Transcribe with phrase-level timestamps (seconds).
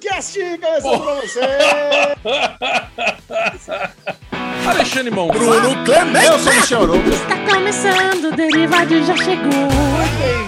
[0.00, 1.40] Cast começando pra você!
[4.66, 5.28] Alexandre Mon.
[5.28, 6.26] Bruno Clemente.
[6.26, 7.08] Eu sou Michel Arouca.
[7.10, 9.68] Está começando, o Derivado já chegou.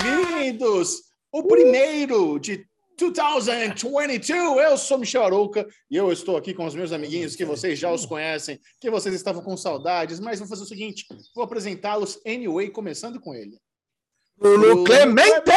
[0.01, 1.03] Bem-vindos!
[1.30, 2.64] O primeiro de
[2.99, 4.30] 2022.
[4.59, 7.93] Eu sou Michel Arouca e eu estou aqui com os meus amiguinhos que vocês já
[7.93, 12.71] os conhecem, que vocês estavam com saudades, mas vou fazer o seguinte: vou apresentá-los anyway,
[12.71, 13.59] começando com ele.
[14.39, 15.51] Bruno Clemente.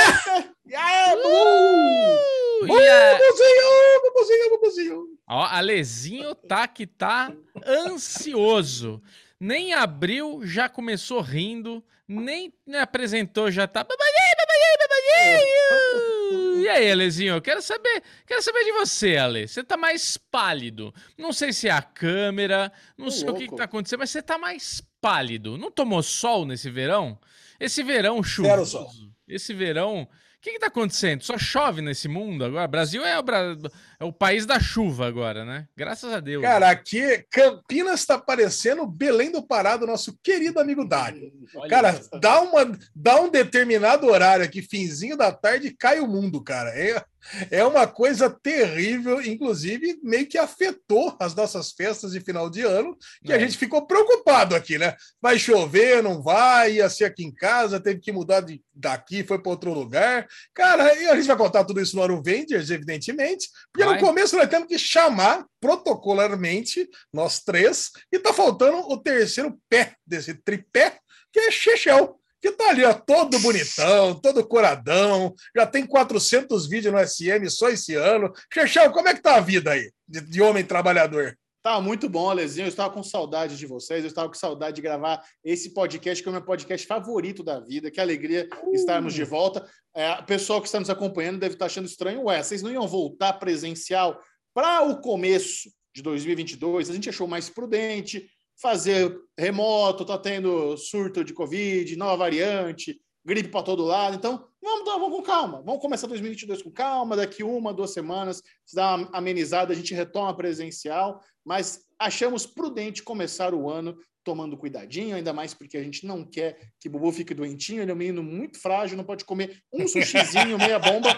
[0.65, 2.19] E aí, uh!
[2.61, 5.03] Bubuzinho, bubuzinho, bubuzinho.
[5.27, 7.31] Ó, Alezinho tá que tá
[7.65, 9.01] ansioso.
[9.39, 13.83] Nem abriu, já começou rindo, nem apresentou, já tá.
[13.83, 16.63] Babalhei, babalhei, babalhei.
[16.63, 19.47] E aí, Alezinho, eu quero saber, quero saber de você, Ale.
[19.47, 20.93] Você tá mais pálido.
[21.17, 23.57] Não sei se é a câmera, não Ô, sei o que, que louco.
[23.57, 25.57] tá acontecendo, mas você tá mais pálido.
[25.57, 27.17] Não tomou sol nesse verão?
[27.59, 28.87] Esse verão chuvoso.
[29.27, 30.03] Esse verão.
[30.03, 31.21] O que, que tá acontecendo?
[31.23, 32.67] Só chove nesse mundo agora?
[32.67, 33.57] Brasil é o, Bra-
[33.99, 35.67] é o país da chuva agora, né?
[35.75, 36.41] Graças a Deus.
[36.41, 41.31] Cara, aqui Campinas está parecendo Belém do Pará do nosso querido amigo Dário.
[41.69, 42.09] Cara, essa.
[42.19, 46.69] dá, uma, dá um determinado horário aqui, finzinho da tarde, cai o mundo, cara.
[46.69, 47.03] É,
[47.51, 52.97] é uma coisa terrível, inclusive meio que afetou as nossas festas de final de ano,
[53.25, 53.39] que a É.
[53.41, 54.95] gente ficou preocupado aqui, né?
[55.21, 59.39] Vai chover, não vai, ia ser aqui em casa, teve que mudar de, daqui, foi
[59.41, 60.25] para outro lugar.
[60.53, 63.88] Cara, e a gente vai contar tudo isso no Aro Vendors, evidentemente, porque.
[63.93, 69.95] No começo nós temos que chamar protocolarmente nós três, e tá faltando o terceiro pé
[70.05, 70.97] desse tripé,
[71.31, 76.93] que é Chechel, que tá ali, ó, todo bonitão, todo coradão, já tem 400 vídeos
[76.93, 78.33] no SM só esse ano.
[78.51, 81.37] Chechel, como é que tá a vida aí, de, de homem trabalhador?
[81.69, 82.65] Tá muito bom, Alezinho.
[82.65, 86.27] Eu estava com saudade de vocês, eu estava com saudade de gravar esse podcast, que
[86.27, 87.91] é o meu podcast favorito da vida.
[87.91, 89.63] Que alegria estarmos de volta.
[89.95, 92.23] É, o pessoal que está nos acompanhando deve estar achando estranho.
[92.23, 94.19] Ué, vocês não iam voltar presencial
[94.51, 96.89] para o começo de 2022?
[96.89, 98.27] A gente achou mais prudente
[98.59, 104.15] fazer remoto, tá tendo surto de Covid, nova variante, gripe para todo lado.
[104.15, 105.61] Então, vamos, dar- vamos com calma.
[105.61, 107.15] Vamos começar 2022 com calma.
[107.15, 111.21] Daqui uma, duas semanas, se dá uma amenizada, a gente retoma presencial.
[111.45, 116.59] Mas achamos prudente começar o ano tomando cuidadinho, ainda mais porque a gente não quer
[116.79, 117.81] que o Bubu fique doentinho.
[117.81, 121.09] Ele é um menino muito frágil, não pode comer um sushizinho, meia bomba,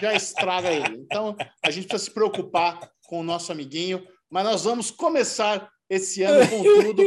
[0.00, 0.96] já estraga ele.
[0.98, 4.06] Então, a gente precisa se preocupar com o nosso amiguinho.
[4.30, 7.02] Mas nós vamos começar esse ano com tudo,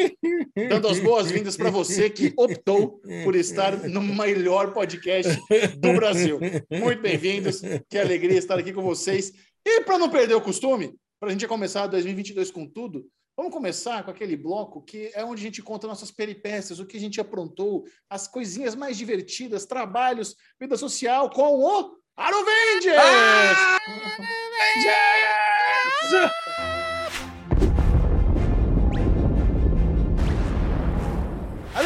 [0.69, 5.39] dando as boas-vindas para você que optou por estar no melhor podcast
[5.77, 6.39] do Brasil.
[6.69, 9.31] Muito bem-vindos, que alegria estar aqui com vocês.
[9.65, 13.05] E para não perder o costume, para a gente começar 2022 com tudo,
[13.37, 16.97] vamos começar com aquele bloco que é onde a gente conta nossas peripécias, o que
[16.97, 22.97] a gente aprontou, as coisinhas mais divertidas, trabalhos, vida social com o Arovengers!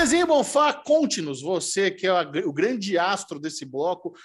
[0.05, 2.13] Alezinho Bonfá, conte-nos, você que é
[2.45, 4.15] o grande astro desse bloco,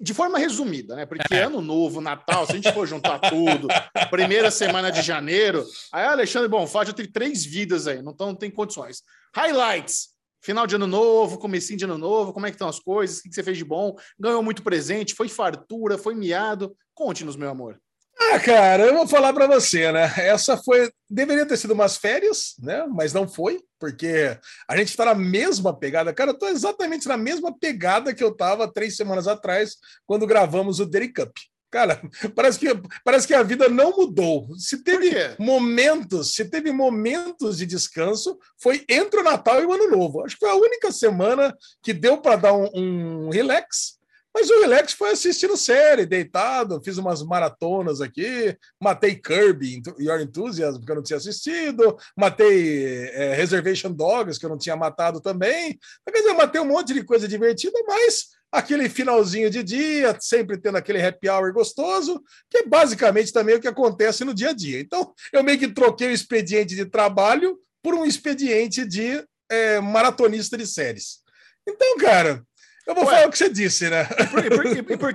[0.00, 1.06] de forma resumida, né?
[1.06, 1.44] Porque É.
[1.44, 3.68] ano novo, Natal, se a gente for juntar tudo,
[4.10, 8.34] primeira semana de janeiro, aí Alexandre Bonfá já tem três vidas aí, não, tão, não
[8.34, 9.04] tem condições.
[9.32, 10.08] Highlights,
[10.42, 13.22] final de ano novo, comecinho de ano novo, como é que estão as coisas, o
[13.22, 17.80] que você fez de bom, ganhou muito presente, foi fartura, foi miado, conte-nos, meu amor.
[18.20, 20.12] Ah, cara, eu vou falar para você, né?
[20.16, 20.90] Essa foi.
[21.08, 22.84] Deveria ter sido umas férias, né?
[22.88, 24.36] Mas não foi, porque
[24.68, 26.12] a gente está na mesma pegada.
[26.12, 30.80] Cara, eu tô exatamente na mesma pegada que eu tava três semanas atrás, quando gravamos
[30.80, 31.30] o Derry Cup.
[31.70, 32.00] Cara,
[32.34, 32.66] parece que,
[33.04, 34.48] parece que a vida não mudou.
[34.56, 39.90] Se teve momentos, se teve momentos de descanso, foi entre o Natal e o Ano
[39.90, 40.24] Novo.
[40.24, 43.97] Acho que foi a única semana que deu para dar um, um relax.
[44.34, 50.80] Mas o relax foi assistindo série, deitado, fiz umas maratonas aqui, matei Kirby, Your Enthusiasm,
[50.84, 55.78] que eu não tinha assistido, matei é, Reservation Dogs, que eu não tinha matado também.
[56.06, 60.78] Quer dizer, matei um monte de coisa divertida, mas aquele finalzinho de dia, sempre tendo
[60.78, 64.80] aquele happy hour gostoso, que é basicamente também o que acontece no dia a dia.
[64.80, 70.56] Então, eu meio que troquei o expediente de trabalho por um expediente de é, maratonista
[70.56, 71.18] de séries.
[71.66, 72.42] Então, cara,
[72.88, 73.14] eu vou Ué.
[73.14, 74.08] falar o que você disse, né?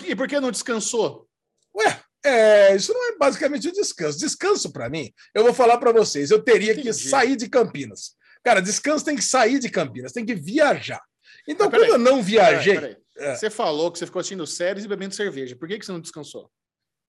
[0.08, 1.28] E por, que não descansou?
[1.76, 4.20] Ué, é, isso não é basicamente um descanso.
[4.20, 7.10] Descanso, para mim, eu vou falar para vocês, eu teria que Entendi.
[7.10, 8.16] sair de Campinas.
[8.44, 11.02] Cara, descanso tem que sair de Campinas, tem que viajar.
[11.48, 13.04] Então, peraí, quando eu não viajei, Peraí, peraí.
[13.18, 13.36] É.
[13.36, 15.56] Você falou que você ficou assistindo séries e bebendo cerveja.
[15.56, 16.50] Por que, que você não descansou?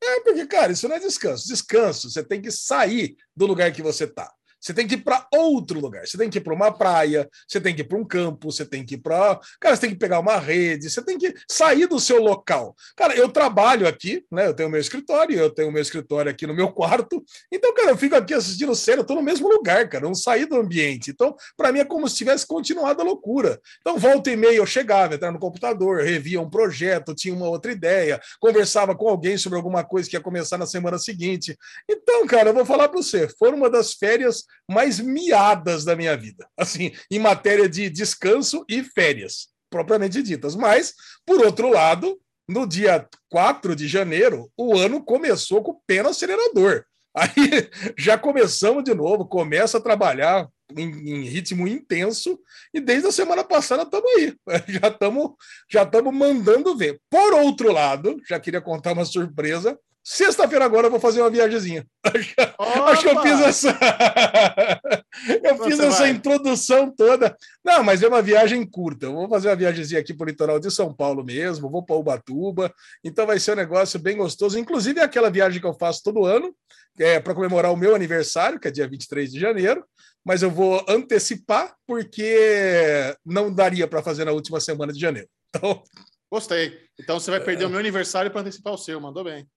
[0.02, 1.46] é porque, cara, isso não é descanso.
[1.46, 4.30] Descanso, você tem que sair do lugar que você tá.
[4.64, 6.06] Você tem que ir para outro lugar.
[6.06, 8.64] Você tem que ir para uma praia, você tem que ir para um campo, você
[8.64, 9.38] tem que ir para.
[9.60, 12.74] Cara, você tem que pegar uma rede, você tem que sair do seu local.
[12.96, 14.46] Cara, eu trabalho aqui, né?
[14.46, 17.22] Eu tenho meu escritório, eu tenho meu escritório aqui no meu quarto.
[17.52, 20.06] Então, cara, eu fico aqui assistindo série, eu tô no mesmo lugar, cara.
[20.06, 21.10] Eu não saí do ambiente.
[21.10, 23.60] Então, para mim é como se tivesse continuado a loucura.
[23.82, 27.70] Então, volta e meia eu chegava, entrava no computador, revia um projeto, tinha uma outra
[27.70, 31.54] ideia, conversava com alguém sobre alguma coisa que ia começar na semana seguinte.
[31.86, 36.16] Então, cara, eu vou falar para você, foi uma das férias mais miadas da minha
[36.16, 40.54] vida, assim, em matéria de descanso e férias, propriamente ditas.
[40.54, 40.94] Mas,
[41.26, 42.18] por outro lado,
[42.48, 46.84] no dia 4 de janeiro, o ano começou com o pé no acelerador.
[47.16, 52.38] Aí já começamos de novo, começa a trabalhar em, em ritmo intenso
[52.72, 54.34] e desde a semana passada estamos aí,
[54.68, 55.30] já estamos
[55.70, 57.00] já mandando ver.
[57.08, 59.78] Por outro lado, já queria contar uma surpresa.
[60.06, 61.86] Sexta-feira agora eu vou fazer uma viagemzinha.
[62.04, 63.78] Acho que eu fiz essa.
[65.42, 66.10] eu fiz essa vai?
[66.10, 67.34] introdução toda.
[67.64, 69.06] Não, mas é uma viagem curta.
[69.06, 71.96] Eu vou fazer uma viagemzinha aqui para o litoral de São Paulo mesmo, vou para
[71.96, 72.70] Ubatuba.
[73.02, 74.58] Então vai ser um negócio bem gostoso.
[74.58, 76.54] Inclusive é aquela viagem que eu faço todo ano,
[76.98, 79.82] é para comemorar o meu aniversário, que é dia 23 de janeiro.
[80.22, 85.28] Mas eu vou antecipar porque não daria para fazer na última semana de janeiro.
[85.48, 85.82] Então.
[86.30, 86.78] Gostei.
[87.00, 89.48] Então você vai perder o meu aniversário para antecipar o seu, mandou bem.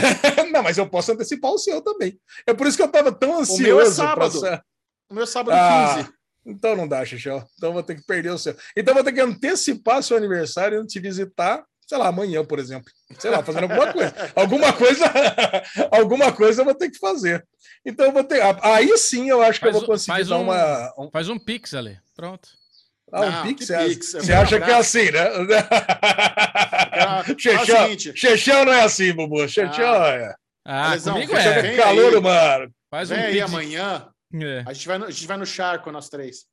[0.52, 2.18] não, mas eu posso antecipar o seu também.
[2.46, 3.62] É por isso que eu estava tão ansioso.
[3.62, 4.40] O meu é sábado.
[4.40, 4.62] Pra...
[5.10, 6.08] O meu é sábado ah, 15.
[6.46, 7.42] Então não dá, Xixel.
[7.56, 8.56] Então vou ter que perder o seu.
[8.76, 12.90] Então vou ter que antecipar seu aniversário e te visitar, sei lá, amanhã, por exemplo.
[13.18, 14.14] Sei lá, fazendo alguma coisa.
[14.36, 15.04] alguma coisa,
[15.90, 17.46] alguma coisa eu vou ter que fazer.
[17.84, 18.42] Então eu vou ter.
[18.62, 20.94] Aí sim eu acho que faz eu vou conseguir dar um, uma.
[20.98, 21.10] Um...
[21.10, 21.98] Faz um pix ali.
[22.14, 22.48] Pronto.
[23.14, 23.66] Ah, um não, Pix?
[23.68, 24.12] Pix?
[24.12, 25.24] Você acha que é assim, né?
[28.16, 29.48] Chechão não é assim, Bubu.
[29.48, 30.08] Chechão ah.
[30.08, 30.34] é.
[30.66, 31.76] Ah, Alesão, comigo é.
[31.76, 32.72] calor, mano.
[32.90, 34.08] Faz um Vem aí amanhã.
[34.34, 34.64] É.
[34.66, 36.46] A, gente vai no, a gente vai no charco, nós três.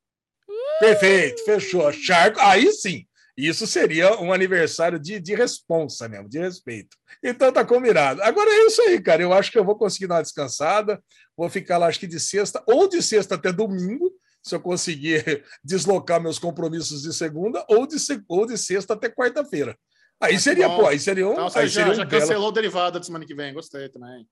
[0.78, 1.92] Perfeito, fechou.
[1.92, 3.06] Charco, aí sim.
[3.36, 6.96] Isso seria um aniversário de, de responsa mesmo, de respeito.
[7.24, 8.22] Então tá combinado.
[8.22, 9.22] Agora é isso aí, cara.
[9.22, 11.02] Eu acho que eu vou conseguir dar uma descansada.
[11.36, 14.11] Vou ficar lá, acho que de sexta, ou de sexta até domingo,
[14.42, 17.96] se eu conseguir deslocar meus compromissos de segunda ou de,
[18.28, 19.76] ou de sexta até quarta-feira.
[20.20, 21.32] Aí seria, pô, aí seria um.
[21.32, 24.26] Então, aí já, seria um já cancelou o derivado da semana que vem, gostei também.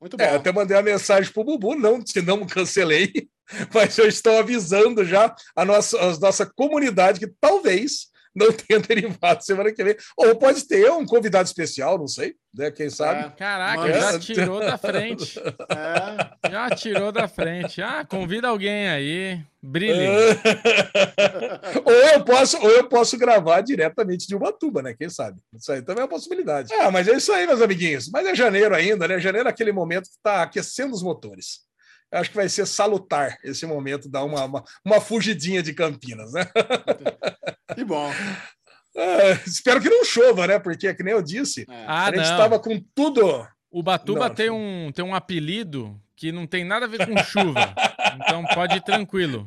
[0.00, 0.24] Muito é, bom.
[0.24, 3.12] É, até mandei a mensagem pro Bubu, não, se não cancelei,
[3.72, 9.42] mas eu estou avisando já a nossa, a nossa comunidade que talvez não tenha derivado
[9.42, 9.96] semana que vem.
[10.16, 12.70] Ou pode ter um convidado especial, não sei, né?
[12.70, 13.26] Quem sabe?
[13.26, 13.30] É.
[13.30, 15.38] Caraca, já tirou da frente.
[15.38, 16.50] É.
[16.50, 17.80] Já tirou da frente.
[17.80, 19.40] Ah, convida alguém aí.
[19.62, 20.06] Brilhe.
[21.84, 24.94] ou, eu posso, ou eu posso gravar diretamente de uma tuba, né?
[24.96, 25.38] Quem sabe?
[25.54, 26.72] Isso aí também é uma possibilidade.
[26.74, 28.08] Ah, mas é isso aí, meus amiguinhos.
[28.10, 29.18] Mas é janeiro ainda, né?
[29.18, 31.66] Janeiro é aquele momento que está aquecendo os motores
[32.12, 36.46] acho que vai ser salutar esse momento, dar uma, uma, uma fugidinha de Campinas, né?
[37.76, 38.10] Que bom.
[38.98, 40.58] É, espero que não chova, né?
[40.58, 41.84] Porque, que nem eu disse, é.
[41.86, 43.46] ah, a gente estava com tudo.
[43.70, 47.14] O Batuba não, tem, um, tem um apelido que não tem nada a ver com
[47.22, 47.74] chuva.
[48.16, 49.44] então pode ir tranquilo.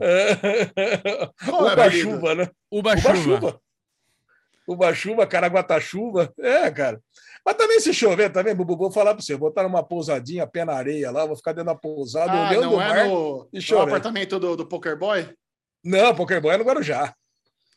[1.47, 2.47] Uba-chuva, né?
[2.71, 3.59] Uba-chuva.
[4.67, 6.31] Uba-chuva, Caraguatá-chuva.
[6.37, 7.01] É, cara.
[7.43, 10.63] Mas também se chover, também, Bubu, vou falar para você, vou estar numa pousadinha, pé
[10.63, 13.07] na areia lá, vou ficar dentro da pousada, ah, olhando não o é mar é
[13.07, 13.81] no, e chover.
[13.81, 15.27] no apartamento do, do Poker Boy?
[15.83, 17.15] Não, Poker Boy é no Guarujá.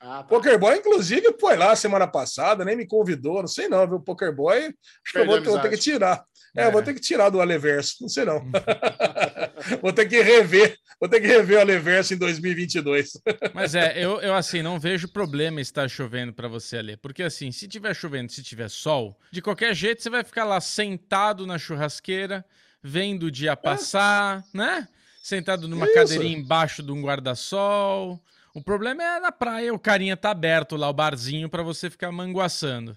[0.02, 0.24] Ah, tá.
[0.24, 4.00] Poker Boy, inclusive, foi lá semana passada, nem me convidou, não sei não, viu?
[4.00, 6.24] Poker Boy, acho que eu vou, vou, ter que tirar.
[6.56, 8.44] É, é, vou ter que tirar do Aleverso, não sei não.
[9.80, 13.12] vou ter que rever, vou ter que rever o Aleverso em 2022.
[13.54, 17.52] Mas é, eu, eu assim, não vejo problema estar chovendo para você ali, porque assim,
[17.52, 21.58] se tiver chovendo, se tiver sol, de qualquer jeito você vai ficar lá sentado na
[21.58, 22.44] churrasqueira,
[22.82, 24.58] vendo o dia passar, é.
[24.58, 24.88] né?
[25.22, 25.94] Sentado numa Isso.
[25.94, 28.20] cadeirinha embaixo de um guarda-sol,
[28.54, 32.12] o problema é na praia, o carinha tá aberto lá, o barzinho, para você ficar
[32.12, 32.96] manguaçando.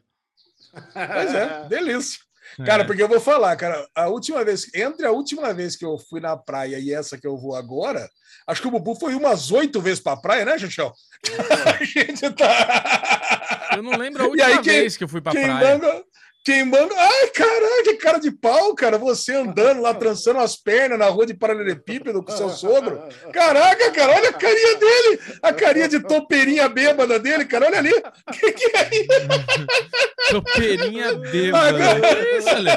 [0.94, 2.20] Pois é, delícia.
[2.66, 2.86] Cara, é.
[2.86, 6.20] porque eu vou falar, cara, a última vez, entre a última vez que eu fui
[6.20, 8.08] na praia e essa que eu vou agora,
[8.48, 10.94] acho que o Bubu foi umas oito vezes pra praia, né, Xuxão?
[11.80, 13.72] a gente tá.
[13.76, 15.54] Eu não lembro a última aí, quem, vez que eu fui pra praia.
[15.54, 16.04] Manga,
[16.46, 16.94] queimando.
[16.96, 18.98] Ai, caraca, que cara de pau, cara.
[19.00, 23.02] Você andando lá, trançando as pernas na rua de paralelepípedo com seu sogro.
[23.34, 25.20] Caraca, cara, olha a carinha dele.
[25.42, 27.66] A carinha de topeirinha bêbada dele, cara.
[27.66, 27.92] Olha ali.
[27.92, 29.06] O que, que é isso?
[30.30, 31.68] Topeirinha bêbada.
[31.68, 32.16] Agora...
[32.16, 32.70] Que isso, Ale?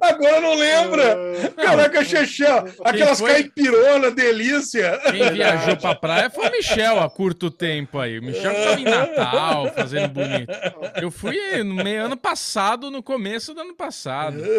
[0.00, 1.16] Agora não lembra.
[1.56, 3.30] Caraca, Chechel, aquelas foi?
[3.32, 5.00] caipirona, delícia.
[5.10, 8.18] Quem viajou pra praia foi o Michel há curto tempo aí.
[8.18, 10.52] O Michel que tava em Natal, fazendo bonito.
[11.00, 11.21] Eu fui
[11.64, 14.42] no meio ano passado, no começo do ano passado.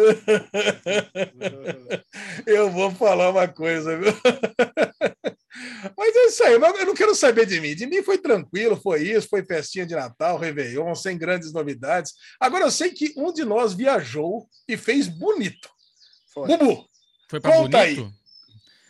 [2.46, 4.12] Eu vou falar uma coisa, viu?
[5.96, 7.74] Mas é isso aí, mas eu não quero saber de mim.
[7.76, 12.12] De mim foi tranquilo, foi isso, foi festinha de Natal, Réveillon, sem grandes novidades.
[12.40, 15.68] Agora eu sei que um de nós viajou e fez bonito.
[16.32, 16.48] Foi.
[16.48, 16.84] Bubu.
[17.30, 18.12] Foi pra Conta bonito?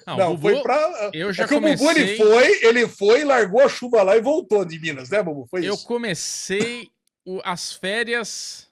[0.07, 1.11] Não, Não, o Bubu, foi pra.
[1.13, 4.17] eu já é que o Bubu comecei- ele foi, ele foi, largou a chuva lá
[4.17, 5.47] e voltou de Minas, né, Bubu?
[5.51, 5.87] Foi Eu isso.
[5.87, 6.89] comecei
[7.25, 8.69] o- as férias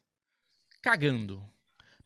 [0.83, 1.43] cagando.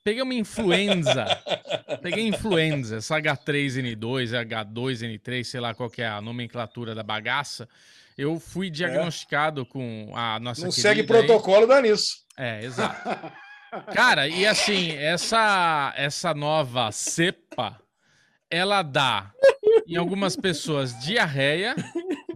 [0.05, 1.25] Peguei uma influenza.
[2.03, 7.69] Peguei influenza, essa H3N2, H2N3, sei lá qual que é a nomenclatura da bagaça.
[8.17, 10.65] Eu fui diagnosticado com a nossa É.
[10.65, 11.07] Não segue aí.
[11.07, 12.25] protocolo, dá nisso.
[12.37, 12.97] É, exato.
[13.93, 17.79] Cara, e assim, essa essa nova cepa,
[18.49, 19.33] ela dá
[19.87, 21.75] em algumas pessoas diarreia,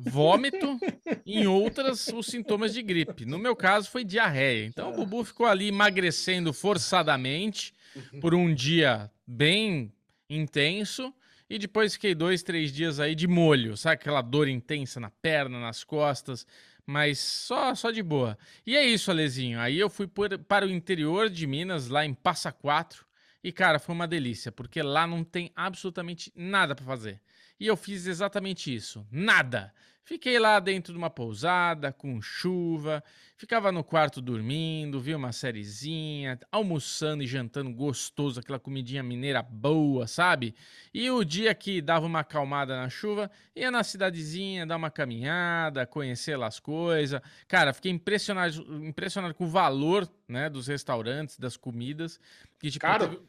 [0.01, 0.79] vômito,
[1.27, 3.25] em outras os sintomas de gripe.
[3.25, 4.67] No meu caso foi diarreia.
[4.67, 7.73] Então o Bubu ficou ali emagrecendo forçadamente
[8.21, 9.93] por um dia bem
[10.29, 11.13] intenso
[11.49, 15.61] e depois fiquei dois, três dias aí de molho, sabe aquela dor intensa na perna,
[15.61, 16.47] nas costas,
[16.87, 18.39] mas só só de boa.
[18.67, 19.59] E é isso, Alezinho.
[19.61, 23.05] Aí eu fui por- para o interior de Minas, lá em Passa Quatro,
[23.43, 27.21] e cara, foi uma delícia, porque lá não tem absolutamente nada para fazer.
[27.59, 29.73] E eu fiz exatamente isso, nada.
[30.11, 33.01] Fiquei lá dentro de uma pousada, com chuva,
[33.37, 40.09] ficava no quarto dormindo, via uma sériezinha, almoçando e jantando gostoso, aquela comidinha mineira boa,
[40.09, 40.53] sabe?
[40.93, 45.87] E o dia que dava uma acalmada na chuva, ia na cidadezinha, dar uma caminhada,
[45.87, 47.21] conhecer lá as coisas.
[47.47, 52.19] Cara, fiquei impressionado, impressionado com o valor, né, dos restaurantes, das comidas.
[52.59, 53.11] Que, tipo, Caro?
[53.11, 53.23] teve,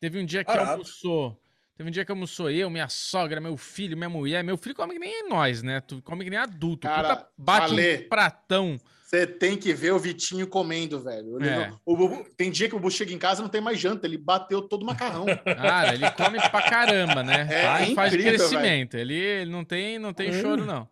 [0.00, 0.72] teve um dia que Barato.
[0.72, 1.40] almoçou.
[1.76, 4.44] Teve um dia que almoçou eu, minha sogra, meu filho, minha mulher.
[4.44, 5.80] Meu filho come que nem nós, né?
[5.80, 6.86] Tu come que nem adulto.
[6.86, 7.96] Cara, Puta, bate Ale.
[8.04, 8.80] um pratão.
[9.04, 11.42] Você tem que ver o Vitinho comendo, velho.
[11.44, 11.68] É.
[11.68, 13.78] não- o Bubu- tem dia que o Bubu chega em casa e não tem mais
[13.78, 15.26] janta, ele bateu todo o macarrão.
[15.44, 17.46] Cara, ele come pra caramba, né?
[17.50, 17.80] É Tá?
[17.82, 18.94] E faz de incrível, crescimento.
[18.96, 20.88] Ele, ele não tem, não tem choro, não.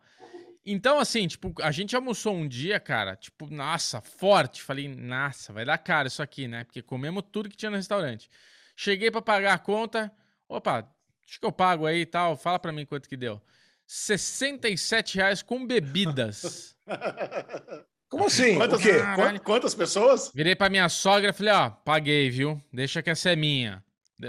[0.64, 4.62] Então, assim, tipo, a gente almoçou um dia, cara, tipo, nossa, forte.
[4.62, 6.62] Falei, nossa, vai dar caro isso aqui, né?
[6.64, 8.28] Porque comemos tudo que tinha no restaurante.
[8.76, 10.12] Cheguei pra pagar a conta.
[10.56, 10.86] Opa,
[11.28, 12.36] acho que eu pago aí e tal.
[12.36, 13.40] Fala pra mim quanto que deu.
[13.86, 16.76] 67 reais com bebidas.
[18.08, 18.56] Como assim?
[18.56, 18.92] Quantas, O quê?
[19.16, 20.30] quan- quantas pessoas?
[20.34, 22.62] Virei pra minha sogra e falei, ó, paguei, viu?
[22.72, 23.82] Deixa que essa é minha.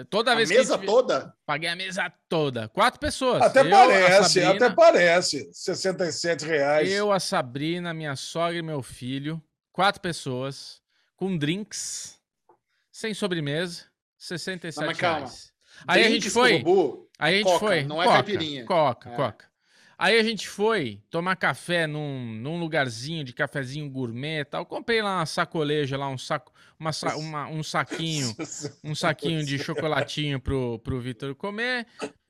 [0.10, 1.36] Toda A vez mesa que toda?
[1.46, 2.68] paguei a mesa toda.
[2.70, 3.44] Quatro pessoas.
[3.44, 5.50] Até Eu, parece, Sabrina- até parece.
[5.54, 6.90] 67 reais.
[6.92, 9.40] Eu, a Sabrina, minha sogra e meu filho.
[9.72, 10.82] Quatro pessoas.
[11.16, 12.18] Com drinks.
[12.92, 13.84] Sem sobremesa.
[14.18, 15.18] 67 Não, mas calma.
[15.20, 15.53] reais.
[15.88, 16.64] Aí a gente foi.
[17.20, 17.84] Aí a gente Coca, foi.
[17.84, 18.66] não é coca, caipirinha.
[18.66, 19.16] Coca, É.
[19.16, 19.54] coca.
[19.96, 24.66] Aí a gente foi tomar café num, num lugarzinho de cafezinho gourmet e tal.
[24.66, 28.36] Comprei lá uma sacoleja, lá um saco, uma, uma- um saquinho,
[28.84, 31.86] um saquinho de chocolatinho pro, pro Vitor comer.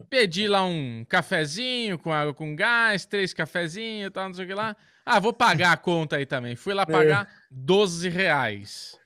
[0.09, 4.47] Pedi lá um cafezinho com água com gás, três cafezinhos e tal, não sei o
[4.47, 4.75] que lá.
[5.05, 6.55] Ah, vou pagar a conta aí também.
[6.55, 8.97] Fui lá pagar 12 reais.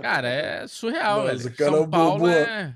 [0.00, 1.56] Cara, é surreal, Nossa, velho.
[1.56, 2.74] cara, São Paulo Bubu- é...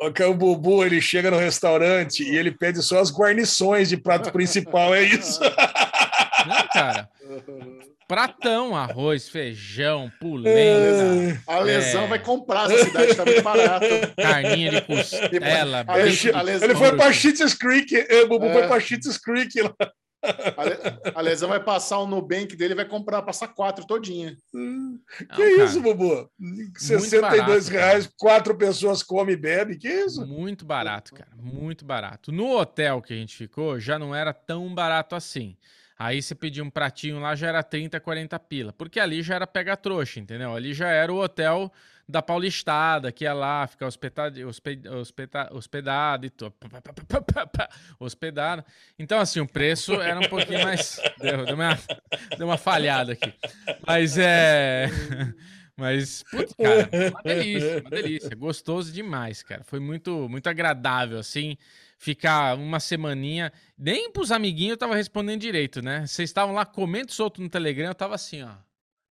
[0.00, 3.96] O que o Bubu, ele chega no restaurante e ele pede só as guarnições de
[3.98, 5.40] prato principal, é isso?
[6.46, 7.08] Não, cara.
[8.08, 12.06] Pratão, arroz, feijão, polenta, A lesão É.
[12.08, 13.86] vai comprar essa cidade, tá muito barato.
[14.16, 18.52] carninha de costela, de les- Ele foi pra Cheats Creek, o Bubu É.
[18.54, 19.74] foi pra Cheats Creek lá.
[20.56, 24.36] A, le- a lesão vai passar o Nubank dele e vai comprar, passar quatro todinha.
[24.52, 26.30] Não, que cara, isso, Bubu?
[26.76, 30.26] 62 barato, reais, quatro pessoas comem e bebem, que isso?
[30.26, 31.30] Muito barato, cara.
[31.36, 32.30] Muito barato.
[32.30, 35.56] No hotel que a gente ficou, já não era tão barato assim.
[36.02, 38.72] Aí você pedia um pratinho lá, já era 30, 40 pila.
[38.72, 40.56] Porque ali já era pega-trouxa, entendeu?
[40.56, 41.70] Ali já era o hotel
[42.08, 46.54] da Paulistada, que ia lá ficar hospedado, hosped, hospeda- hospedado e tudo.
[47.98, 48.64] Hospedado.
[48.98, 50.98] Então, assim, o preço era um pouquinho mais.
[51.20, 51.78] Deu, deu uma,
[52.38, 53.34] deu uma falhada aqui.
[53.86, 54.88] Mas é.
[55.76, 58.36] Mas, putz, cara, uma delícia, uma delícia.
[58.36, 59.64] Gostoso demais, cara.
[59.64, 61.56] Foi muito, muito agradável, assim,
[62.00, 63.52] ficar uma semaninha.
[63.78, 66.06] Nem pros amiguinhos eu tava respondendo direito, né?
[66.06, 68.48] Vocês estavam lá comendo solto no Telegram, eu tava assim, ó.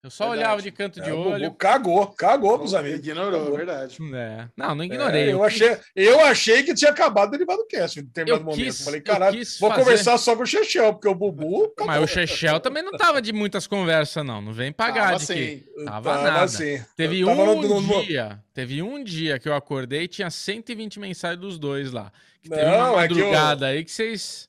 [0.01, 0.45] Eu só Verdade.
[0.47, 1.51] olhava de canto de É, o Bubu olho.
[1.55, 3.01] cagou, cagou pros amigos.
[3.01, 3.57] Ignorou, Acabou.
[3.57, 3.99] verdade.
[4.15, 4.49] É.
[4.57, 5.33] Não, não É, ignorei.
[5.33, 8.65] eu, achei, eu achei que tinha acabado o derivado cast em determinado Eu momento.
[8.65, 11.75] quis- Falei, eu caralho, vou fazer- conversar só com o Chechel, porque o Bubu.
[11.85, 14.41] Mas o Chechel também não tava de muitas conversas, não.
[14.41, 15.33] Não vem pagar Tava de que.
[15.33, 15.85] assim.
[15.85, 16.43] Tava nada.
[16.43, 16.81] assim.
[16.97, 21.41] Teve Tava um no- dia, teve um dia que eu acordei e tinha 120 mensagens
[21.41, 22.13] dos dois lá.
[22.49, 24.49] Não, é que eu- aí que vocês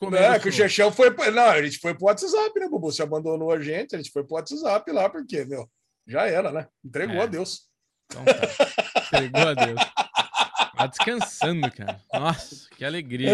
[0.00, 0.68] Não, é que o chão.
[0.68, 1.10] Chechel foi.
[1.30, 2.92] Não, a gente foi pro WhatsApp, né, Bubu?
[2.92, 5.68] Você abandonou a gente, a gente foi pro WhatsApp lá, porque, meu,
[6.06, 6.66] já era, né?
[6.84, 7.22] Entregou É.
[7.22, 7.62] a Deus.
[8.06, 9.00] Então tá.
[9.18, 9.80] Entregou a Deus.
[10.76, 12.00] Tá descansando, cara.
[12.12, 13.30] Nossa, que alegria.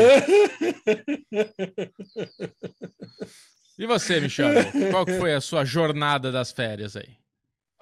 [3.78, 4.50] E você, Michel?
[4.90, 7.16] Qual que foi a sua jornada das férias aí?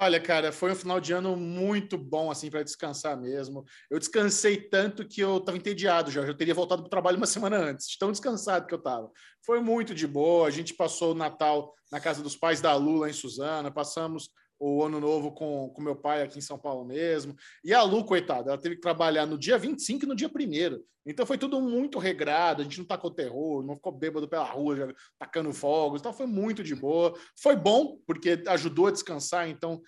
[0.00, 3.64] Olha, cara, foi um final de ano muito bom, assim, para descansar mesmo.
[3.90, 6.20] Eu descansei tanto que eu estava entediado já.
[6.22, 9.10] Eu teria voltado para o trabalho uma semana antes, tão descansado que eu estava.
[9.44, 10.46] Foi muito de boa.
[10.46, 13.72] A gente passou o Natal na casa dos pais da Lula, em Suzana.
[13.72, 17.36] Passamos o ano novo com, com meu pai aqui em São Paulo mesmo.
[17.64, 20.82] E a Lu, coitada, ela teve que trabalhar no dia 25 e no dia 1
[21.06, 24.76] Então foi tudo muito regrado, a gente não tacou terror, não ficou bêbado pela rua,
[24.76, 27.16] já tacando fogos, então foi muito de boa.
[27.40, 29.80] Foi bom, porque ajudou a descansar, então,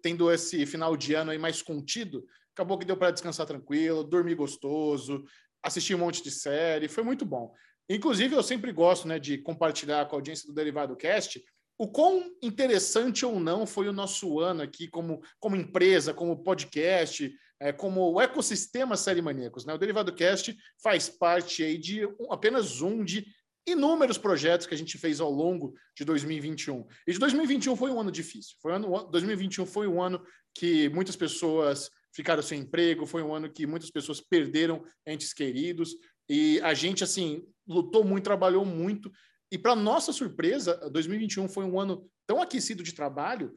[0.00, 4.36] tendo esse final de ano aí mais contido, acabou que deu para descansar tranquilo, dormir
[4.36, 5.24] gostoso,
[5.62, 7.52] assistir um monte de série, foi muito bom.
[7.88, 11.42] Inclusive, eu sempre gosto né, de compartilhar com a audiência do Derivado Cast
[11.78, 17.32] o quão interessante ou não foi o nosso ano aqui como, como empresa, como podcast,
[17.60, 19.64] é, como o ecossistema Série Maníacos.
[19.64, 19.74] Né?
[19.74, 23.26] O Derivado Cast faz parte aí de um- apenas um de
[23.66, 26.86] inúmeros projetos que a gente fez ao longo de 2021.
[27.06, 28.56] E de 2021 foi um ano difícil.
[28.60, 30.22] Foi um ano, 2021 foi um ano
[30.54, 35.96] que muitas pessoas ficaram sem emprego, foi um ano que muitas pessoas perderam entes queridos
[36.28, 39.10] e a gente assim lutou muito, trabalhou muito
[39.50, 43.56] e para nossa surpresa, 2021 foi um ano tão aquecido de trabalho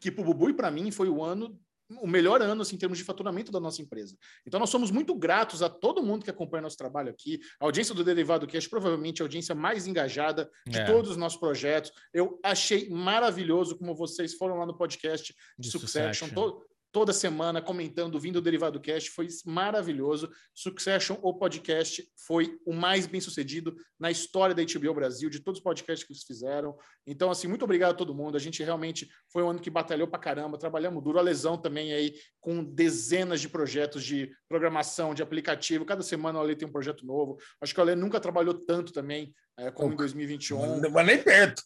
[0.00, 1.58] que para o Bubu e para mim foi o ano
[2.02, 4.14] o melhor ano assim, em termos de faturamento da nossa empresa.
[4.46, 7.40] Então, nós somos muito gratos a todo mundo que acompanha nosso trabalho aqui.
[7.58, 10.84] A audiência do Derivado Cash, provavelmente a audiência mais engajada de É.
[10.84, 11.90] todos os nossos projetos.
[12.12, 16.60] Eu achei maravilhoso como vocês foram lá no podcast de, De Succession, Succession.
[16.90, 20.30] Toda semana comentando, vindo o Derivado Cast, foi maravilhoso.
[20.54, 25.58] Succession, o podcast, foi o mais bem sucedido na história da HBO Brasil, de todos
[25.58, 26.76] os podcasts que eles fizeram.
[27.06, 28.36] Então, assim, muito obrigado a todo mundo.
[28.36, 31.18] A gente realmente foi um ano que batalhou pra caramba, trabalhamos duro.
[31.18, 35.84] A lesão também aí, com dezenas de projetos de programação, de aplicativo.
[35.84, 37.38] Cada semana o Ale tem um projeto novo.
[37.60, 40.80] Acho que o Ale nunca trabalhou tanto também é, como em 2021.
[40.90, 41.62] Mas nem perto.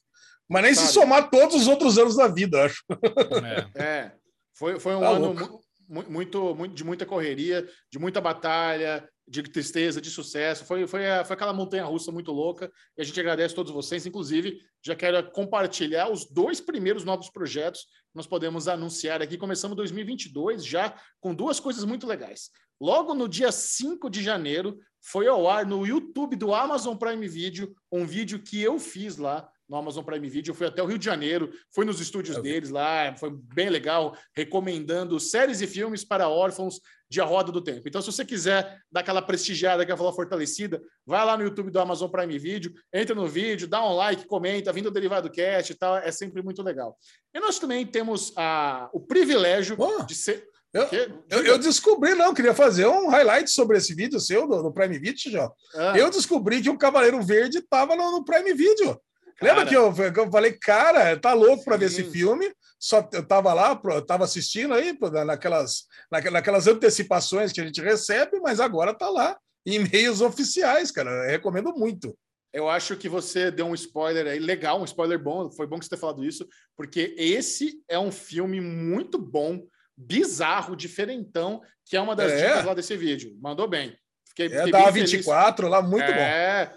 [0.49, 0.93] Mas nem se Sabe?
[0.93, 2.85] somar todos os outros anos da vida, acho.
[3.76, 3.83] É.
[3.83, 4.12] É,
[4.54, 5.61] foi, foi um Tá ano louco.
[5.88, 10.65] muito, muito, de muita correria, de muita batalha, de tristeza, de sucesso.
[10.65, 13.73] Foi, foi, a- foi aquela montanha russa muito louca e a gente agradece a todos
[13.73, 14.04] vocês.
[14.06, 19.38] Inclusive, já quero compartilhar os dois primeiros novos projetos que nós podemos anunciar aqui.
[19.38, 22.50] Começamos 2022 já com duas coisas muito legais.
[22.80, 27.73] Logo no dia 5 de janeiro, foi ao ar no YouTube do Amazon Prime Video
[27.93, 30.50] um vídeo que eu fiz lá no Amazon Prime Video.
[30.50, 32.52] Eu fui até o Rio de Janeiro, fui nos estúdios Eu vi.
[32.52, 37.63] deles lá, foi bem legal, recomendando séries e filmes para órfãos de A Roda do
[37.63, 37.82] Tempo.
[37.87, 42.11] Então, se você quiser dar aquela prestigiada, aquela fortalecida, vai lá no YouTube do Amazon
[42.11, 45.97] Prime Video, entra no vídeo, dá um like, comenta, vindo o Derivado Cast e tal,
[45.97, 46.97] é sempre muito legal.
[47.35, 50.47] E nós também temos a, o privilégio de ser.
[50.75, 51.23] eu-?
[51.30, 54.99] Eu, eu descobri, não, queria fazer um highlight sobre esse vídeo seu, do, do Prime
[54.99, 55.50] Video, já.
[55.75, 59.00] Ah, Eu descobri que o Cavaleiro Verde estava no, no Prime Video.
[59.40, 62.52] Lembra que eu, que eu falei, cara, tá louco para ver esse filme?
[62.78, 67.80] Só eu tava lá, eu tava assistindo aí naquelas, naque- naquelas antecipações que a gente
[67.80, 71.10] recebe, mas agora tá lá em meios oficiais, cara.
[71.10, 72.16] Eu recomendo muito.
[72.52, 75.50] Eu acho que você deu um spoiler aí, legal, um spoiler bom.
[75.52, 79.62] Foi bom que você ter falado isso, porque esse é um filme muito bom,
[79.97, 82.49] bizarro, diferentão, que é uma das É.
[82.49, 83.36] dicas lá desse vídeo.
[83.40, 83.97] Mandou bem.
[84.28, 85.26] Fiquei, É fiquei da bem feliz.
[85.26, 86.18] A24 lá, muito bom.
[86.21, 86.73] é,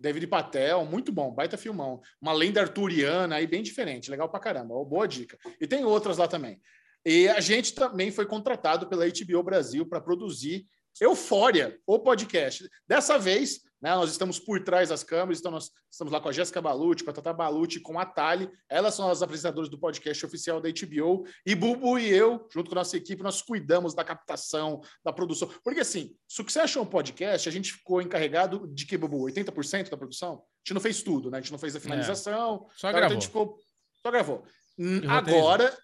[0.00, 2.00] David Patel, muito bom, baita filmão.
[2.20, 5.38] Uma lenda arturiana aí bem diferente, legal pra caramba, boa dica.
[5.60, 6.60] E tem outras lá também.
[7.04, 10.66] E a gente também foi contratado pela HBO Brasil para produzir
[11.00, 12.68] Eufória, o podcast.
[12.86, 16.32] Dessa vez, né, nós estamos por trás das câmeras, então nós estamos lá com a
[16.32, 18.50] Jéssica Balucci, com a Tata Balucci, com a Tali.
[18.68, 21.24] Elas são as apresentadoras do podcast oficial da HBO.
[21.46, 25.48] E Bubu e eu, junto com a nossa equipe, nós cuidamos da captação, da produção.
[25.64, 29.24] Porque assim, Succession Podcast, a gente ficou encarregado de que, Bubu?
[29.26, 30.34] 80% da produção?
[30.34, 31.38] A gente não fez tudo, né?
[31.38, 32.66] A gente não fez a finalização.
[32.76, 33.14] Só Então, a gravou.
[33.14, 33.58] gente ficou-
[34.04, 34.44] só gravou.
[34.78, 35.00] Hum.
[35.08, 35.76] Agora,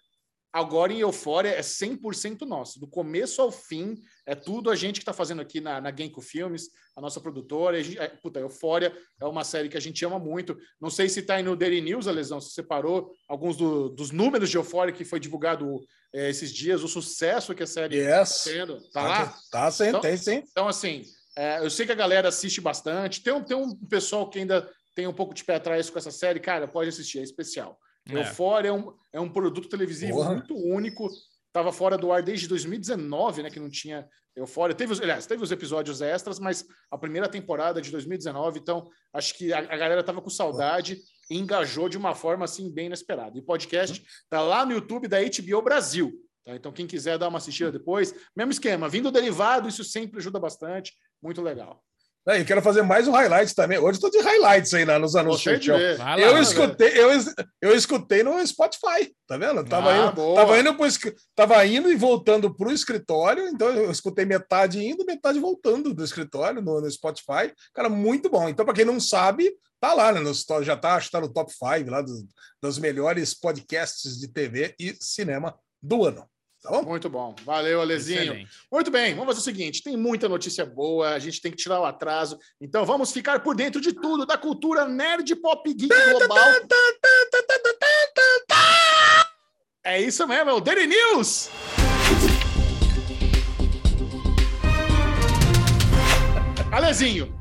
[0.51, 5.01] agora em Eufória é 100% nosso, do começo ao fim, é tudo a gente que
[5.03, 7.77] está fazendo aqui na, na Genko Filmes, a nossa produtora.
[7.77, 10.57] A gente, é, puta, Eufória é uma série que a gente ama muito.
[10.81, 14.11] Não sei se está aí no Daily News, a lesão, se separou alguns do, dos
[14.11, 15.79] números de Eufória que foi divulgado
[16.13, 18.43] é, esses dias, o sucesso que a série está Yes.
[18.45, 18.77] tendo.
[18.91, 19.37] Tá, Tá, lá?
[19.51, 20.43] tá sim, Então- tem sim.
[20.51, 21.03] Então, assim,
[21.35, 23.21] é, eu sei que a galera assiste bastante.
[23.21, 26.39] Tem tem um pessoal que ainda tem um pouco de pé atrás com essa série.
[26.39, 27.77] Cara, pode assistir, é especial.
[28.15, 28.19] É.
[28.21, 31.07] Eufória é um, é um produto televisivo muito único.
[31.47, 33.49] Estava fora do ar desde 2019, né?
[33.49, 34.75] Que não tinha Eufória.
[34.75, 38.59] Teve, os- aliás, teve os episódios extras, mas a primeira temporada é de 2019.
[38.59, 42.71] Então, acho que a, a galera tava com saudade e engajou de uma forma assim
[42.71, 43.35] bem inesperada.
[43.35, 46.13] E o podcast tá lá no YouTube da HBO Brasil.
[46.45, 46.55] tá?
[46.55, 50.93] Então, quem quiser dar uma assistida depois, mesmo esquema, vindo derivado, isso sempre ajuda bastante.
[51.19, 51.83] Muito legal.
[52.29, 53.77] Eu quero fazer mais um highlight também.
[53.77, 55.45] Hoje estou de highlights aí né, nos anúncios.
[55.97, 57.09] Vai lá, Eu escutei, eu,
[57.61, 59.63] eu escutei no Spotify, tá vendo?
[59.63, 60.35] Tava, Ah, indo, boa.
[60.35, 60.87] tava, indo pro,
[61.33, 66.61] tava indo e voltando pro escritório, então eu escutei metade indo, metade voltando do escritório
[66.61, 67.53] no, no Spotify.
[67.73, 68.49] Cara, muito bom.
[68.49, 70.19] Então, para quem não sabe, tá lá, né?
[70.19, 72.25] Nos to- já tá, acho que tá no top 5 lá dos,
[72.61, 76.25] dos melhores podcasts de TV e cinema do ano.
[76.67, 76.83] Tá bom?
[76.83, 77.33] Muito bom.
[77.45, 78.21] Valeu, Alezinho.
[78.21, 78.49] Excelente.
[78.69, 81.79] Muito bem, vamos fazer o seguinte: tem muita notícia boa, a gente tem que tirar
[81.79, 82.37] o atraso.
[82.59, 86.45] Então vamos ficar por dentro de tudo da cultura nerd pop geek global.
[89.83, 91.49] É isso mesmo, é o Daily News!
[96.71, 97.33] Alezinho,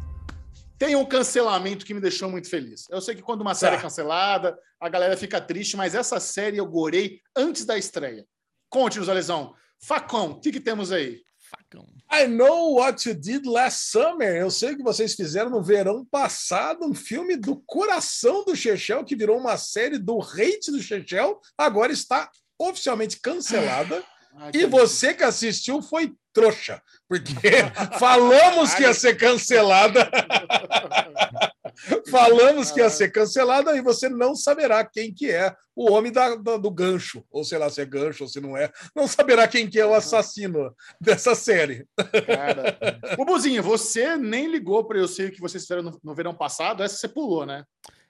[0.79, 2.87] tem um cancelamento que me deixou muito feliz.
[2.89, 3.83] Eu sei que quando uma série é Tá.
[3.83, 8.25] cancelada, a galera fica triste, mas essa série eu gorei antes da estreia.
[8.68, 9.55] Conte-nos, Alesão.
[9.79, 11.20] Facão, o que, que temos aí?
[11.50, 11.87] Facão.
[12.12, 14.37] I know what you did last summer.
[14.37, 19.05] Eu sei o que vocês fizeram no verão passado, um filme do coração do Chechel,
[19.05, 24.02] que virou uma série do hate do Chechel, agora está oficialmente cancelada.
[24.35, 27.33] Ai, E você que assistiu foi trouxa, porque
[27.98, 30.11] falamos que ia ser cancelada,
[32.11, 36.35] falamos que ia ser cancelada e você não saberá quem que é o homem da-
[36.37, 39.47] da- do gancho, ou sei lá se é gancho ou se não é, não saberá
[39.47, 41.87] quem que é o assassino dessa série.
[42.27, 42.79] Cara.
[43.17, 46.83] Bubuzinho, você nem ligou para eu sei o que vocês fizeram no, no verão passado.
[46.83, 47.65] Essa você pulou, né?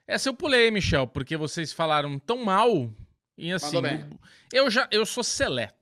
[0.07, 2.89] Essa eu pulei, Michel, porque vocês falaram tão mal.
[3.37, 3.75] E assim,
[4.53, 5.76] eu já eu sou seleto.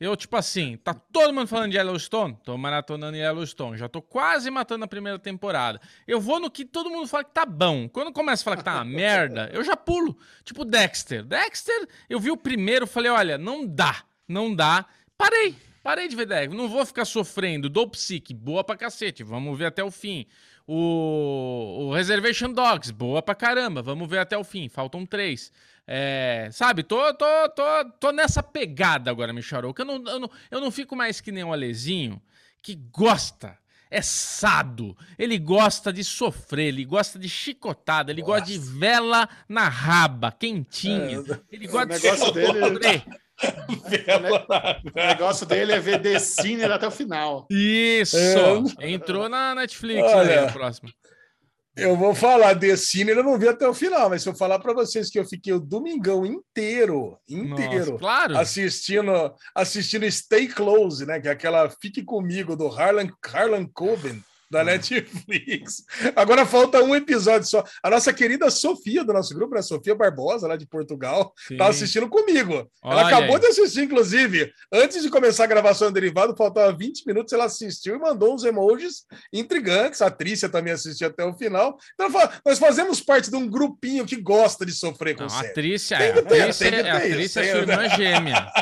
[0.00, 2.36] Eu, tipo assim, tá todo mundo falando de Yellowstone?
[2.44, 3.78] Tô maratonando Yellowstone.
[3.78, 5.80] Já tô quase matando a primeira temporada.
[6.06, 7.88] Eu vou no que todo mundo fala que tá bom.
[7.88, 10.16] Quando começa a falar que tá uma merda, eu já pulo.
[10.44, 11.24] Tipo Dexter.
[11.24, 14.02] Dexter, eu vi o primeiro, falei, olha, não dá.
[14.28, 14.84] Não dá.
[15.16, 15.54] Parei.
[15.82, 16.56] Parei de ver Dexter.
[16.58, 17.68] Não vou ficar sofrendo.
[17.68, 18.34] Dou psique.
[18.34, 19.22] Boa pra cacete.
[19.22, 20.26] Vamos ver até o fim.
[20.66, 22.90] O, o Reservation Dogs.
[22.90, 23.80] Boa pra caramba.
[23.80, 24.68] Vamos ver até o fim.
[24.68, 25.52] Faltam três.
[25.86, 27.62] É, sabe, tô, tô, tô,
[28.00, 29.82] tô nessa pegada agora, Micharouca.
[29.82, 32.20] Eu não, eu, não, eu não fico mais que nem um Alezinho
[32.62, 33.58] que gosta,
[33.90, 39.68] é sado, ele gosta de sofrer, ele gosta de chicotada, ele gosta de vela na
[39.68, 41.22] raba, quentinha.
[41.52, 43.04] Ele gosta de sofrer.
[43.36, 47.48] O negócio dele é ver The Sinner até o final.
[47.50, 48.16] Isso!
[48.78, 48.92] É.
[48.92, 50.42] Entrou na Netflix, Olha.
[50.42, 50.46] né?
[50.48, 50.88] O próximo.
[51.76, 54.60] Eu vou falar The Sinner, eu não vi até o final, mas se eu falar
[54.60, 58.38] para vocês que eu fiquei o domingão inteiro, inteiro, Nossa, claro.
[58.38, 61.20] assistindo, assistindo Stay Close, né?
[61.20, 65.84] Que é aquela Fique Comigo do Harlan, Harlan Coben da Netflix.
[66.14, 67.64] Agora falta um episódio só.
[67.82, 69.62] A nossa querida Sofia do nosso grupo, né?
[69.62, 71.56] Sofia Barbosa, lá de Portugal, Sim.
[71.56, 72.70] tá assistindo comigo.
[72.82, 73.40] Olha ela acabou aí.
[73.40, 74.52] de assistir, inclusive.
[74.72, 78.44] Antes de começar a gravação do derivado, faltava 20 minutos, ela assistiu e mandou uns
[78.44, 80.02] emojis intrigantes.
[80.02, 81.76] A Trícia também assistiu até o final.
[81.94, 85.40] Então, fala, nós fazemos parte de um grupinho que gosta de sofrer com Não, a
[85.40, 85.54] série.
[85.54, 88.52] Trícia, é, a Trícia, é- a Trícia é sua irmã gêmea.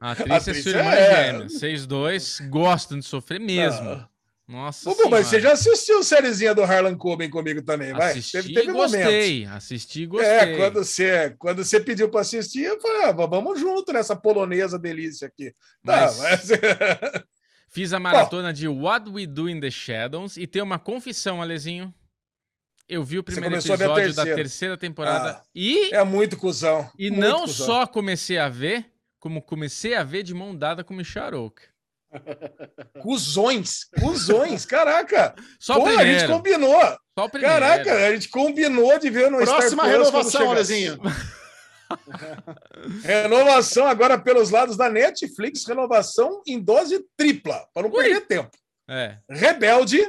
[0.00, 1.26] A Trícia é sua irmã é.
[1.26, 1.48] gêmea.
[1.48, 3.88] Vocês dois gostam de sofrer mesmo.
[3.88, 4.08] Ah.
[4.48, 8.12] Nossa Bubu, mas você já assistiu sériezinha do Harlan Coben comigo também, vai?
[8.12, 9.44] Assisti e gostei.
[9.46, 10.30] Assisti e gostei.
[10.30, 14.78] É, quando você, quando você pediu para assistir, eu falei, ah, vamos junto nessa polonesa
[14.78, 15.52] delícia aqui.
[15.84, 16.48] Tá, Mas- mas...
[17.68, 21.92] Fiz a maratona de What We Do in the Shadows e tem uma confissão, Alezinho.
[22.88, 24.34] Eu vi o primeiro a a episódio da terceira.
[24.36, 26.88] terceira temporada Ah, e, é muito cuzão.
[26.96, 27.66] e muito não cuzão.
[27.66, 28.86] só comecei a ver,
[29.18, 31.64] como comecei a ver de mão dada com o Micharouca.
[33.00, 35.34] Cusões, cusões, caraca.
[35.60, 36.80] Só Pô, a gente combinou.
[37.18, 37.54] Só o primeiro.
[37.54, 40.98] Caraca, a gente combinou de ver no Próxima Star renovação, quando Alezinho.
[43.02, 48.02] Renovação agora pelos lados da Netflix, renovação em dose tripla, para não Ui.
[48.02, 48.50] perder tempo.
[48.88, 49.18] É.
[49.30, 50.00] Rebelde,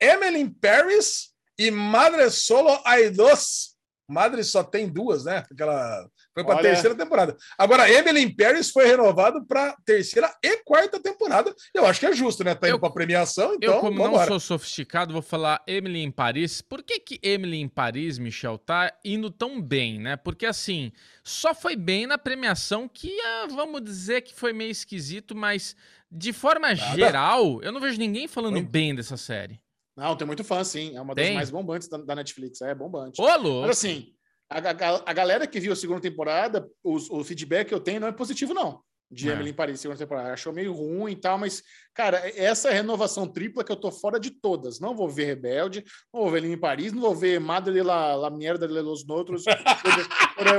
[0.00, 3.76] Emily in Paris e Madre Solo Hay Dos.
[4.08, 5.44] Madre só tem duas, né?
[5.50, 7.36] Aquela Foi para a terceira temporada.
[7.58, 11.54] Agora, Emily in Paris foi renovado para terceira e quarta temporada.
[11.74, 12.54] Eu acho que é justo, né?
[12.54, 16.62] Tá indo para premiação, então Eu, como não sou sofisticado, vou falar Emily em Paris.
[16.62, 20.16] Por que que Emily em Paris, Michel, tá indo tão bem, né?
[20.16, 20.90] Porque, assim,
[21.22, 25.76] só foi bem na premiação que, ah, vamos dizer que foi meio esquisito, mas
[26.10, 28.70] de forma geral, eu não vejo ninguém falando Muito.
[28.70, 29.60] bem dessa série.
[29.96, 30.96] Não, tem muito fã, sim.
[30.96, 31.34] É uma das Tem?
[31.34, 32.60] mais bombantes da, da Netflix.
[32.62, 33.20] É bombante.
[33.20, 33.66] Ô, louco!
[33.66, 34.14] Mas assim,
[34.58, 38.00] a, a- a galera que viu a segunda temporada, os- o, feedback que eu tenho
[38.00, 38.80] não é positivo, não.
[39.10, 39.32] De É.
[39.34, 40.32] Emily em Paris, segunda temporada.
[40.32, 41.62] Achou meio ruim e tal, mas,
[41.92, 44.80] cara, essa é a renovação tripla que eu tô fora de todas.
[44.80, 47.82] Não vou ver Rebelde, não vou ver Emily em Paris, não vou ver Madre de
[47.82, 49.04] la, la Mierda de los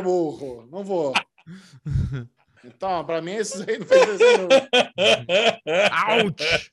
[0.03, 0.67] burro.
[0.71, 1.13] Não vou.
[2.65, 4.47] Então, pra mim, esses aí não fez não.
[6.25, 6.71] Ouch!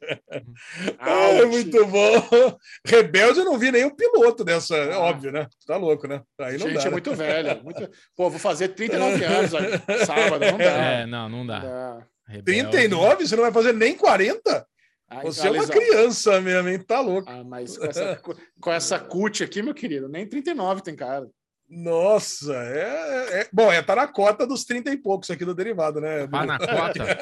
[0.99, 2.57] Ah, é muito bom.
[2.87, 5.47] Rebelde eu não vi nenhum piloto dessa, é óbvio, né?
[5.67, 6.23] Tá louco, né?
[6.41, 6.81] Aí não Gente, dá.
[6.83, 6.91] é né?
[6.91, 7.65] muito velho.
[7.65, 7.91] Muito...
[8.17, 10.65] Pô, vou fazer 39 anos aí, sábado, não dá.
[10.65, 11.59] É, não, não Não dá.
[11.61, 12.07] dá.
[12.27, 12.71] Rebelde.
[12.71, 13.27] 39?
[13.27, 14.67] Você não vai fazer nem 40?
[15.13, 16.79] Ah, Você é uma criança mesmo, hein?
[16.79, 17.29] Tá louco.
[17.29, 18.23] Ah, mas com essa,
[18.61, 21.29] com essa cut aqui, meu querido, nem 39 tem cara.
[21.71, 26.01] Nossa, é, é- Bom, é, tá na cota dos 30 e poucos aqui do derivado,
[26.01, 26.27] né?
[26.27, 27.17] Pá na cota.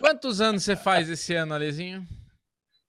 [0.00, 2.02] Quantos anos você faz esse ano, Alezinho?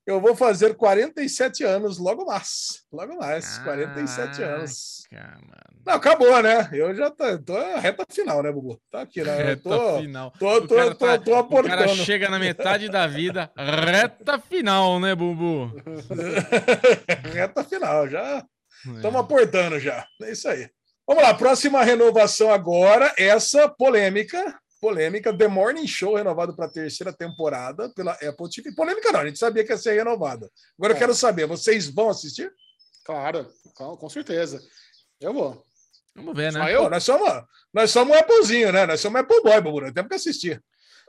[0.06, 2.84] Eu vou fazer 47 anos logo mais.
[2.92, 5.06] Logo mais, 47 anos.
[5.10, 5.82] Caraca, mano.
[5.86, 6.70] Não, acabou, né?
[6.74, 8.82] Eu já tô, tô reta final, né, Bubu?
[8.92, 9.36] Tá aqui, né?
[9.44, 10.32] Reta tô, final.
[10.40, 11.96] tô, O tô, cara tô, tá- tô O cara aportando.
[12.06, 15.72] chega na metade da vida, reta final, né, Bubu?
[17.34, 18.46] reta final, já
[18.86, 20.06] estamos aportando já.
[20.22, 20.70] É isso aí.
[21.08, 24.58] Vamos lá, próxima renovação agora, essa polêmica.
[24.80, 28.74] Polêmica, The Morning Show renovado para a terceira temporada pela Apple TV.
[28.76, 30.50] Polêmica não, a gente sabia que ia ser renovada.
[30.78, 31.00] Agora eu É.
[31.00, 32.52] quero saber, vocês vão assistir?
[33.06, 34.62] Claro, com, certeza.
[35.22, 35.64] Eu vou.
[36.16, 36.76] Vamos ver, Só né?
[36.76, 36.84] eu?
[36.84, 38.86] Pô, nós somos, nós somos um Applezinho, né?
[38.86, 39.92] Nós somos Apple Boy, Bubu.
[39.94, 40.62] Temos que assistir.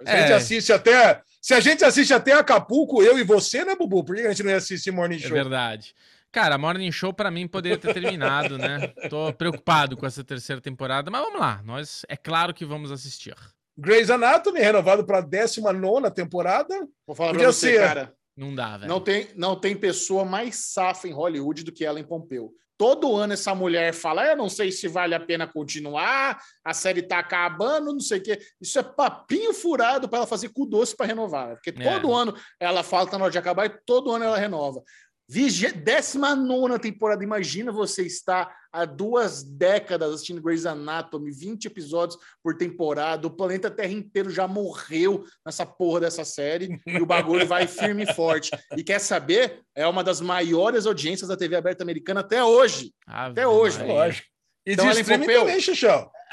[0.02, 0.34] Se a gente É.
[0.34, 1.20] assiste até.
[1.42, 4.02] Se a gente assiste até Acapulco, eu e você, né, Bubu?
[4.04, 5.30] Por que a gente não ia assistir Morning É Show?
[5.32, 5.94] verdade.
[6.34, 8.88] Cara, Morning Show pra mim poderia ter terminado, né?
[9.08, 11.62] Tô preocupado com essa terceira temporada, mas vamos lá.
[11.64, 13.36] Nós é claro que vamos assistir.
[13.78, 16.74] Grey's Anatomy, renovado para a 19 temporada.
[17.06, 17.80] Vou falar Podia pra você, ser.
[17.80, 18.12] cara.
[18.36, 18.88] Não dá, velho.
[18.88, 22.50] Não tem, não tem pessoa mais safa em Hollywood do que Ellen Pompeu.
[22.76, 27.00] Todo ano essa mulher fala: Eu não sei se vale a pena continuar, a série
[27.02, 28.40] tá acabando, não sei o quê.
[28.60, 31.54] Isso é papinho furado para ela fazer cu doce para renovar.
[31.54, 31.92] Porque É.
[31.92, 34.82] todo ano ela fala que tá na hora de acabar e todo ano ela renova.
[35.28, 35.72] Vige...
[35.72, 37.24] 19 temporada.
[37.24, 43.26] Imagina você estar há duas décadas assistindo Grey's Anatomy, 20 episódios por temporada.
[43.26, 48.02] O planeta Terra inteiro já morreu nessa porra dessa série e o bagulho vai firme
[48.02, 48.50] e forte.
[48.76, 49.62] E quer saber?
[49.74, 52.92] É uma das maiores audiências da TV aberta americana até hoje.
[53.06, 53.82] Ave até hoje.
[53.84, 54.33] Lógico.
[54.66, 55.40] E Então, de Ellen Pompeu.
[55.40, 55.56] também.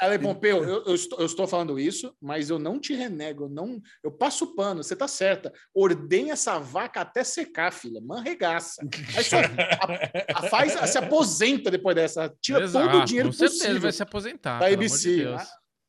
[0.00, 3.48] Ellen Pompeu, eu, eu estou, eu estou falando isso, mas eu não te renego, eu
[3.48, 5.52] não, eu passo pano, você tá certa.
[5.72, 8.82] Ordenha essa vaca até secar, filha, manregaça.
[9.16, 13.32] Aí só, a, a faz, se aposenta depois dessa, tira Exato, todo o dinheiro com
[13.32, 14.58] certeza possível vai se aposentar.
[14.58, 15.08] da ABC.
[15.10, 15.42] de Deus.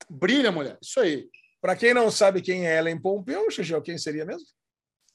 [0.09, 1.27] Brilha, mulher, isso aí.
[1.59, 4.45] Para quem não sabe quem é Ellen Pompeu, Xuxão, quem seria mesmo?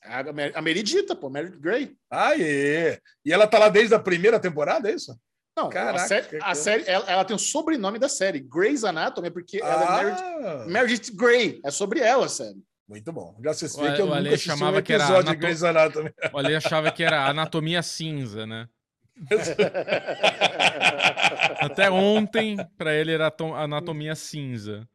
[0.02, 0.20] A,
[0.54, 1.94] a Meredita, pô, Mary Gray.
[2.10, 2.98] Aê!
[3.24, 5.14] E ela tá lá desde a primeira temporada, é isso?
[5.58, 6.54] Não, Caraca, a série, a cara.
[6.54, 10.64] série ela, ela tem o sobrenome da série, Grey's Anatomy, porque ela é Meredith, Ah,
[10.68, 12.62] Meredith Grey, é sobre ela, sério.
[12.88, 13.34] muito bom.
[13.42, 15.40] Já assisti O- que eu o nunca assisti chamava um que era episódio de anato-
[15.40, 16.10] Grey's Anatomy.
[16.32, 18.68] O Ale achava que era anatomia cinza, né?
[21.60, 24.86] Até ontem, pra ele era to- anatomia cinza.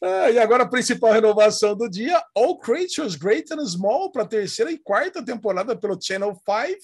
[0.00, 4.26] Ah, e agora a principal renovação do dia: All Creatures Great and Small para a
[4.28, 6.78] terceira e quarta temporada pelo Channel 5.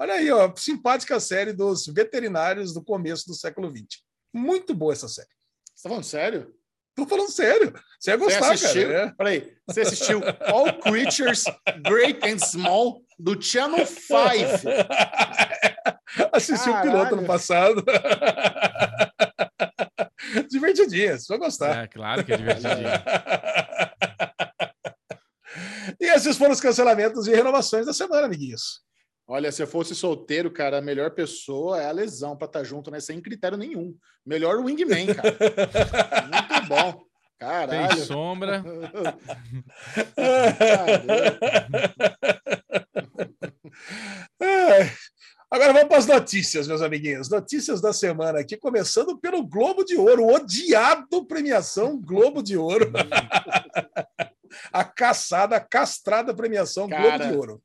[0.00, 4.00] Olha aí, ó, simpática série dos veterinários do começo do século XX.
[4.32, 5.28] Muito boa essa série.
[5.74, 6.54] Você tá falando sério?
[6.94, 7.72] Tô falando sério.
[7.98, 8.88] Você ia Você gostar, assistiu?
[8.88, 9.00] cara.
[9.00, 9.10] é.
[9.12, 11.44] Peraí, você assistiu All Creatures
[11.84, 14.14] Great and Small do Channel 5.
[16.32, 17.84] Assisti o piloto no passado.
[20.48, 21.84] Divertidinha, você vai gostar.
[21.84, 22.88] É, claro que é divertidinho.
[26.00, 28.82] E esses foram os cancelamentos e renovações da semana, amiguinhos.
[29.30, 32.90] Olha, se eu fosse solteiro, cara, a melhor pessoa é a lesão pra estar junto,
[32.90, 32.98] né?
[32.98, 33.94] Sem critério nenhum.
[34.24, 35.36] Melhor wingman, cara.
[36.32, 36.92] Muito bom.
[36.92, 38.04] Tem Caralho.
[38.04, 38.64] sombra.
[44.40, 44.90] É.
[45.50, 47.28] Agora vamos para as notícias, meus amiguinhos.
[47.28, 52.90] Notícias da semana aqui, começando pelo Globo de Ouro, o odiado premiação Globo de Ouro.
[54.72, 57.62] a caçada, a castrada premiação Cara, Globo de Ouro.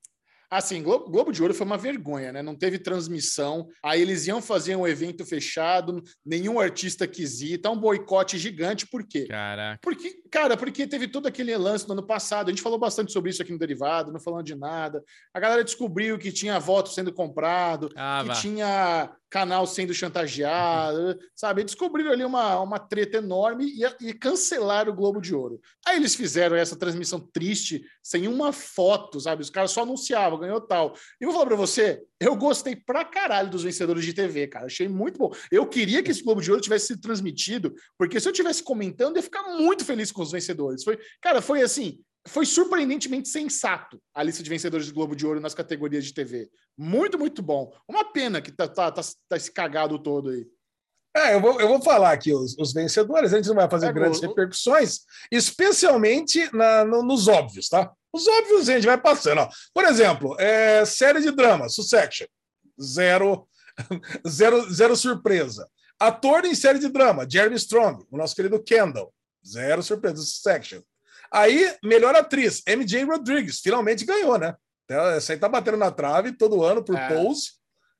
[0.58, 2.42] Assim, Globo, Globo de Ouro foi uma vergonha, né?
[2.42, 3.68] Não teve transmissão.
[3.84, 7.58] Aí eles iam fazer um evento fechado, nenhum artista quis ir.
[7.58, 8.86] Tá um boicote gigante.
[8.88, 9.26] Por quê?
[9.28, 9.80] Caraca.
[9.82, 12.48] Porque, cara, porque teve todo aquele lance no ano passado.
[12.48, 15.04] A gente falou bastante sobre isso aqui no Derivado, não falando de nada.
[15.34, 18.34] A galera descobriu que tinha voto sendo comprado, Ah, que vá.
[18.36, 21.64] tinha canal sendo chantageado, sabe?
[21.64, 25.60] Descobriram ali uma, uma treta enorme e, e cancelaram o Globo de Ouro.
[25.88, 29.42] Aí eles fizeram essa transmissão triste, sem uma foto, sabe?
[29.42, 30.94] Os caras só anunciavam, ganhou tal.
[31.20, 34.68] E vou falar pra você, eu gostei pra caralho dos vencedores de TV, cara.
[34.68, 35.34] Achei muito bom.
[35.52, 39.16] Eu queria que esse Globo de Ouro tivesse sido transmitido, porque se eu tivesse comentando,
[39.16, 40.84] eu ia ficar muito feliz com os vencedores.
[40.84, 45.40] Foi, cara, foi assim, foi surpreendentemente sensato a lista de vencedores do Globo de Ouro
[45.42, 46.50] nas categorias de TV.
[46.78, 47.72] Muito, muito bom.
[47.88, 50.46] Uma pena que tá, tá, tá, tá esse cagado todo aí.
[51.16, 53.88] É, eu vou, eu vou falar aqui os, os vencedores, a gente não vai fazer
[53.88, 57.92] É, grandes o- repercussões, especialmente na- no- nos óbvios, tá?
[58.12, 59.40] Os óbvios a gente vai passando.
[59.42, 59.50] Ó.
[59.74, 62.26] Por exemplo, é, série de drama, Succession.
[62.82, 63.48] Zero,
[64.28, 65.68] zero, zero surpresa.
[66.00, 69.14] Ator em série de drama, Jeremy Strong, o nosso querido Kendall.
[69.46, 70.82] Zero surpresa, Succession.
[71.34, 74.56] Aí, melhor atriz, MJ Rodrigues, finalmente ganhou, né?
[74.88, 77.08] Essa aí tá batendo na trave todo ano por É.
[77.08, 77.54] Pose.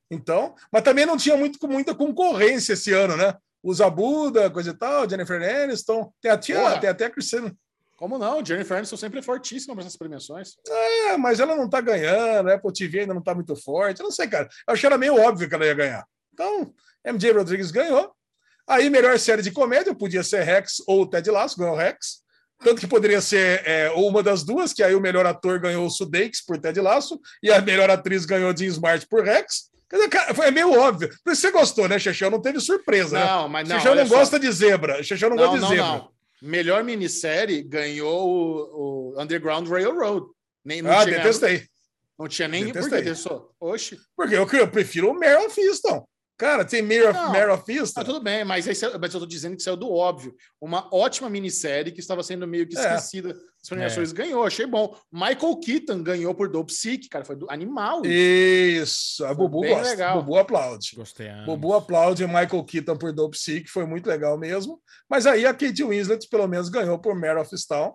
[0.08, 3.34] Então, mas também não tinha muito, muita concorrência esse ano, né?
[3.62, 6.78] O Zabuda, coisa e tal, Jennifer Aniston, tem, a tia, Porra.
[6.78, 7.52] tem até a Cristina.
[7.96, 8.44] Como não?
[8.44, 10.54] Jennifer Aniston sempre é fortíssima para essas premiações.
[10.68, 14.00] É, mas ela não tá ganhando, a Apple TV ainda não tá muito forte.
[14.00, 14.48] Eu não sei, cara.
[14.68, 16.06] Eu achei ela meio óbvio que ela ia ganhar.
[16.32, 16.72] Então,
[17.04, 18.14] MJ Rodrigues ganhou.
[18.66, 22.23] Aí, melhor série de comédia, podia ser Rex ou Ted Lasso, ganhou Rex.
[22.62, 25.90] Tanto que poderia ser é, uma das duas, que aí o melhor ator ganhou o
[25.90, 29.70] Sudeikis por Ted Lasso e a melhor atriz ganhou Jean Smart por Rex.
[29.90, 31.10] Quer dizer, cara, foi meio óbvio.
[31.22, 32.30] Por isso você gostou, né, Xexão?
[32.30, 33.24] Não teve surpresa, né?
[33.26, 33.76] Não, mas não.
[33.76, 34.16] Xexão não só.
[34.16, 35.02] gosta de zebra.
[35.02, 35.84] Xexão não, Não, gosta de não, zebra.
[35.84, 36.08] não.
[36.42, 40.26] Melhor minissérie ganhou o, o Underground Railroad.
[40.64, 41.66] Nem, não, Ah, tinha, detestei.
[42.18, 42.64] não tinha nem.
[42.64, 43.02] Por que Detestei.
[43.02, 43.50] detestou?
[43.60, 43.98] Oxe.
[44.16, 46.06] Porque eu, eu prefiro o Meryl of Easton.
[46.36, 47.80] Cara, tem Mayor of, Não.
[47.80, 48.00] Easton.
[48.00, 50.34] Ah, tudo bem, mas, aí, saiu- mas eu tô dizendo que saiu do óbvio.
[50.60, 52.80] Uma ótima minissérie que estava sendo meio que É.
[52.80, 54.10] esquecida das premiações.
[54.10, 54.96] Ganhou, achei bom.
[55.12, 57.24] Michael Keaton ganhou por Dope Sick, cara.
[57.24, 58.02] Foi do animal.
[58.04, 59.88] Isso, a Bubu bem gosta.
[59.90, 60.22] legal.
[60.22, 60.90] Bubu aplaude.
[60.96, 61.28] Gostei.
[61.28, 61.44] ah.
[61.46, 64.82] Bubu aplaude Michael Keaton por Dope Sick, foi muito legal mesmo.
[65.08, 67.94] Mas aí a Kate Winslet pelo menos ganhou por Mare of Easttown.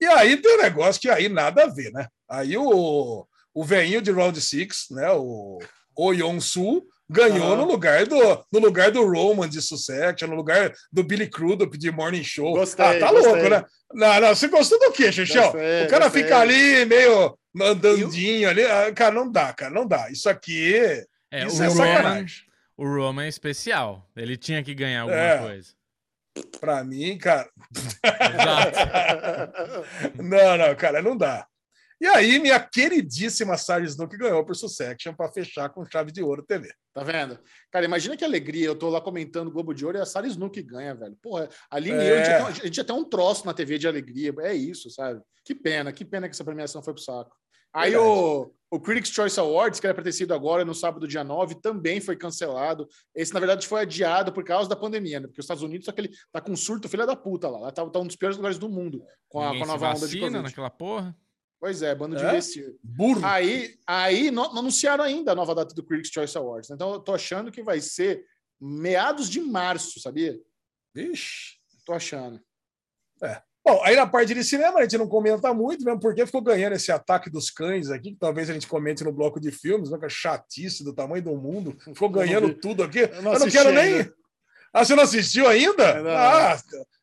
[0.00, 2.06] E aí tem um negócio que aí nada a ver, né?
[2.28, 5.10] Aí o, o velhinho de Round Six, né?
[5.12, 5.58] O,
[5.96, 11.02] o Yong-Soo, ganhou no lugar do no lugar do Roman de Succession, no lugar do
[11.02, 12.52] Billy Crudup de Morning Show.
[12.52, 13.32] Gostei, ah, tá gostei.
[13.32, 13.64] louco, né?
[13.94, 15.48] Não, não, você gostou do quê, Xixão?
[15.50, 16.22] O cara gostei.
[16.22, 18.62] fica ali meio andandinho ali.
[18.64, 20.10] Ah, Cara, não dá, cara, não dá.
[20.10, 20.74] Isso aqui,
[21.32, 22.42] É, isso o, é Roman, sacanagem.
[22.76, 24.06] o Roman é especial.
[24.14, 25.38] Ele tinha que ganhar alguma É.
[25.38, 25.68] coisa.
[26.60, 28.78] Pra mim, cara, Exato.
[30.22, 31.46] não, não, cara, não dá.
[32.00, 36.44] E aí, minha queridíssima Sarah Snook ganhou por Succession para fechar com chave de ouro
[36.44, 36.72] TV.
[36.94, 37.38] Tá vendo?
[37.72, 38.66] Cara, imagina que alegria.
[38.66, 41.16] Eu tô lá comentando o Globo de Ouro e a Sarah Snook ganha, velho.
[41.20, 42.40] Porra, ali É.
[42.40, 44.32] eu, a gente, ter, um- troço na TV de alegria.
[44.40, 45.20] É isso, sabe?
[45.44, 47.34] Que pena, que pena que essa premiação foi pro saco.
[47.74, 48.08] Aí Verdade.
[48.10, 51.56] o, o Critics' Choice Awards, que era pra ter sido agora no sábado, dia 9,
[51.60, 52.88] também foi cancelado.
[53.14, 55.26] Esse, na verdade, foi adiado por causa da pandemia, né?
[55.26, 57.58] Porque os Estados Unidos, só que ele tá com um surto filha da puta lá.
[57.58, 59.72] Lá tá, tá um dos piores lugares do mundo com a, Ninguém com a se
[59.72, 60.42] nova onda de vacina Covid.
[60.44, 61.16] naquela porra.
[61.60, 62.28] Pois é, bando de É?
[62.28, 62.78] imbecil.
[62.82, 63.20] Burro.
[63.24, 66.70] Aí, aí não, não anunciaram ainda a nova data do Critics' Choice Awards.
[66.70, 68.24] Então eu tô achando que vai ser
[68.60, 70.38] meados de março, sabia?
[70.94, 71.58] Vixe.
[71.84, 72.40] Tô achando.
[73.64, 76.74] Bom, aí na parte de cinema a gente não comenta muito, mesmo porque ficou ganhando
[76.74, 79.98] esse ataque dos cães aqui, que talvez a gente comente no bloco de filmes, né,
[79.98, 81.76] que é chatice do tamanho do mundo.
[81.80, 83.00] Ficou ganhando tudo aqui.
[83.00, 84.10] Eu Eu não não, assisti quero nem.
[84.72, 86.02] Ah, você não assistiu ainda?
[86.02, 86.10] Não.
[86.10, 86.56] Ah,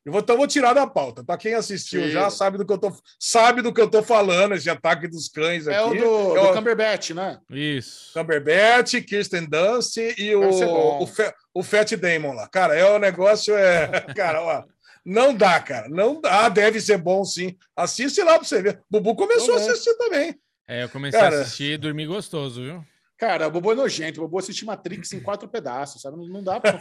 [0.05, 1.23] eu vou, então vou tirar da pauta.
[1.23, 1.35] Tá?
[1.37, 2.11] Quem assistiu Sim.
[2.11, 5.27] já sabe do que eu tô sabe do que eu tô falando, esse ataque dos
[5.27, 5.77] cães aqui.
[5.77, 7.39] É o do, É do o- Cumberbatch, né?
[7.49, 8.11] Isso.
[8.13, 10.99] Cumberbatch, Kirsten Dunst e Deve ser bom.
[10.99, 12.47] o, o, Fe- o Fat Damon lá.
[12.47, 14.63] Cara, é o negócio é, cara, ó,
[15.03, 16.45] não dá, cara, não dá.
[16.45, 17.55] Ah, deve ser bom sim.
[17.75, 18.79] Assiste lá pra você ver.
[18.89, 20.35] Bubu começou a assistir também.
[20.67, 21.37] É, eu comecei Cara.
[21.37, 22.83] a assistir e dormi gostoso, viu?
[23.17, 24.19] Cara, o Bobo é nojento.
[24.19, 26.17] O Bobo assiste Matrix em quatro pedaços, sabe?
[26.17, 26.73] Não, não dá pra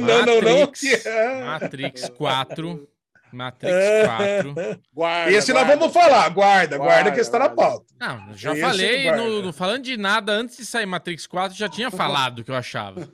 [0.00, 0.60] não, não, não.
[0.60, 0.80] Matrix.
[1.02, 2.88] que é- Matrix 4.
[3.32, 3.74] Matrix
[4.06, 4.54] 4.
[4.94, 5.78] Guarda, Esse nós guarda.
[5.78, 6.28] vamos falar.
[6.30, 7.84] Guarda, guarda, Guarda, que está na pauta.
[8.00, 11.68] Não, já Esse falei, no, no- falando de nada, antes de sair Matrix 4, já
[11.68, 13.06] tinha falado o que eu achava.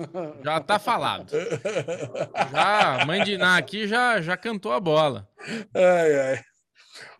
[0.45, 1.33] Já tá falado.
[2.53, 5.27] Já, a mãe de Ná aqui já, já cantou a bola.
[5.75, 6.41] Ai, ai.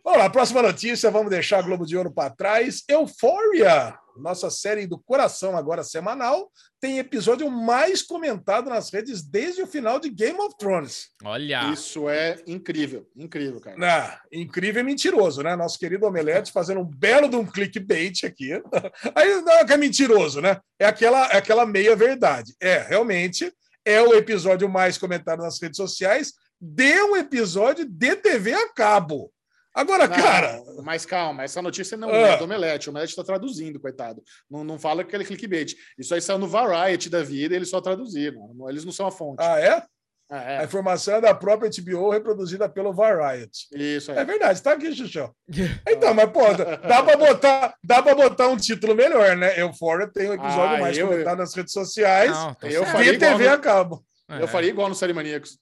[0.03, 2.83] Vamos lá, próxima notícia, vamos deixar a Globo de Ouro para trás.
[2.89, 9.67] Euphoria nossa série do coração agora semanal, tem episódio mais comentado nas redes desde o
[9.67, 11.09] final de Game of Thrones.
[11.23, 11.71] Olha.
[11.71, 13.77] Isso é incrível, incrível, cara.
[13.81, 15.55] Ah, incrível e mentiroso, né?
[15.55, 18.51] Nosso querido Omelete fazendo um belo de um clickbait aqui.
[19.15, 20.59] Aí não é que é mentiroso, né?
[20.77, 22.53] É aquela, é aquela meia verdade.
[22.61, 23.51] É, realmente,
[23.85, 29.32] é o episódio mais comentado nas redes sociais de um episódio de TV a cabo.
[29.73, 30.61] Agora, Não, cara.
[30.83, 32.13] Mas calma, essa notícia não Ah.
[32.13, 32.87] é do Omelete.
[32.87, 34.21] O Omelete está traduzindo, coitado.
[34.49, 35.73] Não, não fala que ele é clickbait.
[35.97, 38.53] Isso aí saiu no Variety da vida e eles só traduziram.
[38.69, 39.37] Eles não são a fonte.
[39.41, 39.83] Ah, é?
[40.29, 40.63] Ah, A é.
[40.63, 43.67] informação é da própria HBO reproduzida pelo Variety.
[43.73, 44.17] Isso aí.
[44.19, 45.31] É verdade, tá aqui, Xuxão.
[45.87, 46.41] Então, mas, pô,
[46.87, 49.59] dá pra botar, dá pra botar um título melhor, né?
[49.59, 53.47] Euphoria tem o episódio Ah, mais eu- comentado nas redes sociais Não, eu igual TV
[53.47, 54.03] no- a cabo.
[54.29, 55.59] Eu faria igual no Série Maníacos.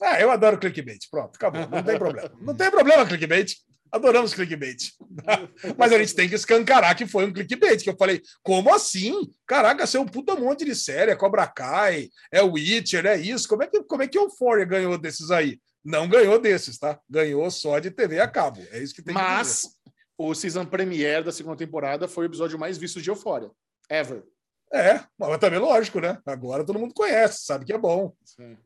[0.00, 1.08] Ah, eu adoro clickbait.
[1.10, 1.68] Pronto, acabou.
[1.68, 2.32] Não tem problema.
[2.40, 3.54] Não tem problema clickbait.
[3.90, 4.92] Adoramos clickbait.
[5.76, 7.82] Mas a gente tem que escancarar que foi um clickbait.
[7.82, 9.14] Que eu falei, como assim?
[9.46, 11.10] Caraca, você é um puta monte de série.
[11.10, 13.48] É Cobra Kai, é Witcher, é isso.
[13.48, 15.58] Como é que, como é que Euphoria ganhou desses aí?
[15.84, 17.00] Não ganhou desses, tá?
[17.08, 18.62] Ganhou só de TV a cabo.
[18.70, 19.20] É isso que tem que.
[19.20, 19.66] Mas
[20.18, 23.50] o season premiere da segunda temporada foi o episódio mais visto de Euphoria.
[23.88, 24.22] Ever.
[24.72, 26.18] É, mas também lógico, né?
[26.26, 28.12] Agora todo mundo conhece, sabe que é bom.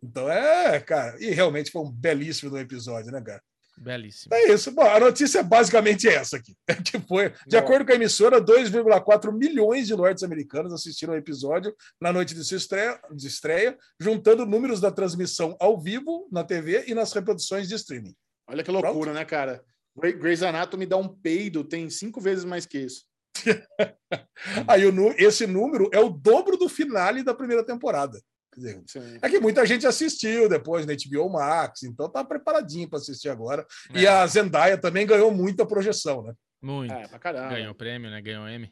[0.03, 3.40] Então é, cara, e realmente foi um belíssimo do episódio, né, cara?
[3.78, 4.34] Belíssimo.
[4.34, 4.70] É isso.
[4.72, 6.55] Bom, a notícia é basicamente essa aqui.
[6.68, 11.16] É que foi, de acordo com a emissora, 2,4 milhões de lords americanos assistiram o
[11.16, 16.44] episódio na noite de sua estreia, de estreia, juntando números da transmissão ao vivo na
[16.44, 18.14] TV e nas reproduções de streaming.
[18.46, 19.64] Olha que loucura, né, cara?
[19.96, 23.05] Grey- Grey's Anatomy dá um peido, tem cinco vezes mais que isso.
[24.68, 28.20] Aí o, esse número é o dobro do finale da primeira temporada.
[28.53, 29.18] Quer dizer.
[29.22, 33.66] É que muita gente assistiu depois na HBO Max, então tá preparadinho para assistir agora.
[33.95, 36.34] E É, a Zendaya também ganhou muita projeção, né?
[36.61, 36.93] Muito.
[36.93, 37.49] É, pra caramba.
[37.55, 38.20] Ganhou prêmio, né?
[38.20, 38.70] Ganhou M.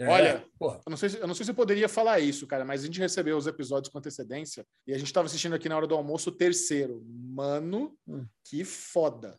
[0.00, 0.80] É, Olha, porra.
[0.86, 2.86] Eu não, sei se, eu não sei se eu poderia falar isso, cara, mas a
[2.86, 5.94] gente recebeu os episódios com antecedência e a gente estava assistindo aqui na hora do
[5.94, 7.02] almoço o terceiro.
[7.04, 8.24] Mano, Hum.
[8.44, 9.36] que foda.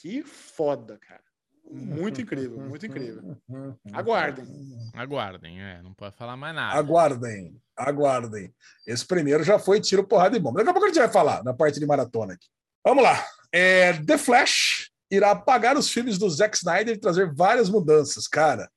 [0.00, 1.24] Que foda, cara.
[1.70, 3.36] Muito incrível, muito incrível.
[3.92, 4.46] Aguardem.
[4.94, 5.80] Aguardem, é.
[5.82, 6.78] Não pode falar mais nada.
[6.78, 8.52] Aguardem, aguardem.
[8.86, 10.58] Esse primeiro já foi tiro, porrada e bomba.
[10.58, 12.46] Daqui a pouco a gente vai falar na parte de maratona aqui.
[12.84, 13.24] Vamos lá.
[13.52, 18.70] É, The Flash irá apagar os filmes do Zack Snyder e trazer várias mudanças, cara.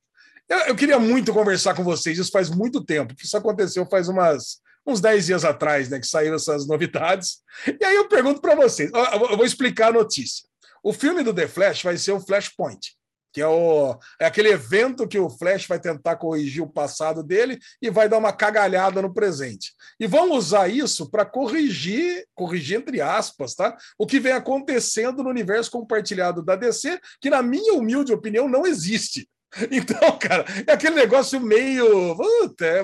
[0.50, 4.10] Eu, eu queria muito conversar com vocês, isso faz muito tempo, que isso aconteceu faz
[4.10, 7.42] umas, uns 10 dias atrás, né, que saíram essas novidades.
[7.80, 10.48] E aí eu pergunto para vocês, eu vou explicar a notícia.
[10.84, 12.94] O filme do The Flash vai ser o Flashpoint,
[13.32, 17.58] que é, o, é aquele evento que o Flash vai tentar corrigir o passado dele
[17.82, 19.74] e vai dar uma cagalhada no presente.
[19.98, 23.76] E vão usar isso para corrigir, corrigir entre aspas, tá?
[23.98, 28.68] O que vem acontecendo no universo compartilhado da DC, que na minha humilde opinião não
[28.68, 29.28] existe.
[29.70, 32.16] Então, cara, é aquele negócio meio.
[32.16, 32.84] Puta, é,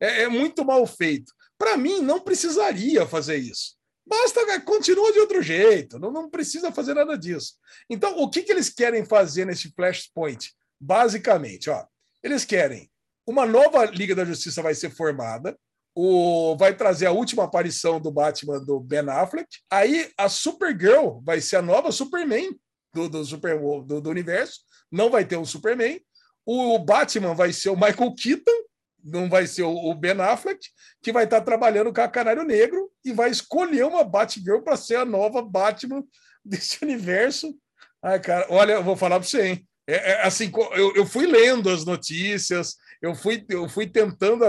[0.00, 1.30] é, é muito mal feito.
[1.58, 3.77] Para mim, não precisaria fazer isso.
[4.08, 7.54] Basta, cara, continua de outro jeito, não, não precisa fazer nada disso.
[7.90, 10.52] Então, o que, que eles querem fazer nesse Flashpoint?
[10.80, 11.84] Basicamente, ó,
[12.22, 12.90] eles querem
[13.28, 15.54] uma nova Liga da Justiça vai ser formada,
[15.94, 19.48] o, vai trazer a última aparição do Batman do Ben Affleck.
[19.70, 22.58] Aí a Supergirl vai ser a nova Superman
[22.94, 24.60] do, do, super, do, do universo.
[24.90, 26.00] Não vai ter um Superman.
[26.46, 28.64] O Batman vai ser o Michael Keaton,
[29.04, 30.60] não vai ser o, Ben Affleck,
[31.02, 34.96] que vai estar trabalhando com a Canário Negro e vai escolher uma Batgirl para ser
[34.96, 36.02] a nova Batman
[36.44, 37.54] desse universo.
[38.02, 39.68] Ai, cara, olha, eu vou falar para você, hein?
[39.86, 44.44] É, é, assim, eu, eu fui lendo as notícias, eu fui, eu fui tentando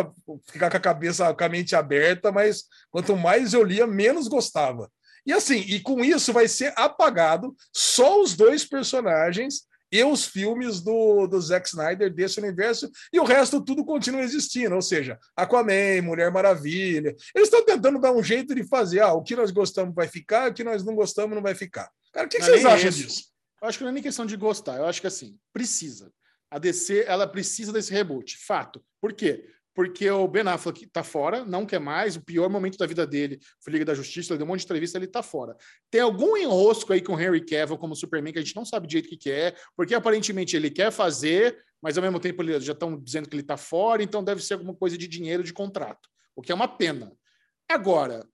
[0.52, 4.92] ficar com a cabeça, com a mente aberta, mas quanto mais eu lia, menos gostava.
[5.26, 10.82] E assim, e com isso vai ser apagado só os dois personagens e os filmes
[10.82, 16.02] do, do Zack Snyder desse universo, e o resto tudo continua existindo, ou seja, Aquaman,
[16.04, 17.16] Mulher Maravilha.
[17.36, 20.50] Eles estão tentando dar um jeito de fazer, ah, o que nós gostamos vai ficar,
[20.50, 21.90] o que nós não gostamos não vai ficar.
[22.14, 23.08] Cara, o que, que é vocês acham isso.
[23.08, 23.24] disso?
[23.62, 26.12] Eu acho que não é nem questão de gostar, eu acho que assim, precisa.
[26.52, 28.84] A DC, ela precisa desse reboot, fato.
[29.00, 29.46] Por quê?
[29.80, 33.40] Porque o Ben Affleck tá fora, não quer mais, o pior momento da vida dele
[33.62, 35.56] foi Liga da Justiça, ele deu um monte de entrevista, ele tá fora.
[35.90, 38.88] Tem algum enrosco aí com o Henry Cavill como Superman que a gente não sabe
[38.88, 42.66] direito o que, que é, porque aparentemente ele quer fazer, mas ao mesmo tempo eles
[42.66, 45.54] já estão dizendo que ele tá fora, então deve ser alguma coisa de dinheiro de
[45.54, 47.14] contrato, o que é uma pena.
[47.72, 48.28] Agora,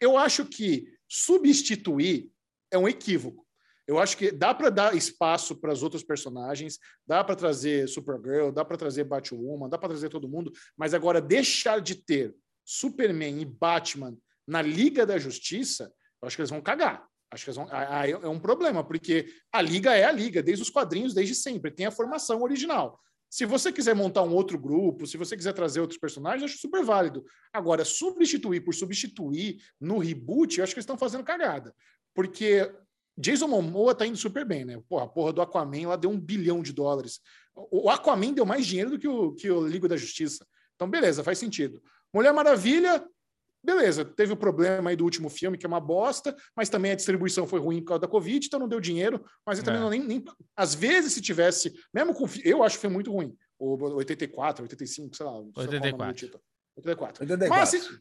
[0.00, 2.32] eu acho que substituir
[2.70, 3.46] é um equívoco.
[3.88, 8.50] Eu acho que dá para dar espaço para os outros personagens, dá para trazer Supergirl,
[8.50, 12.36] dá para trazer Batwoman, dá para trazer todo mundo, mas agora deixar de ter
[12.66, 14.14] Superman e Batman
[14.46, 17.08] na Liga da Justiça, eu acho que eles vão cagar.
[17.30, 21.14] Acho que vão, é um problema, porque a Liga é a Liga, desde os quadrinhos,
[21.14, 23.00] desde sempre, tem a formação original.
[23.30, 26.82] Se você quiser montar um outro grupo, se você quiser trazer outros personagens, acho super
[26.82, 27.24] válido.
[27.52, 31.74] Agora, substituir por substituir no reboot, eu acho que eles estão fazendo cagada.
[32.14, 32.70] Porque
[33.18, 34.80] Jason Momoa tá indo super bem, né?
[34.88, 37.20] Porra, a porra do Aquaman lá deu um bilhão de dólares.
[37.54, 40.46] O Aquaman deu mais dinheiro do que o, que o Liga da Justiça.
[40.76, 41.82] Então, beleza, faz sentido.
[42.14, 43.04] Mulher Maravilha,
[43.62, 46.94] beleza, teve o problema aí do último filme, que é uma bosta, mas também a
[46.94, 49.82] distribuição foi ruim por causa da Covid, então não deu dinheiro, mas também é.
[49.82, 50.24] não nem, nem.
[50.56, 52.26] Às vezes, se tivesse, mesmo com.
[52.44, 53.36] Eu acho que foi muito ruim.
[53.58, 55.32] O 84, 85, sei lá.
[55.32, 56.40] 84.
[56.76, 57.22] 84.
[57.24, 57.48] 84.
[57.48, 58.00] Mas, se,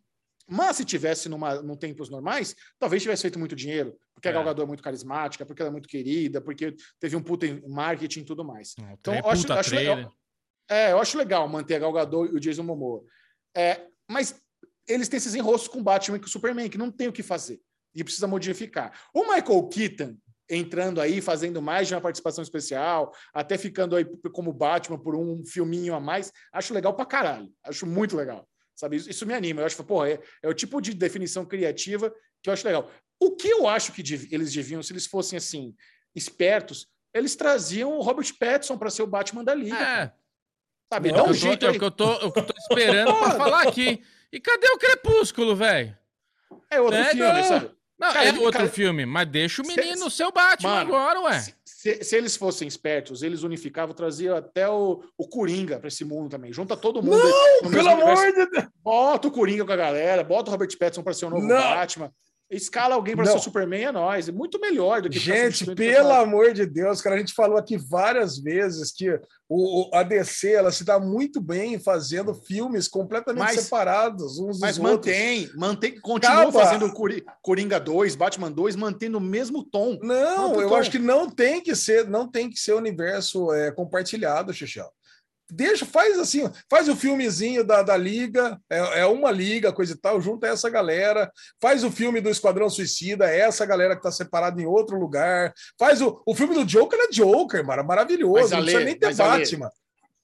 [0.50, 4.32] mas se tivesse numa, num tempos normais, talvez tivesse feito muito dinheiro, porque é.
[4.32, 7.46] a Gal Gadot é muito carismática, porque ela é muito querida, porque teve um puta
[7.68, 8.74] marketing e tudo mais.
[8.94, 10.16] então, eu acho, acho legal,
[10.70, 13.04] é, eu acho legal manter a Gal Gadot e o Jason Momoa.
[13.56, 14.42] É, mas
[14.88, 17.14] eles têm esses enroscos com o Batman e com o Superman, que não tem o
[17.14, 17.60] que fazer.
[17.94, 18.98] E precisa modificar.
[19.14, 20.16] O Michael Keaton
[20.50, 25.44] entrando aí, fazendo mais de uma participação especial, até ficando aí como Batman por um
[25.46, 27.52] filminho a mais, acho legal pra caralho.
[27.64, 28.48] Acho muito legal.
[28.78, 28.96] Sabe?
[28.98, 29.62] Isso, me anima.
[29.62, 32.92] Eu acho, pô, é, é, o tipo de definição criativa que eu acho legal.
[33.20, 35.76] O que eu acho que dev, eles deviam, se eles fossem assim,
[36.16, 39.76] espertos, eles traziam o Robert Pattinson para ser o Batman da Liga.
[39.76, 40.14] É.
[40.94, 41.12] Sabe?
[41.12, 41.66] Não, Dá um jeito tô.
[41.66, 44.04] É o que eu tô, eu tô esperando para falar aqui.
[44.32, 45.98] E cadê o Crepúsculo, velho?
[46.70, 47.44] É outro é, filme, não.
[47.44, 47.72] sabe?
[47.98, 48.70] Não, cara, é outro cara...
[48.70, 51.40] filme, mas deixa o menino ser o Batman Mano, agora, ué.
[51.40, 51.56] Se,
[51.88, 56.30] se, se, eles fossem espertos, eles unificavam, traziam até o, o Coringa para esse mundo
[56.30, 56.52] também.
[56.52, 57.18] Junta todo mundo.
[57.18, 58.68] Não, pelo amor de Deus.
[58.84, 61.56] Bota o Coringa com a galera, bota o Robert Pattinson para ser o novo não.
[61.56, 62.12] Batman.
[62.50, 64.30] Escala alguém para ser o Superman é nós.
[64.30, 65.20] É muito melhor do que.
[65.20, 69.20] Gente, pelo amor de Deus, cara, a gente falou aqui várias vezes que
[69.50, 74.78] o, a DC ela se dá muito bem fazendo filmes completamente mas, separados uns mas
[74.78, 75.60] mantém, outros.
[75.60, 76.60] mantém, continua Acaba.
[76.60, 76.94] fazendo
[77.42, 80.00] Coringa 2, Batman 2, mantendo o mesmo tom.
[80.02, 80.76] Não, eu tom.
[80.76, 84.90] acho que não tem que ser, não tem que ser universo é, compartilhado, Xixel
[85.50, 89.98] deixa, faz assim, faz o filmezinho da, da liga, é, é, uma liga, coisa e
[89.98, 91.32] tal, junta essa galera,
[91.62, 95.54] faz o filme do Esquadrão Suicida, é essa galera que tá separada em outro lugar,
[95.80, 99.70] faz o, o filme do Joker é Joker, mara, maravilhoso, não precisa nem ter Batman.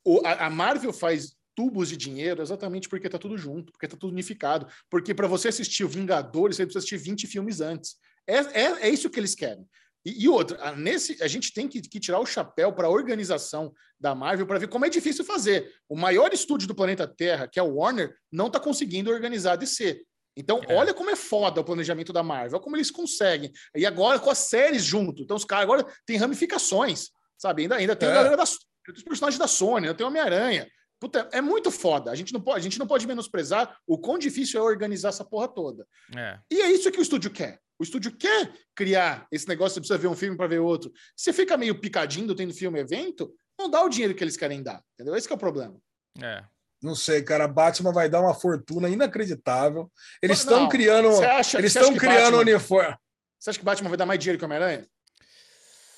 [0.03, 3.95] o, a, a Marvel faz tubos de dinheiro exatamente porque tá tudo junto, porque tá
[3.95, 4.67] tudo unificado.
[4.89, 7.95] Porque para você assistir o Vingadores, você precisa assistir 20 filmes antes.
[8.27, 9.67] É, é, é isso que eles querem.
[10.05, 13.73] E, e outra, nesse, a gente tem que, que tirar o chapéu para a organização
[13.99, 15.73] da Marvel para ver como é difícil fazer.
[15.87, 19.55] O maior estúdio do planeta Terra, que é o Warner, não está conseguindo organizar a
[19.55, 20.03] DC.
[20.35, 20.73] Então, é.
[20.73, 23.51] olha como é foda o planejamento da Marvel, olha como eles conseguem.
[23.75, 25.21] E agora com as séries junto.
[25.21, 27.63] Então, os caras agora têm ramificações, sabe?
[27.63, 28.11] Ainda, ainda tem é.
[28.11, 30.67] a galera da, os personagens da Sony, ainda tem o Homem-Aranha.
[31.03, 32.11] Puta, é muito foda.
[32.11, 35.25] A gente, não pode, a gente não pode menosprezar o quão difícil é organizar essa
[35.25, 35.85] porra toda.
[36.15, 36.39] É.
[36.49, 37.59] E é isso que o estúdio quer.
[37.77, 40.89] O estúdio quer criar esse negócio, você precisa ver um filme para ver outro.
[41.13, 44.81] Você fica meio picadinho tendo filme evento, não dá o dinheiro que eles querem dar.
[44.93, 45.13] Entendeu?
[45.13, 45.75] Esse é o problema.
[46.21, 46.41] É.
[46.81, 47.49] Não sei, cara.
[47.49, 49.91] Batman vai dar uma fortuna inacreditável.
[50.21, 51.21] Eles estão criando.
[51.21, 52.95] Acha, eles estão criando Batman, uniforme.
[53.37, 54.87] Você acha que Batman vai dar mais dinheiro que o Homem-Aranha?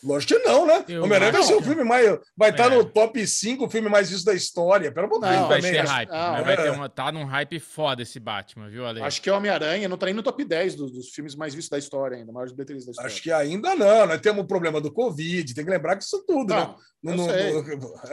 [0.06, 0.86] Lógico que não, né?
[1.02, 2.20] Homem-Aranha vai ser o filme mais.
[2.38, 2.76] Vai estar é.
[2.76, 4.92] no top 5 filme mais visto da história.
[4.92, 5.48] Pelo amor de Deus.
[5.48, 6.10] Vai ter hype.
[6.10, 6.58] Não, vai é.
[6.58, 9.02] ter uma, tá num hype foda esse Batman, viu, Ale?
[9.02, 11.72] Acho que é Homem-Aranha não tá nem no top 10 dos, dos, filmes mais vistos
[11.72, 13.12] da história ainda, maiores bilheterias da história.
[13.12, 14.06] Acho que ainda não.
[14.06, 16.76] Nós temos o problema do Covid, tem que lembrar que isso tudo, não, né?
[17.02, 17.28] Não, não,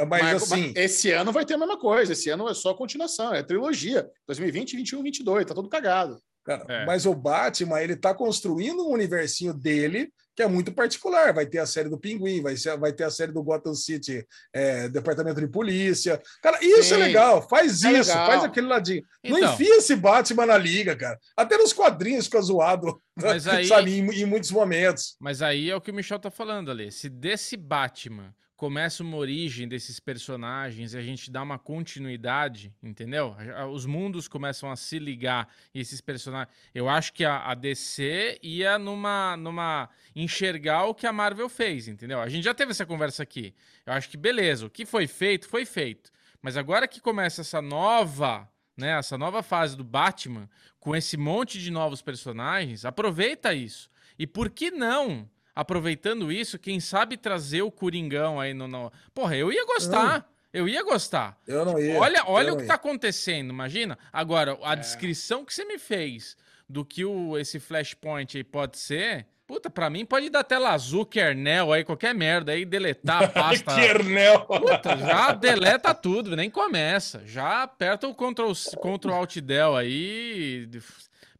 [0.08, 0.72] mas, mas, assim.
[0.76, 2.12] Esse ano vai ter a mesma coisa.
[2.12, 4.08] Esse ano é só continuação, é trilogia.
[4.26, 5.46] 2020, 21, 22.
[5.46, 6.18] Tá tudo cagado.
[6.44, 6.86] Cara, é.
[6.86, 11.32] Mas o Batman, ele tá construindo um universinho dele que é muito particular.
[11.32, 14.26] Vai ter a série do Pinguim, vai, ser, vai ter a série do Gotham City,
[14.52, 16.20] é, Departamento de Polícia.
[16.42, 17.48] Cara, isso é Sim, é legal.
[17.48, 18.26] Faz é isso, legal.
[18.26, 19.02] faz aquele ladinho.
[19.22, 21.18] Então, não enfia esse Batman na liga, cara.
[21.36, 25.16] Até nos quadrinhos fica zoado, mas aí, sabe, em, em, muitos momentos.
[25.20, 26.90] Mas aí é o que o Michel tá falando ali.
[26.90, 33.34] Se desse Batman começa uma origem desses personagens e a gente dá uma continuidade, entendeu?
[33.72, 36.56] Os mundos começam a se ligar e esses personagens.
[36.72, 41.88] Eu acho que a, a, DC ia numa, numa enxergar o que a Marvel fez,
[41.88, 42.20] entendeu?
[42.20, 43.52] A gente já teve essa conversa aqui.
[43.84, 46.12] Eu acho que beleza, o que foi feito, foi feito.
[46.40, 50.48] Mas agora que começa essa nova, né, essa nova fase do Batman,
[50.78, 53.90] com esse monte de novos personagens, aproveita isso.
[54.16, 55.28] E por que não?
[55.54, 58.66] Aproveitando isso, quem sabe trazer o Coringão aí no.
[58.66, 58.92] no...
[59.14, 60.28] Porra, eu ia gostar.
[60.52, 61.38] Eu ia gostar.
[61.46, 61.98] Eu não ia.
[61.98, 62.68] Olha, olha o que ia.
[62.68, 63.98] tá acontecendo, imagina.
[64.12, 64.76] Agora, a é.
[64.76, 66.36] descrição que você me fez
[66.68, 69.26] do que o, esse flashpoint aí pode ser.
[69.46, 73.74] Puta, pra mim pode dar tela azul, kernel aí, qualquer merda aí, deletar a pasta.
[73.74, 74.46] kernel!
[74.46, 77.22] Puta, já deleta tudo, nem começa.
[77.26, 80.68] Já aperta o Ctrl, Ctrl Alt Del aí.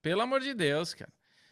[0.00, 1.10] Pelo amor de Deus, cara.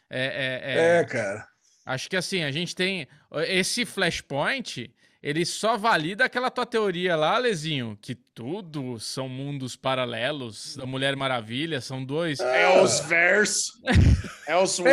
[0.09, 1.01] É, é, é...
[1.01, 1.50] é cara.
[1.91, 3.09] Acho que assim, a gente tem.
[3.49, 10.77] Esse Flashpoint, ele só valida aquela tua teoria lá, Lezinho, que tudo são mundos paralelos
[10.77, 12.39] da Mulher Maravilha, são dois.
[12.39, 13.73] É os versos.
[14.51, 14.93] É os é,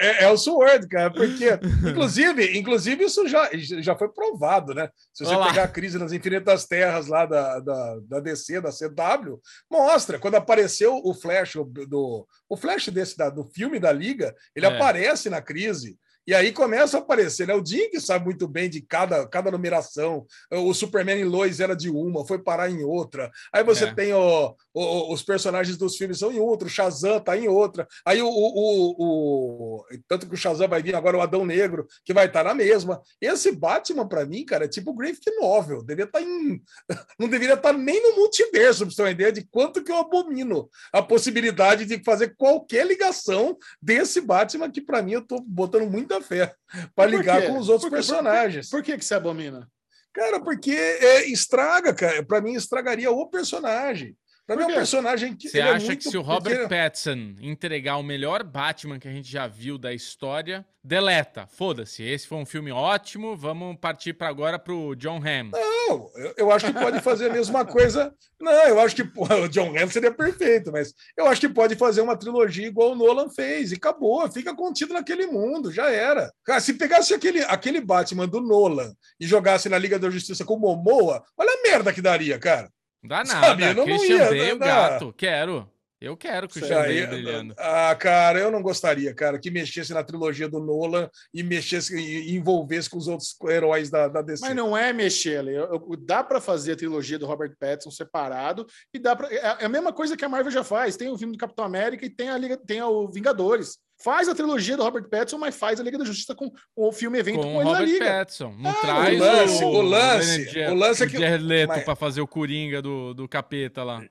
[0.00, 1.58] é é, o Sword, cara, porque
[1.90, 4.88] inclusive, inclusive isso já, já foi provado, né?
[5.12, 5.48] Se você Olá.
[5.48, 10.36] pegar a crise nas infinitas terras lá da, da, da DC, da CW, mostra quando
[10.36, 11.54] apareceu o Flash
[11.88, 14.68] do o Flash desse da, do filme da Liga, ele é.
[14.68, 15.98] aparece na crise.
[16.26, 17.54] E aí começa a aparecer, né?
[17.54, 20.26] O Dink sabe muito bem de cada, cada numeração.
[20.50, 23.30] O Superman em Lois era de uma, foi parar em outra.
[23.52, 23.94] Aí você é.
[23.94, 27.86] tem o, o, os personagens dos filmes são em outro, o Shazam tá em outra.
[28.04, 32.12] Aí o, o, o, Tanto que o Shazam vai vir agora o Adão Negro, que
[32.12, 33.00] vai estar tá na mesma.
[33.20, 35.82] Esse Batman, para mim, cara, é tipo Graphic Novel.
[35.84, 36.60] Deveria estar tá em.
[37.18, 39.92] Não deveria estar tá nem no multiverso, pra você ter uma ideia de quanto que
[39.92, 45.40] eu abomino a possibilidade de fazer qualquer ligação desse Batman, que para mim eu tô
[45.40, 46.52] botando muita fé
[46.96, 48.68] para ligar com os outros por personagens.
[48.68, 49.68] Por, por, que, que você abomina?
[50.12, 52.24] Cara, porque é, estraga, cara.
[52.24, 54.16] Para mim, estragaria o personagem.
[54.46, 55.48] Pra mim é um personagem que.
[55.48, 59.10] Você é acha é que se o Robert Pattinson entregar o melhor Batman que a
[59.10, 61.46] gente já viu da história, deleta.
[61.46, 62.02] Foda-se.
[62.02, 63.34] Esse foi um filme ótimo.
[63.34, 65.50] Vamos partir para agora pro John Hamm.
[65.50, 68.14] Não, eu, eu, acho que pode fazer a mesma coisa.
[68.38, 72.02] Não, eu acho que o John Hamm seria perfeito, mas eu acho que pode fazer
[72.02, 74.30] uma trilogia igual o Nolan fez e acabou.
[74.30, 76.30] Fica contido naquele mundo, já era.
[76.44, 80.54] Cara, se pegasse aquele, aquele Batman do Nolan e jogasse na Liga da Justiça com
[80.54, 82.70] o Momoa, olha a merda que daria, cara.
[83.04, 83.46] Dá nada.
[83.48, 85.14] Sabe, não Christian ia, Bale, gato.
[85.16, 85.68] Quero.
[86.04, 87.54] Eu quero que o Christian Bale brilhando.
[87.58, 92.34] Ah, cara, eu não gostaria, cara, que mexesse na trilogia do Nolan e mexesse e
[92.36, 94.44] envolvesse com os outros heróis da, da DC.
[94.44, 95.52] Mas não é mexer, ali.
[96.00, 99.68] Dá para fazer a trilogia do Robert Pattinson separado e dá para é, é a
[99.68, 100.96] mesma coisa que a Marvel já faz.
[100.96, 103.78] Tem o filme do Capitão América e tem a Liga, tem o Vingadores.
[104.02, 107.18] Faz a trilogia do Robert Pattinson, mas faz a Liga da Justiça com o filme
[107.18, 108.04] evento com, com ele Robert na Liga.
[108.04, 108.54] Pattinson.
[108.58, 111.84] Não ah, traz o lance, o, o lance, o lance é que Jared Leto mas...
[111.84, 114.02] para fazer o Coringa do, do capeta lá.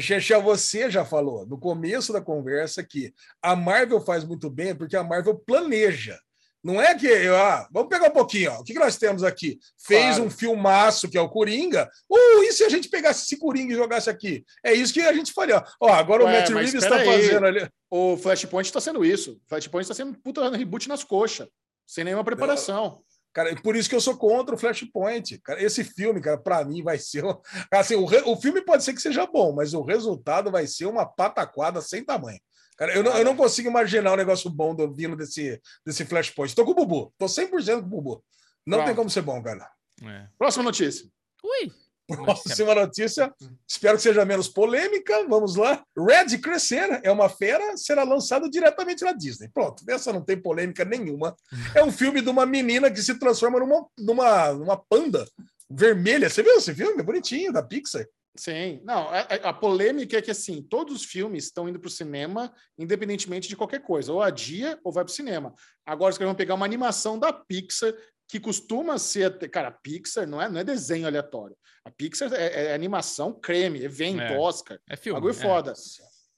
[0.00, 4.96] Xexé, você já falou no começo da conversa que a Marvel faz muito bem porque
[4.96, 6.18] a Marvel planeja.
[6.62, 7.08] Não é que.
[7.28, 8.52] Ah, vamos pegar um pouquinho.
[8.52, 8.60] Ó.
[8.60, 9.58] O que, que nós temos aqui?
[9.84, 10.24] Fez claro.
[10.24, 11.90] um filmaço que é o Coringa.
[12.08, 14.44] Uh, e se a gente pegasse esse Coringa e jogasse aqui?
[14.64, 15.62] É isso que a gente faria.
[15.80, 17.68] Ó, agora Ué, o Matt Reeves está fazendo ali.
[17.90, 19.32] O Flashpoint está sendo isso.
[19.32, 21.48] O Flashpoint está sendo puta reboot nas coxas,
[21.84, 23.02] sem nenhuma preparação.
[23.32, 25.38] Cara, por isso que eu sou contra o Flashpoint.
[25.38, 27.24] Cara, esse filme, cara, para mim vai ser.
[27.72, 28.22] Assim, o, re...
[28.26, 32.04] o filme pode ser que seja bom, mas o resultado vai ser uma pataquada sem
[32.04, 32.40] tamanho.
[32.76, 36.54] Cara, eu não, eu não consigo imaginar um negócio bom do, vindo desse, desse Flashpoint.
[36.54, 37.12] Tô com o Bubu.
[37.16, 38.24] Tô 100% com o Bubu.
[38.66, 38.86] Não Pronto.
[38.86, 39.70] tem como ser bom, cara.
[40.02, 40.26] É.
[40.38, 41.06] Próxima notícia.
[41.42, 41.72] Ui.
[42.06, 43.32] Próxima notícia,
[43.66, 45.26] espero que seja menos polêmica.
[45.28, 45.82] Vamos lá.
[45.96, 49.48] Red Crescer é uma fera, será lançado diretamente na Disney.
[49.52, 51.36] Pronto, essa não tem polêmica nenhuma.
[51.74, 55.26] É um filme de uma menina que se transforma numa, numa, numa panda
[55.70, 56.28] vermelha.
[56.28, 57.00] Você viu esse filme?
[57.00, 58.06] É bonitinho, da Pixar.
[58.34, 61.90] Sim, não, a, a, polêmica é que assim, todos os filmes estão indo para o
[61.90, 65.54] cinema, independentemente de qualquer coisa, ou adia ou vai para o cinema.
[65.84, 67.92] Agora, vocês vão pegar uma animação da Pixar
[68.32, 69.38] que costuma ser.
[69.50, 71.54] Cara, a Pixar não é, não é desenho aleatório.
[71.84, 74.80] A Pixar é, é animação creme, evento, é, Oscar.
[74.88, 75.20] É filme.
[75.20, 75.42] Bagulho é.
[75.42, 75.74] foda.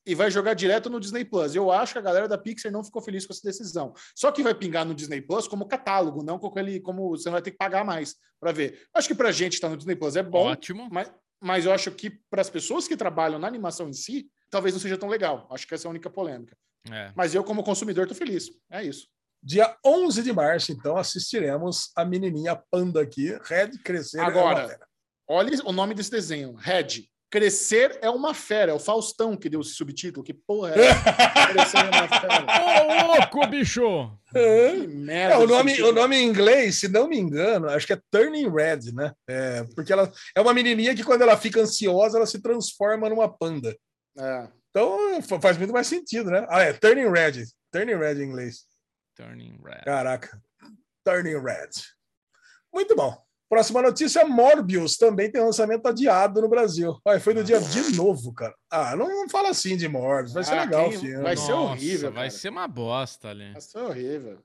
[0.05, 1.55] E vai jogar direto no Disney Plus.
[1.55, 3.95] Eu acho que a galera da Pixar não ficou feliz com essa decisão.
[4.13, 7.35] Só que vai pingar no Disney Plus como catálogo, não com ele como você não
[7.35, 8.83] vai ter que pagar mais para ver.
[8.93, 10.49] Acho que para a gente estar tá no Disney Plus é bom.
[10.49, 10.89] Ótimo.
[10.91, 14.75] Mas, mas eu acho que para as pessoas que trabalham na animação em si, talvez
[14.75, 15.47] não seja tão legal.
[15.49, 16.57] Acho que essa é a única polêmica.
[16.91, 17.13] É.
[17.15, 18.51] Mas eu, como consumidor, tô feliz.
[18.69, 19.07] É isso.
[19.45, 24.21] Dia 11 de março, então, assistiremos a menininha panda aqui, Red Crescer.
[24.21, 24.79] Agora, é
[25.29, 27.07] olha o nome desse desenho, Red.
[27.31, 30.25] Crescer é uma fera, é o Faustão que deu esse subtítulo.
[30.25, 30.75] Que porra é?
[31.53, 33.05] Crescer é uma fera.
[33.05, 34.19] Ô, louco, bicho!
[34.33, 35.35] Que merda.
[35.35, 38.49] É, o, nome, o nome em inglês, se não me engano, acho que é Turning
[38.49, 39.13] Red, né?
[39.29, 43.29] É, porque ela é uma menininha que quando ela fica ansiosa, ela se transforma numa
[43.29, 43.77] panda.
[44.19, 44.49] É.
[44.71, 46.47] Então faz muito mais sentido, né?
[46.49, 47.45] Ah, é Turning Red.
[47.71, 48.73] Turning Red em inglês.
[49.15, 49.83] Turning Red.
[49.85, 50.43] Caraca.
[51.05, 51.71] Turning Red.
[52.73, 53.17] Muito bom.
[53.49, 56.99] Próxima notícia: Morbius também tem lançamento adiado no Brasil.
[57.05, 58.55] Olha, foi no dia de novo, cara.
[58.71, 60.33] Ah, não, fala assim de Morbius.
[60.33, 60.97] Vai ser ah, legal quem...
[60.97, 61.23] o filme.
[61.23, 62.13] Vai Nossa, ser horrível.
[62.13, 63.53] Vai ser uma bosta ali.
[63.53, 64.43] Vai ser horrível.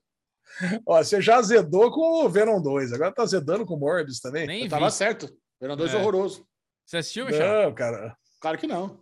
[0.86, 4.46] Ó, você já azedou com o Venom 2, agora tá azedando com o Morbius também.
[4.46, 5.28] Nem Tava certo.
[5.60, 5.96] Venom 2 é.
[5.96, 6.46] horroroso.
[6.84, 7.64] Você assistiu, Michel?
[7.64, 8.16] Não, cara.
[8.40, 8.98] Claro que não.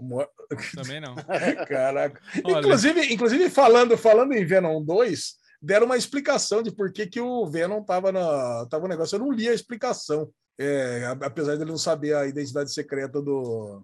[0.00, 0.28] Mor...
[0.74, 1.14] Também não.
[1.68, 2.20] Caraca.
[2.36, 7.46] Inclusive, inclusive falando, falando em Venom 2, deram uma explicação de por que, que o
[7.46, 9.16] Venom tava na tava no negócio.
[9.16, 13.82] Eu não li a explicação, é, apesar de ele não saber a identidade secreta do,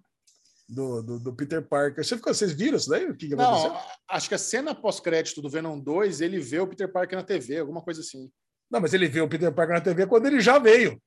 [0.69, 2.05] do, do, do, Peter Parker.
[2.05, 3.07] Você ficou, vocês viram isso daí?
[3.07, 3.77] O que, que não,
[4.09, 7.59] acho que a cena pós-crédito do Venom 2, ele vê o Peter Parker na TV,
[7.59, 8.31] alguma coisa assim.
[8.71, 11.01] Não, mas ele viu o Peter Parker na TV quando ele já veio.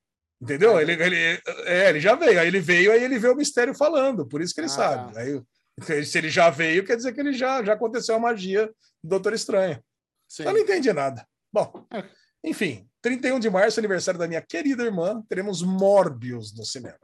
[0.44, 0.78] Entendeu?
[0.80, 2.38] Ele, ele, é, ele já veio.
[2.38, 4.26] Aí ele veio, aí ele vê o mistério falando.
[4.26, 5.14] Por isso que ele Ah, sabe.
[5.14, 5.20] tá.
[5.20, 8.66] Aí, se ele já veio, quer dizer que ele já, já aconteceu a magia
[9.02, 9.82] do Doutor Estranho.
[10.28, 10.44] Sim.
[10.44, 11.26] Eu não entendi nada.
[11.52, 12.04] Bom, É.
[12.44, 16.98] enfim, 31 de março, aniversário da minha querida irmã, teremos Morbius no cinema.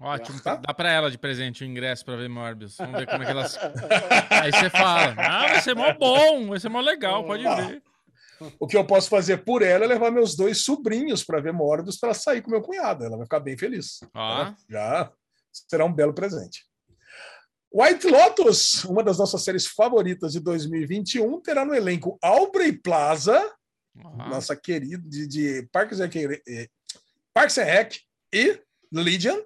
[0.00, 0.40] Ótimo.
[0.42, 0.56] Tá.
[0.56, 2.76] Dá pra ela de presente o ingresso pra ver Morbius.
[2.76, 3.56] Vamos ver como é que elas.
[4.30, 7.82] Aí você fala: Ah, vai ser mó bom, vai ser mó legal, pode ver.
[8.58, 11.98] O que eu posso fazer por ela é levar meus dois sobrinhos para ver Morbius
[11.98, 13.04] para sair com meu cunhado.
[13.04, 14.00] Ela vai ficar bem feliz.
[14.14, 14.52] Ó.
[14.68, 15.12] Já
[15.52, 16.64] será um belo presente.
[17.74, 23.50] White Lotus, uma das nossas séries favoritas de 2021, terá no elenco Aubrey Plaza,
[23.94, 26.10] nossa querida de, de Parks, and,
[26.46, 26.68] eh,
[27.32, 28.00] Parks and Rec
[28.32, 28.60] e
[28.92, 29.38] Legion,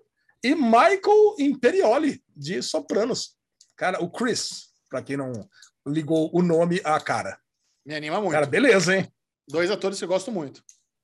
[0.42, 3.36] e Michael Imperioli, de Sopranos.
[3.76, 5.32] Cara, o Chris, para quem não
[5.86, 7.38] ligou o nome à cara.
[7.86, 8.32] Me anima muito.
[8.32, 9.08] Cara, beleza, hein?
[9.48, 10.60] Dois atores que eu gosto muito.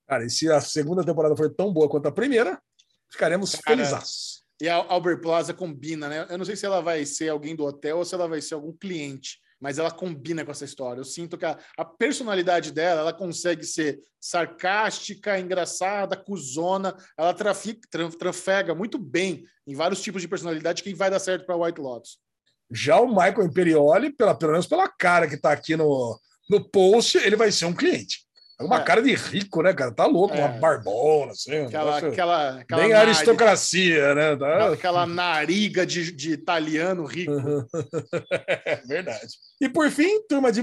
[0.07, 2.61] Cara, e se a segunda temporada for tão boa quanto a primeira,
[3.09, 4.43] ficaremos felizes.
[4.61, 6.27] E a Albert Plaza combina, né?
[6.29, 8.53] Eu não sei se ela vai ser alguém do hotel ou se ela vai ser
[8.53, 10.99] algum cliente, mas ela combina com essa história.
[10.99, 16.95] Eu sinto que a, a personalidade dela, ela consegue ser sarcástica, engraçada, cuzona.
[17.17, 21.45] Ela trafica, tra- trafega muito bem em vários tipos de personalidade que vai dar certo
[21.45, 22.19] para White Lotus.
[22.71, 26.19] Já o Michael Imperioli, pela, pelo menos pela cara que tá aqui no,
[26.49, 28.23] no post, ele vai ser um cliente.
[28.59, 28.83] É uma É.
[28.83, 29.91] cara de rico, né, cara?
[29.91, 30.39] Tá louco, É.
[30.39, 31.65] uma barbona, assim.
[31.65, 34.35] Aquela, aquela, aquela, bem aristocracia, né?
[34.35, 34.71] Tá?
[34.73, 37.31] aquela nariga de, de italiano rico.
[38.65, 39.27] É verdade.
[39.59, 40.61] E por fim, Turma, de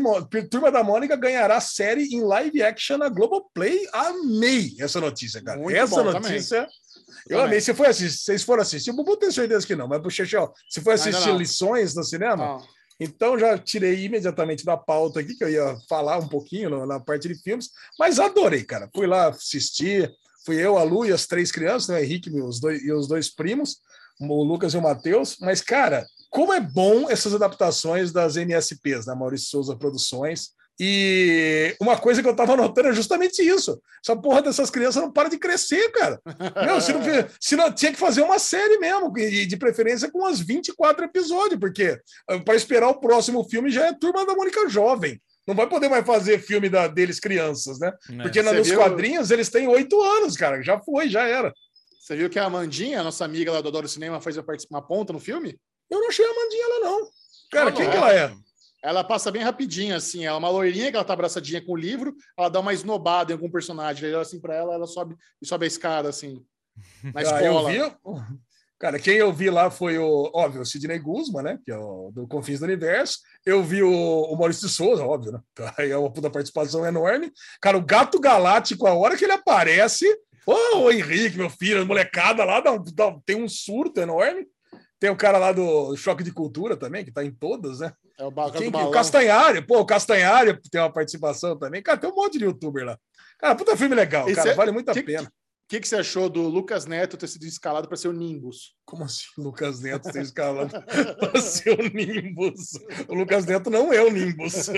[0.49, 3.87] Turma da Mônica ganhará série em live action na Globoplay.
[3.93, 5.59] Amei essa notícia, cara.
[5.59, 6.67] Muito essa bom, notícia.
[7.29, 7.45] Eu Também.
[7.47, 7.61] amei.
[7.61, 10.53] Se foi assistir, vocês foram assistir, o Bubu tem certeza que não, mas pro Chechel,
[10.69, 11.39] se for assistir não.
[11.39, 12.67] lições no cinema, Não.
[13.01, 17.27] Então já tirei imediatamente da pauta aqui, que eu ia falar um pouquinho na parte
[17.27, 18.91] de filmes, mas adorei, cara.
[18.95, 20.13] Fui lá assistir,
[20.45, 23.09] fui eu, a Lu e as três crianças, né, o Henrique os dois, e os
[23.09, 23.79] dois primos,
[24.21, 29.17] o Lucas e o Matheus, mas, cara, como é bom essas adaptações das MSPs, da
[29.17, 30.51] Maurício Souza Produções.
[30.83, 33.79] E uma coisa que eu tava notando é justamente isso.
[34.03, 36.19] Essa porra dessas crianças não para de crescer, cara.
[36.65, 37.01] Meu, se não,
[37.39, 41.61] se não tinha que fazer uma série mesmo, e de preferência com umas 24 episódios,
[41.61, 42.01] porque
[42.47, 45.21] para esperar o próximo filme já é Turma da Mônica Jovem.
[45.47, 47.93] Não vai poder mais fazer filme da, deles crianças, né?
[48.11, 48.23] É.
[48.23, 50.63] Porque na- nos viu- quadrinhos eles têm oito anos, cara.
[50.63, 51.53] Já foi, já era.
[52.01, 54.83] Você viu que a Amandinha, a nossa amiga lá do Adoro Cinema, fez uma uma
[54.87, 55.59] ponta no filme?
[55.91, 57.09] Eu não achei a Mandinha lá, não.
[57.51, 57.91] Cara, Ah, quem não.
[57.91, 58.33] que ela é?
[58.83, 60.25] Ela passa bem rapidinho, assim.
[60.25, 63.33] Ela é uma loirinha que ela tá abraçadinha com o livro, ela dá uma esnobada
[63.33, 64.05] em algum personagem.
[64.07, 66.43] Ele olha assim pra ela, ela sobe e sobe a escada, assim.
[67.15, 67.71] Na Ah, escola.
[67.71, 67.79] vi.
[68.79, 71.59] Cara, quem eu vi lá foi o, óbvio, o Sidney Guzman, né?
[71.63, 73.19] Que é o do Confins do Universo.
[73.45, 75.41] Eu vi o, o Maurício de Souza, óbvio, né?
[75.77, 77.31] Aí é uma puta participação enorme.
[77.61, 80.07] Cara, o Gato Galáctico, a hora que ele aparece,
[80.47, 84.47] ô, o Henrique, meu filho, a molecada lá, dá dá- tem um surto enorme.
[85.01, 87.93] Tem o cara lá do Choque de Cultura também, que tá em todas, né?
[88.19, 88.91] É o, Quem o balão.
[88.91, 91.83] Castanhário, pô, o Castanhário tem uma participação também.
[91.83, 92.99] Cara, tem um monte de youtuber lá.
[93.39, 95.27] Cara, puta filme legal, E cara, cê- vale muito a que- pena.
[95.27, 98.75] O que, que você achou do Lucas Neto ter sido escalado para ser o Nimbus?
[98.85, 100.69] Como assim, o Lucas Neto tem escalado
[101.17, 102.73] para ser o Nimbus?
[103.09, 104.69] O Lucas Neto não é o Nimbus.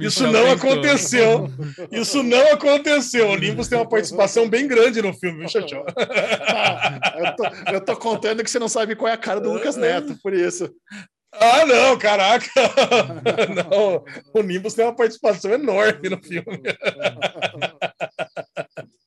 [0.00, 1.50] Isso não aconteceu.
[1.90, 3.28] Isso não aconteceu.
[3.28, 5.84] O Nimbus tem uma participação bem grande no filme, viu, Xaxó?
[7.16, 9.76] eu, tô, eu tô contando que você não sabe qual é a cara do Lucas
[9.76, 10.70] Neto, por isso.
[11.32, 12.46] Ah, não, caraca!
[13.54, 16.44] Não, o Nimbus tem uma participação enorme no filme.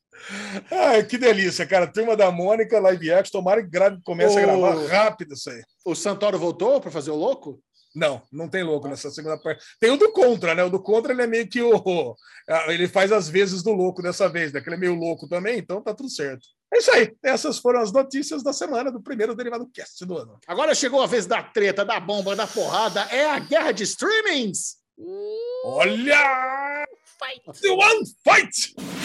[0.70, 1.88] Ai, que delícia, cara.
[1.88, 3.40] Turma da Mônica, live action.
[3.40, 5.62] Tomara que grave, comece a gravar rápido isso aí.
[5.84, 7.60] O Santoro voltou para fazer o louco?
[7.94, 9.64] Não, não tem louco nessa segunda parte.
[9.80, 10.64] Tem o do Contra, né?
[10.64, 12.16] O do Contra ele é meio que o.
[12.68, 14.62] Ele faz as vezes do louco dessa vez, né?
[14.62, 16.48] Que ele é meio louco também, então tá tudo certo.
[16.74, 17.14] É isso aí.
[17.22, 20.40] Essas foram as notícias da semana do primeiro Derivado Cast do ano.
[20.48, 23.02] Agora chegou a vez da treta, da bomba, da porrada.
[23.12, 24.78] É a guerra de streamings.
[25.66, 26.86] Olha!
[27.62, 29.01] The One Fight!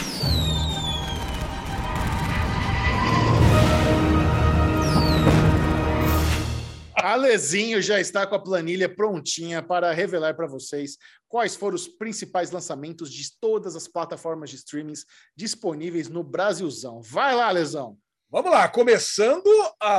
[7.13, 10.97] Alezinho já está com a planilha prontinha para revelar para vocês
[11.29, 15.05] quais foram os principais lançamentos de todas as plataformas de streamings
[15.37, 17.01] disponíveis no Brasilzão.
[17.03, 17.97] Vai lá, Alezão.
[18.31, 19.47] Vamos lá, começando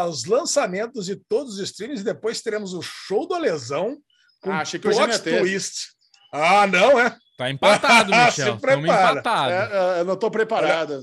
[0.09, 3.97] os lançamentos de todos os streams e depois teremos o show do Lesão
[4.41, 5.87] com Ah, achei que plot twist.
[6.33, 7.15] Ah, não, é?
[7.37, 8.57] Tá empatado, Se Michel.
[8.59, 9.11] Prepara.
[9.19, 9.53] empatados.
[9.53, 11.01] É, é, eu não estou preparado.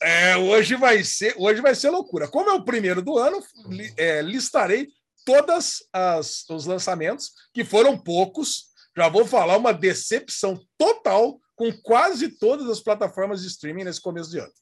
[0.00, 2.26] É, hoje vai ser, hoje vai ser loucura.
[2.26, 4.88] Como é o primeiro do ano, li- é, listarei
[5.24, 8.66] todas as os lançamentos que foram poucos,
[8.96, 14.30] já vou falar uma decepção total com quase todas as plataformas de streaming nesse começo
[14.30, 14.52] de ano.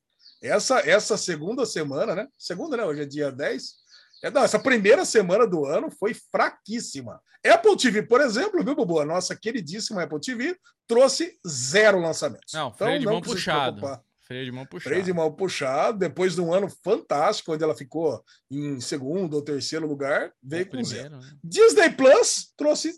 [0.43, 2.27] Essa, essa segunda semana, né?
[2.39, 2.85] Segunda, né?
[2.85, 3.75] Hoje é dia 10.
[4.23, 7.21] É, não, essa primeira semana do ano foi fraquíssima.
[7.47, 9.01] Apple TV, por exemplo, viu, Bubu?
[9.01, 10.57] A nossa queridíssima Apple TV
[10.87, 12.53] trouxe zero lançamentos.
[12.53, 14.01] Não, freio de mão puxado.
[14.31, 14.89] Freio de mão puxado.
[14.89, 19.43] Freio de mão puxado, depois de um ano fantástico, onde ela ficou em segundo ou
[19.43, 21.19] terceiro lugar, veio com zero.
[21.19, 21.33] Né?
[21.43, 22.97] Disney Plus trouxe,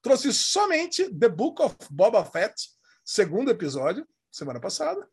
[0.00, 2.54] trouxe somente The Book of Boba Fett,
[3.04, 5.04] segundo episódio, semana passada.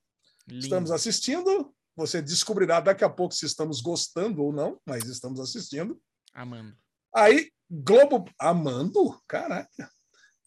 [0.47, 0.63] Lindo.
[0.63, 1.73] Estamos assistindo.
[1.95, 5.99] Você descobrirá daqui a pouco se estamos gostando ou não, mas estamos assistindo.
[6.35, 6.77] Amando.
[7.15, 8.29] Aí, Globo.
[8.39, 9.19] Amando?
[9.27, 9.89] Caraca.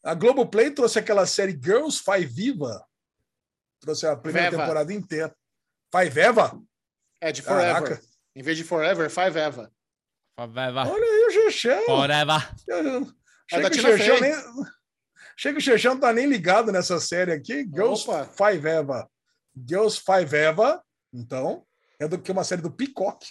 [0.05, 2.87] A Globoplay trouxe aquela série Girls Five Viva.
[3.81, 4.63] Trouxe a primeira Veva.
[4.63, 5.35] temporada inteira.
[5.95, 6.61] Five Eva?
[7.21, 7.75] É de Forever.
[7.75, 8.01] Caraca.
[8.35, 9.73] Em vez de Forever, Five Eva.
[10.39, 10.89] Five Eva.
[10.89, 11.85] Olha aí o Xexão.
[11.87, 12.55] Forever.
[13.51, 14.35] Chega é o Xexão nem...
[15.37, 17.65] Chega o Xexão não tá nem ligado nessa série aqui.
[17.65, 18.27] Girls Opa.
[18.27, 19.09] Five Eva.
[19.69, 20.83] Girls Five Eva.
[21.13, 21.65] Então,
[21.99, 23.27] é do que uma série do Peacock.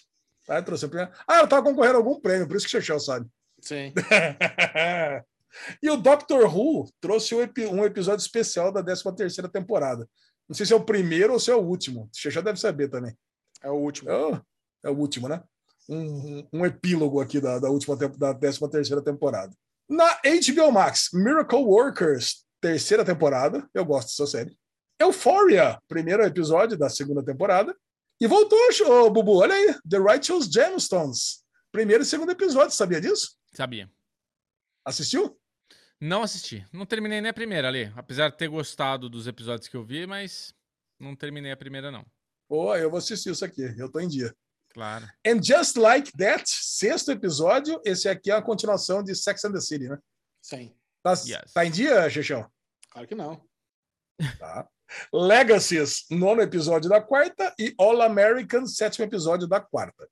[0.45, 0.61] Tá?
[0.61, 1.13] Trouxe a primeira...
[1.27, 3.27] Ah, ela tava concorrendo a algum prêmio, por isso que o Xexão sabe.
[3.61, 3.93] Sim.
[5.81, 7.41] e o Doctor Who trouxe um,
[7.71, 10.07] um episódio especial da 13 terceira temporada.
[10.47, 12.09] Não sei se é o primeiro ou se é o último.
[12.11, 13.15] Você já deve saber também.
[13.61, 14.09] É o último.
[14.09, 14.41] É,
[14.85, 15.43] é o último, né?
[15.89, 19.53] Um, um, epílogo aqui da, da última da 13 terceira temporada.
[19.89, 23.67] Na HBO Max, Miracle Workers, terceira temporada.
[23.73, 24.57] Eu gosto dessa série.
[24.99, 27.75] Euphoria, primeiro episódio da segunda temporada.
[28.19, 31.43] E voltou, oh, Bubu, olha aí, The Righteous Gemstones.
[31.71, 33.37] Primeiro e segundo episódio, sabia disso?
[33.53, 33.89] Sabia.
[34.83, 35.37] Assistiu?
[35.99, 36.65] Não assisti.
[36.71, 37.91] Não terminei nem a primeira ali.
[37.95, 40.53] Apesar de ter gostado dos episódios que eu vi, mas
[40.99, 42.05] não terminei a primeira, não.
[42.47, 43.63] Pô, eu vou assistir isso aqui.
[43.77, 44.33] Eu tô em dia.
[44.69, 45.07] Claro.
[45.25, 47.81] And Just Like That, sexto episódio.
[47.83, 49.97] Esse aqui é a continuação de Sex and the City, né?
[50.41, 50.73] Sim.
[51.01, 51.53] Tá, yes.
[51.53, 52.49] tá em dia, Xexão?
[52.91, 53.43] Claro que não.
[54.37, 54.67] Tá.
[55.11, 57.53] Legacies, nono episódio da quarta.
[57.59, 60.07] E All American, sétimo episódio da quarta.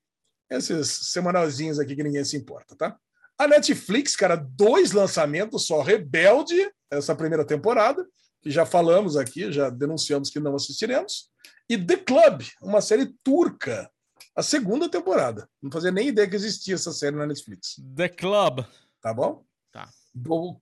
[0.50, 3.00] Esses semanalzinhos aqui que ninguém se importa, tá?
[3.38, 5.82] A Netflix, cara, dois lançamentos só.
[5.82, 6.56] Rebelde,
[6.90, 8.06] essa primeira temporada,
[8.42, 11.30] que já falamos aqui, já denunciamos que não assistiremos.
[11.70, 13.90] E The Club, uma série turca,
[14.36, 15.50] a segunda temporada.
[15.62, 17.76] Não fazia nem ideia que existia essa série na Netflix.
[17.96, 18.66] The Club.
[19.02, 19.44] Tá bom?
[19.72, 19.90] Tá.
[20.14, 20.62] Do,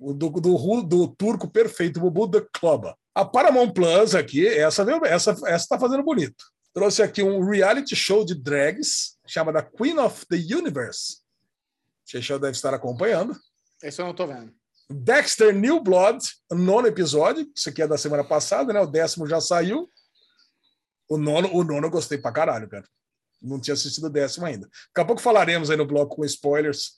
[0.00, 2.86] do, do, do turco perfeito, Bubu The Club.
[3.14, 6.44] A Paramount Plus aqui, essa, essa, essa tá fazendo bonito.
[6.74, 11.27] Trouxe aqui um reality show de drags, chamada Queen of the Universe
[12.08, 13.38] Chechel deve estar acompanhando.
[13.82, 14.50] Esse eu não tô vendo.
[14.88, 17.46] Dexter New Blood, nono episódio.
[17.54, 18.80] Isso aqui é da semana passada, né?
[18.80, 19.86] O décimo já saiu.
[21.06, 22.88] O nono, o nono eu gostei pra caralho, cara.
[23.42, 24.66] Não tinha assistido o décimo ainda.
[24.66, 26.94] Daqui a pouco falaremos aí no bloco com spoilers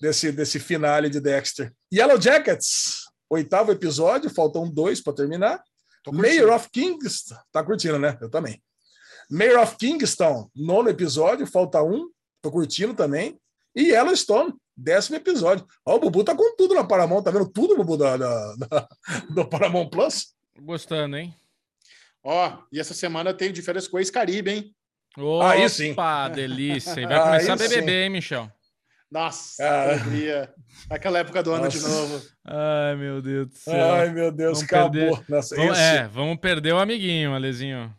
[0.00, 1.70] desse, desse finale de Dexter.
[1.92, 5.62] Yellow Jackets, oitavo episódio, faltam dois para terminar.
[6.10, 8.16] Mayor of Kingston, tá curtindo, né?
[8.18, 8.62] Eu também.
[9.30, 12.10] Mayor of Kingston, nono episódio, falta um,
[12.40, 13.38] tô curtindo também.
[13.74, 15.66] E Yellowstone, décimo episódio.
[15.84, 18.88] Ó, o Bubu tá com tudo na Paramount, tá vendo tudo, Bubu, da, da, da
[19.30, 20.34] do Paramount Plus?
[20.60, 21.34] Gostando, hein?
[22.22, 24.74] Ó, e essa semana tem de férias com o ex-Caribe, hein?
[25.16, 25.94] Opa, Aí sim.
[26.34, 27.00] delícia.
[27.00, 27.98] E vai começar a BBB, sim.
[27.98, 28.50] hein, Michel?
[29.10, 29.82] Nossa, ah.
[29.82, 30.52] alegria.
[30.90, 31.78] Aquela época do ano Nossa.
[31.78, 32.26] de novo.
[32.44, 33.94] Ai, meu Deus do céu.
[33.94, 34.90] Ai, meu Deus, vamos acabou.
[34.90, 35.24] Perder...
[35.28, 35.96] Nossa, vamos, esse...
[35.96, 37.94] É, vamos perder o amiguinho, Alezinho.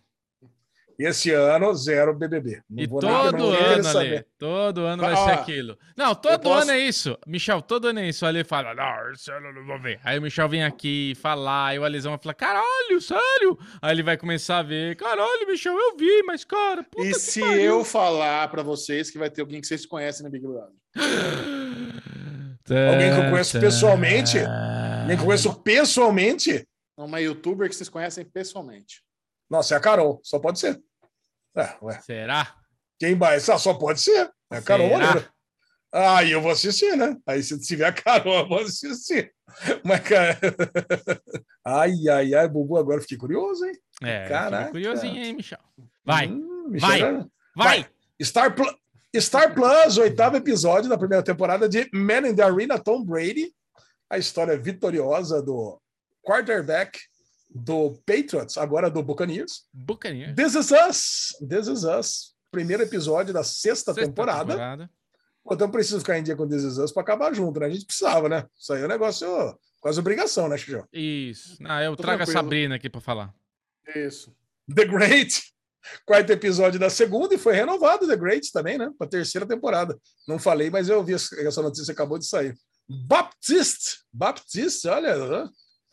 [0.98, 2.62] Esse ano, zero BBB.
[2.70, 5.78] Não e todo ano, Ale, todo ano vai ser aquilo.
[5.98, 6.64] Não, todo posso...
[6.64, 7.18] ano é isso.
[7.28, 8.24] Michel, todo ano é isso.
[8.24, 10.00] O Ale fala, não, esse ano eu não vou ver.
[10.04, 13.60] Aí o Michel vem aqui falar, aí o Alezão vai falar, caralho, sério?
[13.82, 17.42] Aí ele vai começar a ver, caralho, Michel, eu vi, mas cara, puta E se
[17.42, 17.62] pariu.
[17.62, 20.72] eu falar pra vocês que vai ter alguém que vocês conhecem na Big Brother?
[22.70, 24.38] alguém que eu conheço pessoalmente?
[24.40, 26.68] Alguém que eu conheço pessoalmente?
[26.98, 29.04] Uma youtuber que vocês conhecem pessoalmente.
[29.50, 30.82] Nossa, é a Carol, só pode ser.
[31.56, 32.00] É, ué.
[32.02, 32.54] Será?
[33.00, 33.38] Quem vai?
[33.38, 34.32] Ah, só pode ser.
[34.52, 35.30] É a Carol Moreira.
[35.94, 37.16] Aí eu vou assistir, né?
[37.26, 39.34] Aí se tiver a Carol, eu vou assistir.
[39.84, 40.38] Mas, cara.
[41.64, 43.74] ai, ai, ai, Bubu, agora fiquei curioso, hein?
[44.04, 44.72] É, Caraca.
[44.72, 45.60] curiosinho, hein, Michel?
[46.04, 46.28] Vai.
[46.28, 47.02] Hum, Michel vai.
[47.02, 47.28] vai.
[47.56, 47.90] Vai.
[48.22, 48.68] Star, Pl
[49.22, 53.54] Star Plus, oitavo episódio da primeira temporada de Man in the Arena, Tom Brady.
[54.10, 55.80] A história vitoriosa do
[56.22, 57.00] quarterback
[57.50, 59.64] do Patriots, agora do Buccaneers.
[59.74, 60.36] Buccaneers.
[60.36, 61.36] This is Us.
[61.48, 62.36] This is Us.
[62.52, 64.54] Primeiro episódio da sexta, sexta temporada.
[64.54, 64.90] temporada.
[65.52, 67.68] Então preciso ficar em dia com This is Us para acabar junto, né?
[67.68, 68.46] A gente precisava, né?
[68.58, 69.28] Isso aí é um negócio
[69.80, 70.88] quase obrigação, né, Xixão?
[70.92, 71.58] Isso.
[71.64, 72.40] Ah, eu Tô trago tranquilo.
[72.40, 73.34] a Sabrina aqui para falar.
[73.96, 74.36] Isso.
[74.74, 75.42] The Great.
[76.04, 78.92] Quarto episódio da segunda e foi renovado The Great também, né?
[78.98, 79.96] Para terceira temporada.
[80.28, 82.58] Não falei, mas eu vi essa notícia acabou de sair.
[82.90, 84.00] Baptiste.
[84.12, 85.48] Baptiste, olha,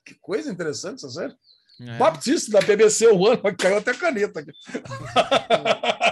[0.04, 1.34] que coisa interessante essa série.
[1.80, 1.96] É.
[1.98, 4.52] Baptiste da BBC One, caiu até caneta aqui.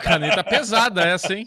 [0.02, 1.46] Caneta pesada essa, hein?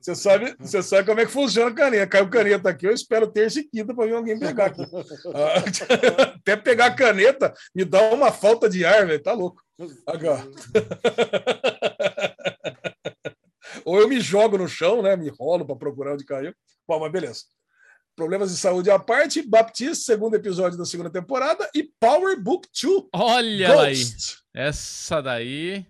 [0.00, 2.06] Você sabe, você sabe como é que funciona a caneta.
[2.06, 4.82] Caiu caneta aqui, eu espero terça e quinta para ver alguém pegar aqui.
[5.34, 9.22] Ah, Até pegar a caneta me dá uma falta de ar, velho.
[9.22, 9.62] Tá louco.
[10.06, 10.42] Agora.
[13.84, 15.16] Ou eu me jogo no chão, né?
[15.16, 16.54] Me rolo para procurar onde caiu.
[16.88, 17.44] Bom, mas beleza.
[18.20, 23.04] Problemas de saúde à parte, Baptiste, segundo episódio da segunda temporada, e Power Book 2.
[23.14, 23.94] Olha ela aí.
[23.96, 24.40] Ghost.
[24.52, 25.86] Essa daí.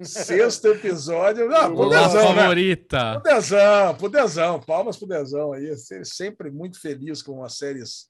[0.00, 1.52] Sexto episódio.
[1.52, 2.42] Ah, Olá, pro Olá, Dezão, né?
[2.42, 3.20] favorita.
[3.20, 4.60] Pro Dezão, pro Dezão.
[4.60, 5.76] Palmas pro Dezão aí.
[5.76, 8.06] Se- Sempre muito feliz com as séries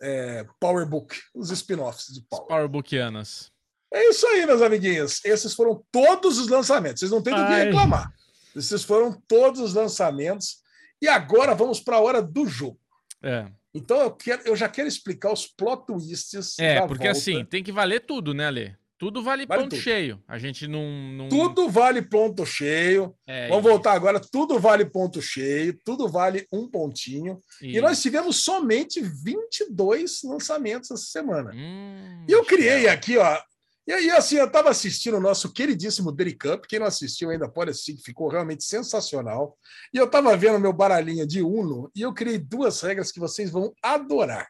[0.00, 2.46] é, Power Book, os spin-offs de Power.
[2.46, 3.50] Powerbookianas.
[3.92, 5.20] É isso aí, meus amiguinhos.
[5.24, 7.00] Esses foram todos os lançamentos.
[7.00, 8.12] Vocês não têm do que reclamar.
[8.54, 10.58] Esses foram todos os lançamentos.
[11.02, 12.78] E agora vamos para a hora do jogo.
[13.22, 16.58] É, Então eu, quero, eu já quero explicar os plot twists.
[16.58, 17.10] é porque volta.
[17.18, 18.72] assim, tem que valer tudo, né, Lê?
[18.98, 19.80] Tudo vale, Vale ponto tudo.
[19.82, 20.22] cheio.
[20.28, 20.82] A gente não.
[21.12, 21.28] não...
[21.30, 23.14] Tudo vale ponto cheio.
[23.26, 24.20] É, Vamos voltar agora.
[24.20, 25.74] Tudo vale ponto cheio.
[25.82, 27.40] Tudo vale um pontinho.
[27.62, 31.50] e- E nós tivemos somente 22 lançamentos essa semana.
[31.54, 33.38] Hum, E eu criei aqui, ó.
[33.86, 36.64] E aí, assim, eu estava assistindo o nosso queridíssimo Daily Cup.
[36.68, 39.56] Quem não assistiu ainda pode assistir, ficou realmente sensacional.
[39.92, 43.50] E eu estava vendo meu baralhinho de Uno e eu criei duas regras que vocês
[43.50, 44.46] vão adorar.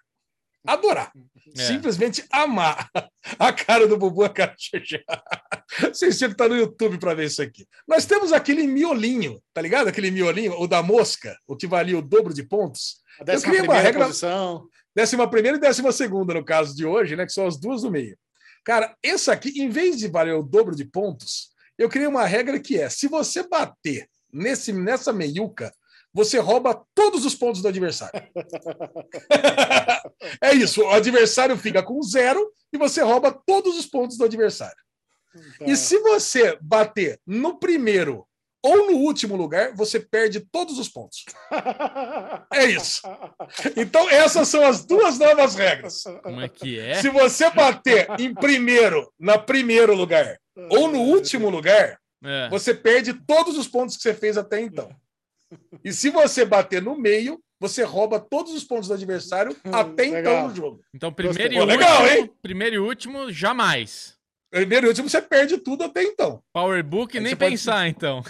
[0.66, 1.10] Adorar.
[1.56, 1.62] É.
[1.64, 2.90] Simplesmente amar.
[3.38, 5.02] A cara do Bubu, a cara de Xexé.
[5.90, 7.66] Vocês tinham que estar no YouTube para ver isso aqui.
[7.88, 9.88] Nós temos aquele miolinho, tá ligado?
[9.88, 12.96] Aquele miolinho, o da mosca, o que valia o dobro de pontos.
[13.24, 14.66] Décima queria uma regra- posição.
[14.94, 17.24] Décima primeira e décima segunda, no caso de hoje, né?
[17.24, 18.18] Que são as duas do meio.
[18.64, 22.60] Cara, esse aqui, em vez de valer o dobro de pontos, eu criei uma regra
[22.60, 25.72] que é: se você bater nesse, nessa meiuca,
[26.12, 28.20] você rouba todos os pontos do adversário.
[30.42, 34.76] é isso, o adversário fica com zero e você rouba todos os pontos do adversário.
[35.58, 35.64] Tá.
[35.64, 38.26] E se você bater no primeiro
[38.62, 41.24] ou no último lugar, você perde todos os pontos.
[42.52, 43.00] É isso.
[43.76, 46.02] Então, essas são as duas novas regras.
[46.22, 46.94] Como é que é?
[47.00, 50.36] Se você bater em primeiro, na primeiro lugar,
[50.70, 52.48] ou no último lugar, É.
[52.48, 54.90] você perde todos os pontos que você fez até então.
[55.84, 60.14] E se você bater no meio, você rouba todos os pontos do adversário até então
[60.16, 60.48] legal.
[60.48, 60.80] no jogo.
[60.94, 61.78] Então, primeiro e Pô, último.
[61.78, 62.30] legal, hein?
[62.42, 64.16] Primeiro e último, jamais.
[64.50, 66.42] Primeiro e último, você perde tudo até então.
[66.52, 68.22] Powerbook, Aí nem você pode- pensar, então.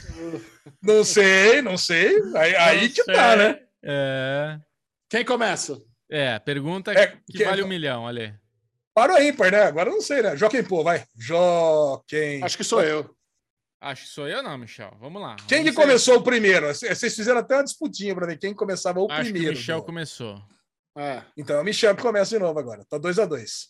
[0.82, 2.20] Não sei, não sei.
[2.36, 3.62] Aí, aí que tá, né?
[3.82, 4.58] É.
[5.08, 5.80] Quem começa?
[6.10, 8.34] É, pergunta É, que que- vale um milhão, Ale.
[8.94, 9.62] Para o ímpar, né?
[9.62, 10.36] Agora eu não sei, né?
[10.36, 11.04] Joaquim Pô, vai.
[11.16, 12.42] Joaquim.
[12.42, 13.08] Acho que sou eu.
[13.80, 14.94] Acho que sou eu, não, Michel.
[15.00, 15.36] Vamos lá.
[15.48, 16.66] Quem que Vamos começou o primeiro?
[16.66, 19.48] Vocês fizeram até uma disputinha para ver quem começava o Acho primeiro.
[19.52, 20.42] que o Michel do- começou.
[20.98, 21.22] É.
[21.36, 22.84] Então é o Michel que começa de novo agora.
[22.84, 23.68] Tá 2 a 2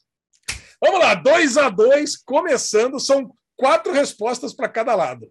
[0.80, 2.98] Vamos lá, 2 a 2 começando.
[2.98, 5.30] São quatro respostas para cada lado.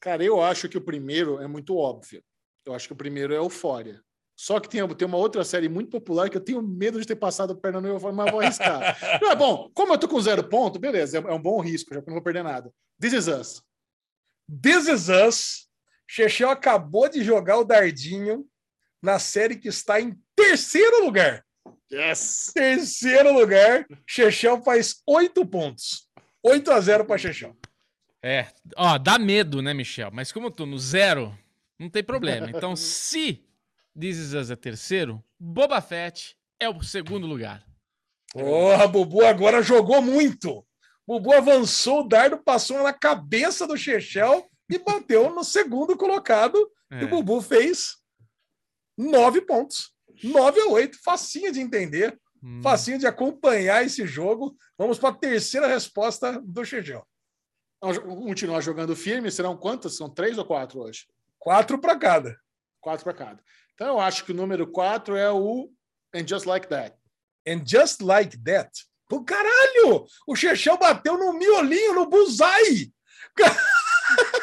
[0.00, 2.22] Cara, eu acho que o primeiro é muito óbvio.
[2.64, 4.00] Eu acho que o primeiro é Eufória.
[4.36, 7.16] Só que tem, tem uma outra série muito popular que eu tenho medo de ter
[7.16, 8.98] passado a perna no Eufória, mas vou arriscar.
[9.20, 11.94] Não, é bom, como eu tô com zero ponto, beleza, é é um bom risco,
[11.94, 12.70] já que não vou perder nada.
[13.00, 13.62] This is Us.
[14.62, 15.66] This is Us.
[16.06, 18.46] Chechel acabou de jogar o dardinho
[19.02, 21.45] na série que está em terceiro lugar.
[21.92, 22.52] Yes!
[22.52, 26.06] Terceiro lugar, Chechel faz oito pontos.
[26.42, 27.56] 8 a 0 para Chechel.
[28.22, 30.10] É, ó, dá medo, né, Michel?
[30.12, 31.36] Mas como eu tô no zero,
[31.78, 32.48] não tem problema.
[32.48, 33.44] Então, se
[33.98, 37.64] This Is Us é terceiro, Boba Fett é o segundo lugar.
[38.32, 40.64] Porra, Bubu agora jogou muito.
[41.06, 46.58] Bubu avançou o dardo, passou na cabeça do Chechel e bateu no segundo colocado.
[46.90, 47.02] É.
[47.02, 47.96] E o Bubu fez
[48.96, 49.95] nove pontos.
[50.22, 50.98] 9 a 8.
[51.02, 52.60] Facinho de entender, Hum.
[52.62, 54.56] facinho de acompanhar esse jogo.
[54.78, 57.06] Vamos para a terceira resposta do Chechel.
[57.80, 59.96] Vamos continuar jogando firme, serão quantas?
[59.96, 61.06] São três ou quatro hoje?
[61.38, 62.36] Quatro para cada.
[62.80, 63.42] Quatro para cada.
[63.74, 65.70] Então eu acho que o número quatro é o
[66.14, 66.96] And Just Like That.
[67.46, 68.70] And just like that.
[69.08, 70.04] Pô, caralho!
[70.26, 72.92] O Chechel bateu no miolinho, no bullseye!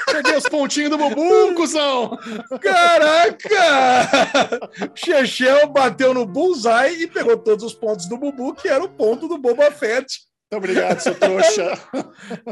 [0.05, 2.17] Peguei os pontinhos do Bubu, cuzão!
[2.61, 4.09] Caraca!
[4.95, 9.27] Chechel bateu no bullseye e pegou todos os pontos do Bubu, que era o ponto
[9.27, 10.19] do Boba Fett.
[10.51, 11.79] Muito obrigado, seu trouxa.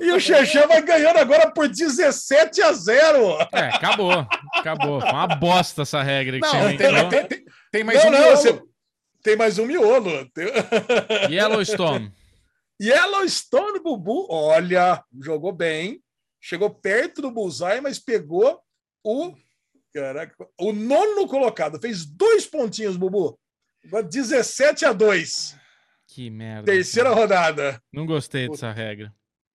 [0.01, 3.37] E o Chechel vai ganhando agora por 17 a 0.
[3.53, 4.25] É, acabou.
[4.55, 5.01] Acabou.
[5.01, 8.11] Foi uma bosta essa regra que Não, você tem, tem- tem- tem mais não, um
[8.11, 8.37] não, miolo.
[8.37, 8.61] você-
[9.23, 10.27] tem mais um miolo.
[10.33, 10.51] Tem-
[11.31, 12.11] Yellowstone.
[12.81, 15.99] Yellowstone Bubu, olha, jogou bem,
[16.41, 18.59] chegou perto do bullseye, mas pegou
[19.03, 19.33] o
[19.93, 23.39] caraca, o nono colocado, fez dois pontinhos, Bubu.
[23.85, 25.57] Agora 17 a 2.
[26.07, 26.71] Que merda.
[26.71, 27.21] Terceira cara.
[27.21, 27.83] rodada.
[27.91, 29.13] Não gostei dessa regra.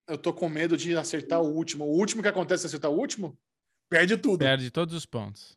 [0.09, 1.85] Eu tô com medo de acertar o último.
[1.85, 3.39] O último que acontece é acertar o último?
[3.89, 4.39] Perde tudo.
[4.39, 5.57] Perde todos os pontos.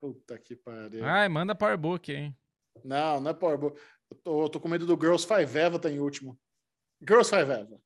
[0.00, 1.04] Puta que pariu.
[1.04, 2.36] Ai, manda Powerbook, hein?
[2.84, 3.74] Não, não é Powerball.
[4.10, 6.38] Eu tô, eu tô com medo do Girls Five Eva tá em último.
[7.06, 7.80] Girls Five Eva.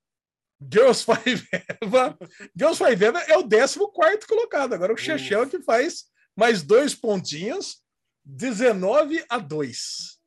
[0.70, 1.46] Girls Five
[1.82, 2.18] Eva.
[2.56, 3.78] Girls Five Eva é o 14
[4.26, 4.72] colocado.
[4.74, 6.04] Agora o Chechel que faz
[6.36, 7.80] mais dois pontinhos.
[8.24, 10.18] 19 a 2.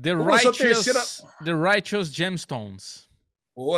[0.00, 1.02] The Righteous, terceira-
[1.44, 3.06] The Righteous Gemstones.
[3.54, 3.74] O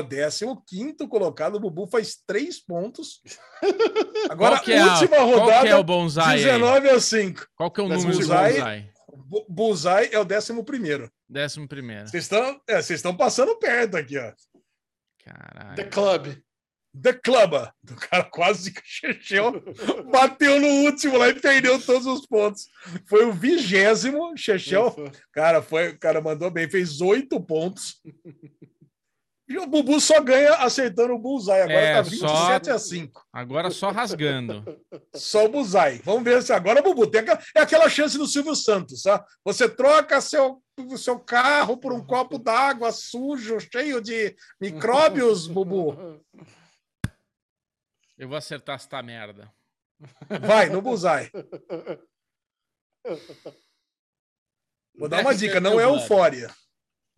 [0.69, 3.23] 15 colocado, o Bubu faz três pontos.
[4.29, 6.45] Agora, que é, a- última qual rodada, que é o bonsai aí?
[6.45, 7.47] 19 a 5.
[7.57, 8.91] Qual que é o Mas número do Bullseye- bonsai?
[9.17, 11.11] Bu- Bullseye é o 11 primeiro.
[11.29, 12.09] Décimo primeiro.
[12.09, 14.33] Vocês estão é, vocês estão passando perto aqui, ó.
[15.29, 15.77] Caralho.
[15.77, 16.37] The Club.
[17.01, 17.53] The Club.
[17.91, 19.63] O cara quase checheu,
[20.11, 22.69] bateu no último lá e perdeu todos os pontos.
[23.07, 24.95] Foi o vigésimo, Chechel.
[25.33, 28.01] Cara, foi, o cara mandou bem, fez oito pontos.
[29.49, 31.63] E o Bubu só ganha acertando o Bullseye.
[31.63, 33.27] Agora É, tá só- 27 a 5.
[33.33, 34.63] Agora só rasgando.
[35.15, 36.03] Só o Bullseye.
[36.05, 37.07] Vamos ver se agora, Bubu.
[37.11, 39.25] Tem aquela, é aquela chance do Silvio Santos, tá?
[39.45, 40.63] Você troca seu,
[40.99, 46.21] seu carro por um copo d'água sujo, cheio de micróbios, Bubu.
[48.19, 49.51] Eu vou acertar esta merda.
[50.47, 51.31] Vai, no Bullseye.
[54.95, 56.55] Vou dar uma dica, não é eufória.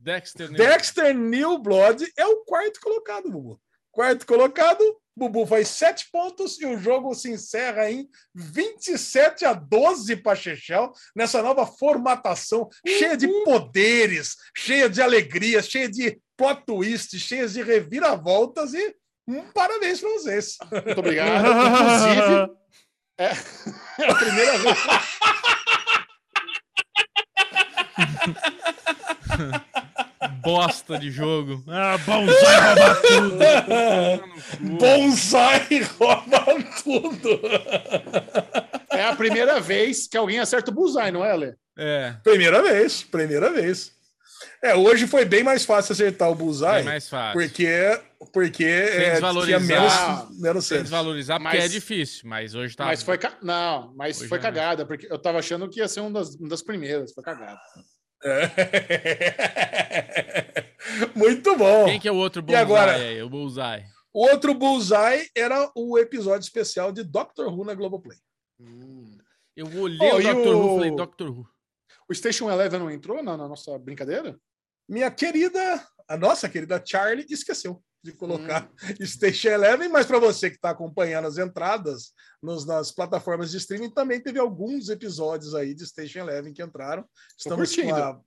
[0.01, 0.49] Dexter.
[0.51, 3.61] New- Dexter New Blood é o quarto colocado, Bubu.
[3.93, 4.83] Quarto colocado,
[5.17, 10.93] Bubu faz sete pontos e o jogo se encerra em 27 a 12 para Chechel,
[11.15, 17.63] nessa nova formatação cheia de poderes, cheia de alegria, cheia de plot twists, cheia de
[17.63, 18.95] reviravoltas e
[19.29, 20.57] um parabéns para vocês.
[20.73, 21.47] Muito obrigado.
[21.47, 22.53] Inclusive,
[23.19, 23.27] é,
[24.03, 24.79] é a primeira vez.
[30.43, 31.63] Bosta de jogo.
[31.69, 33.39] Ah, bonsai rouba tudo.
[34.79, 36.45] Bonsai rouba
[36.83, 37.41] tudo.
[38.91, 41.55] É a primeira vez que alguém acerta o bullseye, não é, Lê?
[41.79, 43.93] É, Primeira vez, primeira vez.
[44.63, 46.83] É, hoje foi bem mais fácil acertar o é bullseye.
[46.83, 47.33] mais fácil.
[47.41, 48.01] Porque,
[48.33, 49.61] porque é, desvalorizar.
[49.61, 52.85] tinha menos, menos Sem desvalorizar, porque Mas- é difícil, mas hoje tá.
[52.85, 53.17] Mas foi.
[53.17, 54.41] ca- Não, mas Hoje foi é.
[54.41, 57.13] cagada, porque eu tava achando que ia ser uma das, uma das primeiras.
[57.13, 57.59] Foi cagada.
[58.23, 58.51] É.
[61.17, 61.87] Muito bom.
[61.87, 62.95] Quem que é o outro E bonsai agora?
[62.97, 63.23] aí?
[63.23, 63.85] O Bullseye.
[64.13, 68.19] O outro bullseye era o episódio especial de Doctor Who na Globoplay.
[68.61, 69.17] Hum.
[69.57, 71.47] Eu olhei Oh, o e Doctor Who e o- falei, Doctor Who.
[72.09, 74.37] O Station Eleven não entrou na, na nossa brincadeira?
[74.89, 78.69] Minha querida, a nossa querida Charlie esqueceu de colocar
[79.03, 83.91] Station Eleven, mas para você que está acompanhando as entradas nos, nas plataformas de streaming,
[83.91, 87.05] também teve alguns episódios aí de Station Eleven que entraram.
[87.39, 87.97] Estamos com curtindo.
[88.03, 88.21] a...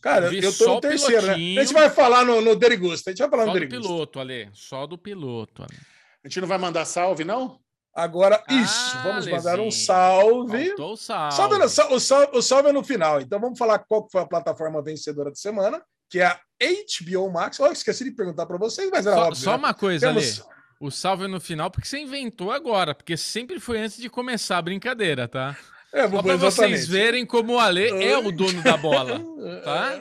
[0.00, 1.32] Cara, Vi eu só tô no terceiro, né?
[1.34, 3.88] A gente vai falar no, no Derigusta, a gente vai falar Só no do Derigusta.
[3.88, 4.50] piloto, Ale.
[4.52, 5.76] Só do piloto, Ale.
[6.24, 7.60] A gente não vai mandar salve, não?
[7.94, 10.68] Agora, Ah, isso, vamos mandar um salve.
[10.68, 11.36] Faltou o salve.
[11.36, 11.64] Salve, no-
[11.96, 13.20] o, salve, o salve é no final.
[13.20, 15.80] Então vamos falar qual foi a plataforma vencedora de semana,
[16.12, 17.58] que é a HBO Max.
[17.58, 19.36] Eu esqueci de perguntar para vocês, mas era Só, óbvio.
[19.36, 19.56] só né?
[19.56, 20.44] uma coisa, Temos-.
[20.78, 24.62] O salve no final, porque você inventou agora, porque sempre foi antes de começar a
[24.62, 25.56] brincadeira, tá?
[25.92, 29.20] É, Só pra vocês verem como o Ale é o dono da bola.
[29.64, 30.00] tá?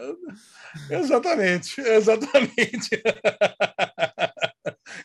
[0.90, 2.90] Exatamente, exatamente.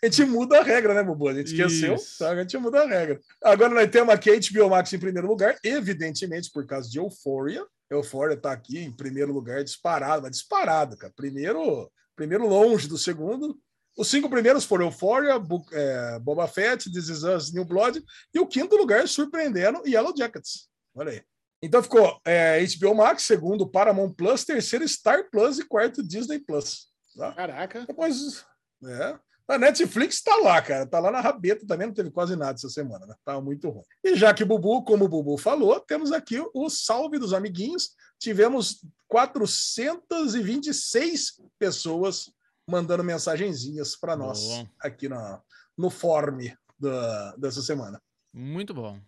[0.07, 1.29] A gente muda a regra, né, Bubu?
[1.29, 2.19] A gente esqueceu, Isso.
[2.19, 2.31] tá?
[2.31, 3.21] a gente muda a regra.
[3.43, 7.67] Agora nós temos aqui a HBO Max em primeiro lugar, evidentemente por causa de Euphoria.
[7.91, 11.13] Euphoria tá aqui em primeiro lugar, disparado, mas disparado, cara.
[11.17, 13.59] Primeiro, primeiro longe do segundo.
[13.99, 18.01] Os cinco primeiros foram Euphoria, Bu- é, Boba Fett, This Is Us, New Blood.
[18.33, 20.69] E o quinto lugar, surpreendendo, Yellow Jackets.
[20.95, 21.23] Olha aí.
[21.61, 26.89] Então ficou é, HBO Max, segundo Paramount Plus, terceiro Star Plus e quarto Disney Plus.
[27.17, 27.33] Tá?
[27.33, 27.85] Caraca.
[27.87, 28.45] Depois,
[28.85, 29.19] é.
[29.49, 30.84] A Netflix tá lá, cara.
[30.86, 33.14] Tá lá na rabeta também, não teve quase nada essa semana, né?
[33.24, 33.84] Tá muito ruim.
[34.03, 37.94] E já que Bubu, como o Bubu falou, temos aqui o salve dos amiguinhos.
[38.18, 42.28] Tivemos 426 pessoas
[42.68, 44.66] mandando mensagenzinhas para nós Bom.
[44.80, 45.40] aqui na,
[45.78, 48.03] no form da, dessa semana.
[48.34, 49.01] Muito bom.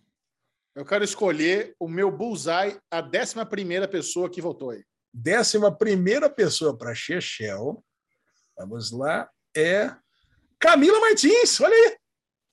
[0.75, 4.85] Eu quero escolher o meu bullseye, a 11 primeira pessoa que votou aí.
[5.13, 7.85] Décima primeira pessoa para Chechel.
[8.57, 9.29] Vamos lá.
[9.57, 9.93] É
[10.59, 11.61] Camila Martins.
[11.61, 11.97] Olha aí.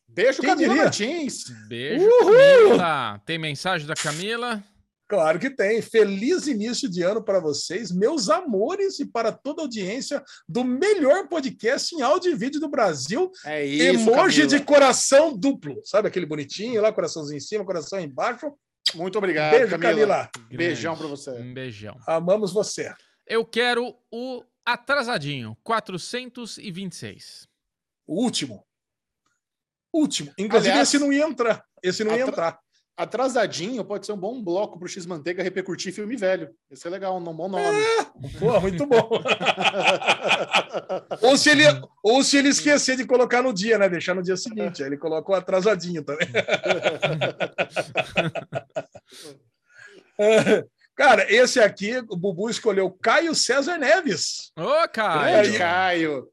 [0.08, 0.84] Beijo, Quem Camila diria?
[0.84, 1.44] Martins.
[1.68, 2.78] Beijo, Uhul!
[2.78, 3.22] Camila.
[3.26, 4.64] Tem mensagem da Camila?
[5.08, 5.82] Claro que tem.
[5.82, 11.28] Feliz início de ano para vocês, meus amores, e para toda a audiência do melhor
[11.28, 13.30] podcast em áudio e vídeo do Brasil.
[13.46, 14.60] É isso, Emoji Camila.
[14.60, 15.80] de coração duplo.
[15.84, 18.52] Sabe aquele bonitinho lá, coraçãozinho em cima, coração embaixo.
[18.96, 19.90] Muito obrigado, Beijo, Camila.
[19.90, 20.30] Camila.
[20.36, 20.58] Grande.
[20.58, 21.32] Beijão pra você.
[21.32, 22.00] Um beijão.
[22.08, 22.92] Amamos você.
[23.28, 27.48] Eu quero o atrasadinho, 426.
[28.08, 28.66] O último.
[29.94, 30.34] Último.
[30.38, 31.64] Inclusive, Aliás, esse não ia entrar.
[31.82, 32.60] Esse não ia entrar.
[32.98, 36.50] Atrasadinho pode ser um bom bloco pro X-Manteiga repercutir filme velho.
[36.72, 37.78] Esse é legal, um bom nome.
[38.40, 39.10] Pô, muito bom.
[41.22, 41.64] ou, se ele,
[42.02, 43.90] ou se ele esquecer de colocar no dia, né?
[43.90, 44.82] Deixar no dia seguinte.
[44.82, 46.30] Aí ele coloca o atrasadinho também.
[50.96, 54.54] Cara, esse aqui, o Bubu escolheu Caio César Neves.
[54.58, 55.42] Ô, cara!
[55.42, 55.58] Grande aí.
[55.58, 56.30] Caio.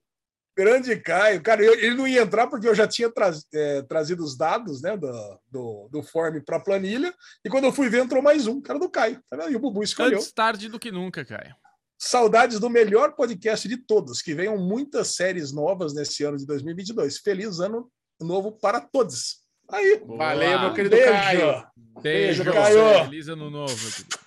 [0.56, 1.42] Grande Caio.
[1.42, 4.82] Cara, eu- ele não ia entrar porque eu já tinha traz- é, trazido os dados
[4.82, 7.14] né, do, do, do form para a planilha.
[7.44, 9.22] E quando eu fui ver, entrou mais um, cara do Caio.
[9.30, 9.52] Tá vendo?
[9.52, 10.18] E o Bubu escolheu.
[10.18, 11.54] Antes tarde do que nunca, Caio.
[11.98, 14.20] Saudades do melhor podcast de todos.
[14.20, 17.18] Que venham muitas séries novas nesse ano de 2022.
[17.18, 19.40] Feliz ano novo para todos.
[19.70, 20.02] Aí.
[20.06, 21.10] Valeu, meu querido Beijo.
[21.12, 21.66] Caio.
[22.02, 22.76] Beijo, Beijo, pra Caio.
[22.84, 23.04] você.
[23.04, 23.74] Feliz ano novo.
[23.90, 24.18] querido.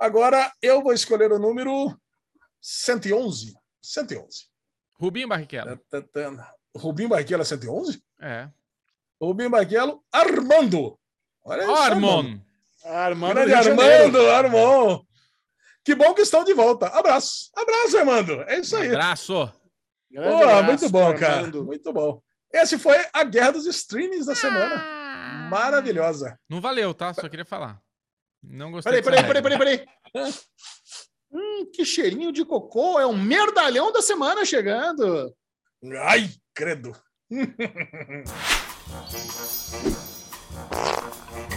[0.00, 1.94] Agora eu vou escolher o número
[2.60, 3.54] 111.
[3.82, 4.46] 111.
[5.02, 5.80] Rubinho Barrichello.
[6.76, 8.00] Rubinho Barrichello é 111?
[8.20, 8.48] É.
[9.20, 10.96] Rubinho Barrichello, Armando.
[11.44, 12.38] Olha isso, Hormon.
[12.84, 14.30] Armando Grande Janeiro.
[14.30, 15.06] Armando.
[15.84, 16.86] Que bom que estão de volta.
[16.86, 17.50] Abraço.
[17.56, 18.42] Abraço, Armando.
[18.42, 18.90] É isso aí.
[18.90, 19.52] Abraço.
[20.12, 21.34] Boa, abraço muito bom, cara.
[21.38, 21.64] Armando.
[21.64, 22.22] Muito bom.
[22.52, 25.48] Esse foi a guerra dos streamings da semana.
[25.50, 26.38] Maravilhosa.
[26.48, 27.12] Não valeu, tá?
[27.12, 27.82] Só queria falar.
[28.40, 29.78] Não gostei Peraí, peraí, peraí, peraí,
[30.12, 30.34] peraí.
[31.32, 33.00] Hum, que cheirinho de cocô.
[33.00, 35.34] É um merdalhão da semana chegando.
[36.04, 36.94] Ai, credo.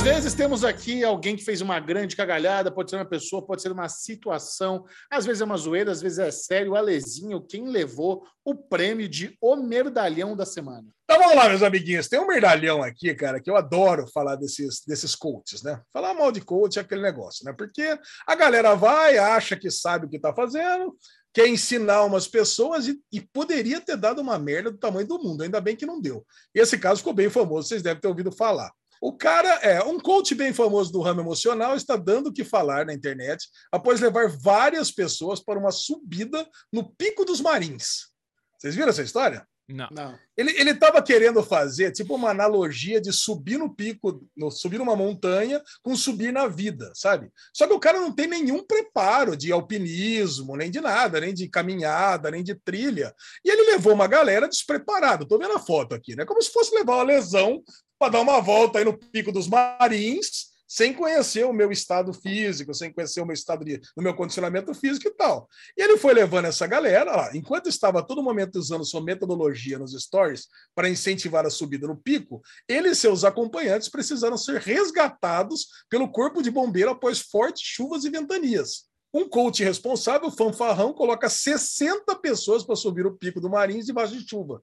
[0.00, 3.60] Muitas vezes temos aqui alguém que fez uma grande cagalhada, pode ser uma pessoa, pode
[3.60, 6.72] ser uma situação, às vezes é uma zoeira, às vezes é sério.
[6.72, 10.88] O Alezinho, quem levou o prêmio de O Merdalhão da Semana?
[11.04, 12.08] Então vamos lá, meus amiguinhos.
[12.08, 15.78] Tem um merdalhão aqui, cara, que eu adoro falar desses, desses coaches, né?
[15.92, 17.52] Falar mal de coach é aquele negócio, né?
[17.52, 20.96] Porque a galera vai, acha que sabe o que tá fazendo,
[21.30, 25.42] quer ensinar umas pessoas e, e poderia ter dado uma merda do tamanho do mundo.
[25.42, 26.24] Ainda bem que não deu.
[26.54, 28.72] E esse caso ficou bem famoso, vocês devem ter ouvido falar.
[29.00, 32.84] O cara é um coach bem famoso do ramo emocional, está dando o que falar
[32.84, 38.10] na internet após levar várias pessoas para uma subida no Pico dos Marins.
[38.58, 39.46] Vocês viram essa história?
[39.72, 39.88] Não.
[39.90, 40.18] Não.
[40.36, 44.96] Ele ele estava querendo fazer tipo uma analogia de subir no pico, no, subir numa
[44.96, 47.30] montanha com subir na vida, sabe?
[47.54, 51.48] Só que o cara não tem nenhum preparo de alpinismo, nem de nada, nem de
[51.48, 53.14] caminhada, nem de trilha.
[53.44, 55.26] E ele levou uma galera despreparada.
[55.26, 56.24] Tô vendo a foto aqui, né?
[56.24, 57.62] Como se fosse levar uma lesão
[58.00, 62.72] para dar uma volta aí no pico dos Marins, sem conhecer o meu estado físico,
[62.72, 65.46] sem conhecer o meu estado de, meu condicionamento físico e tal.
[65.76, 69.92] E ele foi levando essa galera, ó, enquanto estava todo momento usando sua metodologia nos
[69.92, 76.10] stories para incentivar a subida no pico, ele e seus acompanhantes precisaram ser resgatados pelo
[76.10, 78.88] corpo de bombeiro após fortes chuvas e ventanias.
[79.12, 84.26] Um coach responsável, fanfarrão, coloca 60 pessoas para subir o pico do Marins debaixo de
[84.26, 84.62] chuva.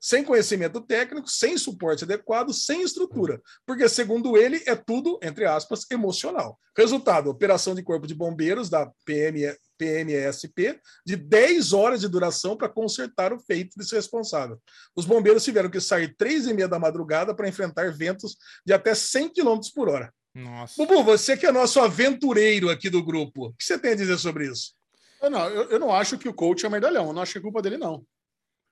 [0.00, 3.40] Sem conhecimento técnico, sem suporte adequado, sem estrutura.
[3.66, 6.58] Porque, segundo ele, é tudo, entre aspas, emocional.
[6.76, 12.68] Resultado: operação de corpo de bombeiros da PM, PMSP de 10 horas de duração para
[12.68, 14.60] consertar o feito desse responsável.
[14.94, 18.94] Os bombeiros tiveram que sair três e meia da madrugada para enfrentar ventos de até
[18.94, 20.12] 100 km por hora.
[20.34, 20.74] Nossa.
[20.76, 24.18] Bubu, você que é nosso aventureiro aqui do grupo, o que você tem a dizer
[24.18, 24.74] sobre isso?
[25.22, 27.06] Eu não, eu, eu não acho que o coach é o merdalhão.
[27.06, 28.04] Eu não acho que é culpa dele, não.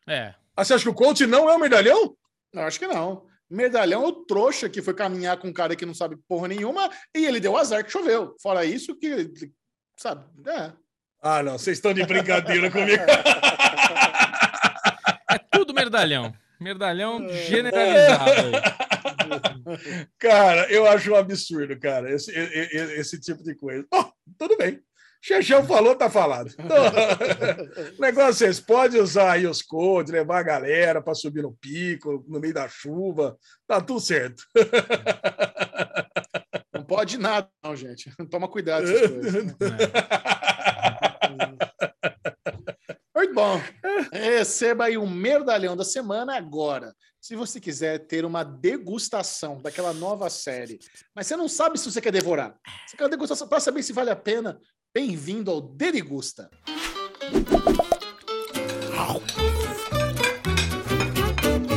[0.07, 0.35] É.
[0.57, 2.17] Ah, você acha que o coach não é um medalhão?
[2.53, 3.27] Eu acho que não.
[3.51, 6.89] Merdalhão é o trouxa que foi caminhar com um cara que não sabe porra nenhuma
[7.15, 8.35] e ele deu azar que choveu.
[8.41, 9.31] Fora isso, que.
[9.99, 10.25] Sabe?
[10.49, 10.73] É.
[11.23, 13.03] Ah, não, vocês estão de brincadeira comigo.
[15.31, 16.33] É tudo merdalhão.
[16.61, 18.31] Merdalhão generalizado.
[18.31, 20.07] aí.
[20.19, 23.85] Cara, eu acho um absurdo, cara, esse, e- e- esse tipo de coisa.
[23.91, 24.81] Bom, tudo bem.
[25.25, 26.53] Xexão falou, tá falado.
[26.59, 26.85] Então,
[27.97, 31.55] o negócio é esse, pode usar aí os codes, levar a galera para subir no
[31.55, 33.35] pico, no meio da chuva,
[33.67, 34.45] tá tudo certo.
[36.75, 38.15] Não pode nada, não, gente.
[38.31, 39.45] Toma cuidado com essas coisas.
[43.17, 43.63] Muito bom.
[44.13, 46.95] Receba aí o merdalhão da semana agora.
[47.19, 50.79] Se você quiser ter uma degustação daquela nova série,
[51.17, 52.55] mas você não sabe se você quer devorar,
[52.87, 54.61] você quer uma degustação para saber se vale a pena,
[54.95, 56.49] bem-vindo ao Derigusta.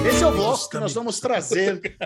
[0.07, 1.97] Esse é o bloco que nós vamos trazer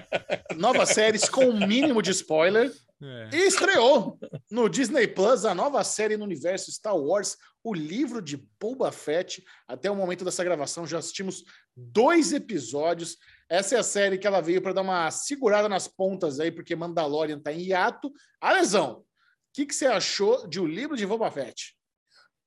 [0.55, 2.71] novas séries com o mínimo de spoiler.
[3.03, 3.29] É.
[3.33, 4.17] E estreou
[4.49, 9.43] no Disney Plus a nova série no universo Star Wars, o livro de Boba Fett.
[9.67, 11.43] Até o momento dessa gravação já assistimos
[11.75, 13.17] dois episódios.
[13.49, 16.73] Essa é a série que ela veio para dar uma segurada nas pontas aí, porque
[16.73, 18.13] Mandalorian está em hiato.
[18.39, 19.03] Alesão, o
[19.53, 21.75] que, que você achou de O Livro de Boba Fett?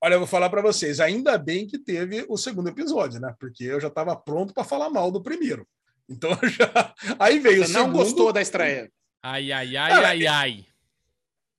[0.02, 3.34] Olha, eu vou falar para vocês, ainda bem que teve o segundo episódio, né?
[3.40, 5.66] Porque eu já estava pronto para falar mal do primeiro.
[6.08, 6.94] Então já.
[7.18, 7.98] Aí veio Você o não segundo.
[7.98, 8.90] gostou da estreia?
[9.22, 10.66] Ai, ai, ai, Cara, ai, ai.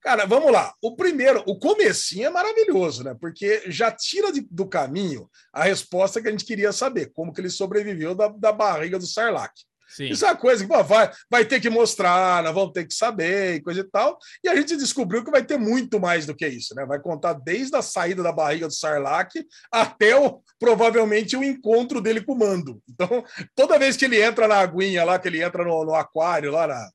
[0.00, 0.72] Cara, vamos lá.
[0.80, 3.16] O primeiro, o comecinho é maravilhoso, né?
[3.20, 7.40] Porque já tira de- do caminho a resposta que a gente queria saber, como que
[7.40, 9.52] ele sobreviveu da, da barriga do Sarlacc.
[9.88, 10.06] Sim.
[10.06, 12.94] Isso é uma coisa que pô, vai, vai ter que mostrar, nós vamos ter que
[12.94, 14.18] saber e coisa e tal.
[14.44, 16.84] E a gente descobriu que vai ter muito mais do que isso, né?
[16.84, 19.30] Vai contar desde a saída da barriga do Sarlacc
[19.70, 22.82] até o, provavelmente o encontro dele com o Mando.
[22.88, 26.50] Então, toda vez que ele entra na aguinha lá, que ele entra no, no aquário
[26.52, 26.90] lá na,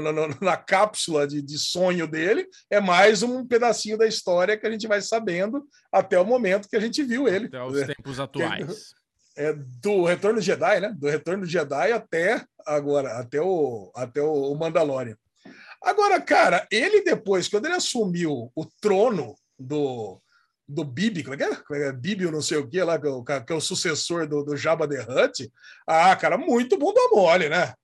[0.00, 4.66] no- no- na cápsula de, de sonho dele, é mais um pedacinho da história que
[4.66, 7.46] a gente vai sabendo até o momento que a gente viu ele.
[7.46, 8.94] Até os tempos atuais.
[9.36, 10.94] É, do Retorno do Jedi, né?
[10.96, 15.16] Do Retorno do Jedi até agora, até o, até o Mandalorian.
[15.82, 20.20] Agora, cara, ele depois, quando ele assumiu o trono do,
[20.68, 21.56] do Bibi, como é que é?
[21.56, 21.92] Como é é?
[21.92, 24.56] Bibi, não sei o que lá, que é o, que é o sucessor do, do
[24.56, 25.50] Jabba the Hutt.
[25.86, 27.74] Ah, cara, muito bunda mole, né?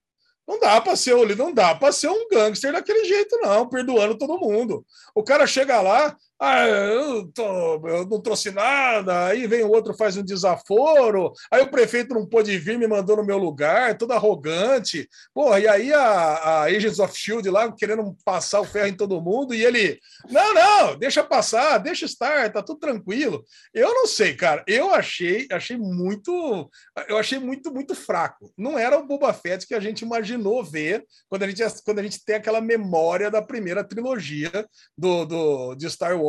[0.47, 4.41] Não dá para ser não dá para ser um gangster daquele jeito não, perdoando todo
[4.41, 4.85] mundo.
[5.15, 9.95] O cara chega lá, ah, eu, tô- eu não trouxe nada, aí vem o outro
[9.95, 14.13] faz um desaforo, aí o prefeito não pôde vir, me mandou no meu lugar, todo
[14.13, 15.09] arrogante.
[15.35, 19.21] Porra, e aí a, a Agents of Shield lá querendo passar o ferro em todo
[19.21, 19.99] mundo e ele,
[20.31, 23.45] não, não, deixa passar, deixa estar, tá tudo tranquilo.
[23.75, 24.63] Eu não sei, cara.
[24.67, 26.71] Eu achei, achei muito,
[27.09, 28.53] eu achei muito, muito fraco.
[28.57, 32.03] Não era o Boba Fett que a gente imaginou ver quando a gente, quando a
[32.03, 34.51] gente tem aquela memória da primeira trilogia
[34.97, 36.28] do, do de Star Wars,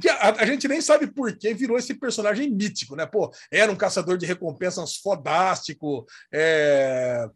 [0.00, 3.06] que a, a gente nem sabe por que virou esse personagem mítico, né?
[3.06, 7.26] Pô, era um caçador de recompensas fodástico, é,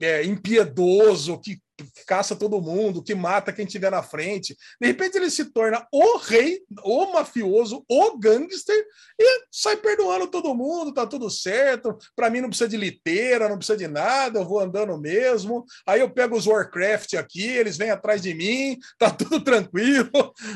[0.00, 1.60] é, impiedoso, que
[2.06, 4.56] caça todo mundo, que mata quem tiver na frente.
[4.80, 8.86] De repente ele se torna o rei, o mafioso, o gangster
[9.18, 11.96] e sai perdoando todo mundo, tá tudo certo.
[12.14, 15.64] Para mim não precisa de liteira, não precisa de nada, eu vou andando mesmo.
[15.86, 20.10] Aí eu pego os Warcraft aqui, eles vêm atrás de mim, tá tudo tranquilo.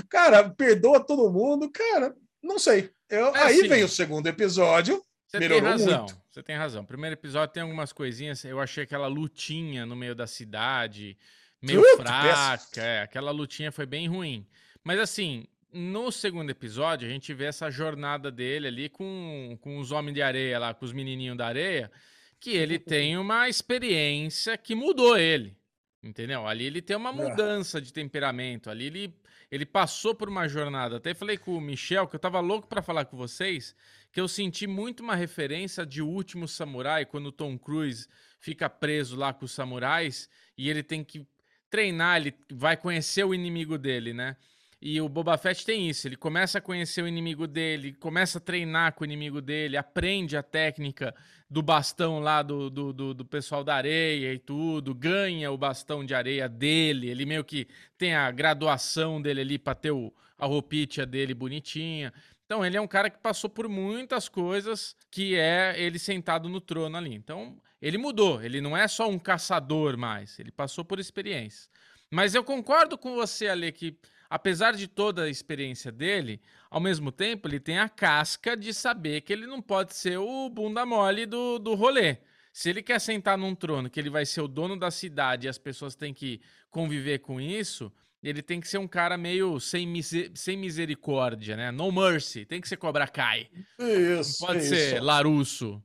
[0.08, 2.90] Cara, perdoa todo mundo, cara, não sei.
[3.08, 3.68] Eu- É aí assim.
[3.68, 5.02] vem o segundo episódio.
[5.34, 5.70] Melhorou
[6.04, 6.25] muito.
[6.36, 6.84] Você tem razão.
[6.84, 8.44] Primeiro episódio tem algumas coisinhas.
[8.44, 11.16] Eu achei aquela lutinha no meio da cidade
[11.62, 12.78] meio fraca.
[12.78, 14.46] É, aquela lutinha foi bem ruim.
[14.84, 19.90] Mas assim, no segundo episódio, a gente vê essa jornada dele ali com, com os
[19.92, 21.90] homens de areia lá, com os menininhos da areia,
[22.38, 25.56] que ele tem uma experiência que mudou ele.
[26.02, 26.46] Entendeu?
[26.46, 27.12] Ali ele tem uma É.
[27.14, 28.68] mudança de temperamento.
[28.68, 29.14] Ali ele,
[29.50, 30.98] ele passou por uma jornada.
[30.98, 33.74] Até falei com o Michel, que eu tava louco pra falar com vocês,
[34.16, 38.08] que eu senti muito uma referência de O Último Samurai, quando o Tom Cruise
[38.40, 40.26] fica preso lá com os samurais
[40.56, 41.26] e ele tem que
[41.68, 44.34] treinar, ele vai conhecer o inimigo dele, né?
[44.80, 48.40] E o Boba Fett tem isso, ele começa a conhecer o inimigo dele, começa a
[48.40, 51.14] treinar com o inimigo dele, aprende a técnica
[51.50, 56.02] do bastão lá do, do, do, do pessoal da areia e tudo, ganha o bastão
[56.02, 57.68] de areia dele, ele meio que
[57.98, 62.12] tem a graduação dele ali para ter o, a roupinha dele bonitinha.
[62.46, 66.60] Então ele é um cara que passou por muitas coisas que é ele sentado no
[66.60, 67.12] trono ali.
[67.12, 71.68] Então ele mudou, ele não é só um caçador mais, ele passou por experiência.
[72.10, 73.98] Mas eu concordo com você, Ale, que
[74.30, 76.40] apesar de toda a experiência dele,
[76.70, 80.48] ao mesmo tempo ele tem a casca de saber que ele não pode ser o
[80.48, 82.18] bunda mole do, do rolê.
[82.52, 85.50] Se ele quer sentar num trono, que ele vai ser o dono da cidade e
[85.50, 86.40] as pessoas têm que
[86.70, 91.70] conviver com isso, ele tem que ser um cara meio sem, mise- sem misericórdia, né?
[91.70, 92.44] No mercy.
[92.44, 93.48] Tem que ser Cobra Kai.
[93.78, 94.38] Não Isso.
[94.44, 94.68] pode isso.
[94.74, 95.82] ser Larusso.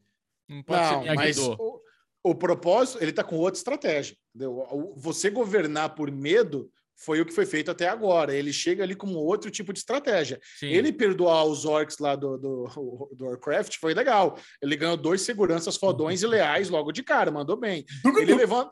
[0.49, 1.57] Não pode Não, ser mas Miyagi-Do.
[1.61, 1.81] o,
[2.31, 4.15] o propósito, ele tá com outra estratégia.
[4.35, 4.93] Entendeu?
[4.97, 6.71] Você governar por medo
[7.03, 8.33] foi o que foi feito até agora.
[8.35, 10.39] Ele chega ali com outro tipo de estratégia.
[10.59, 10.67] Sim.
[10.67, 14.37] Ele perdoar os orcs lá do, do, do Warcraft foi legal.
[14.61, 17.83] Ele ganhou dois seguranças fodões e leais logo de cara, mandou bem.
[18.19, 18.69] Ele levando,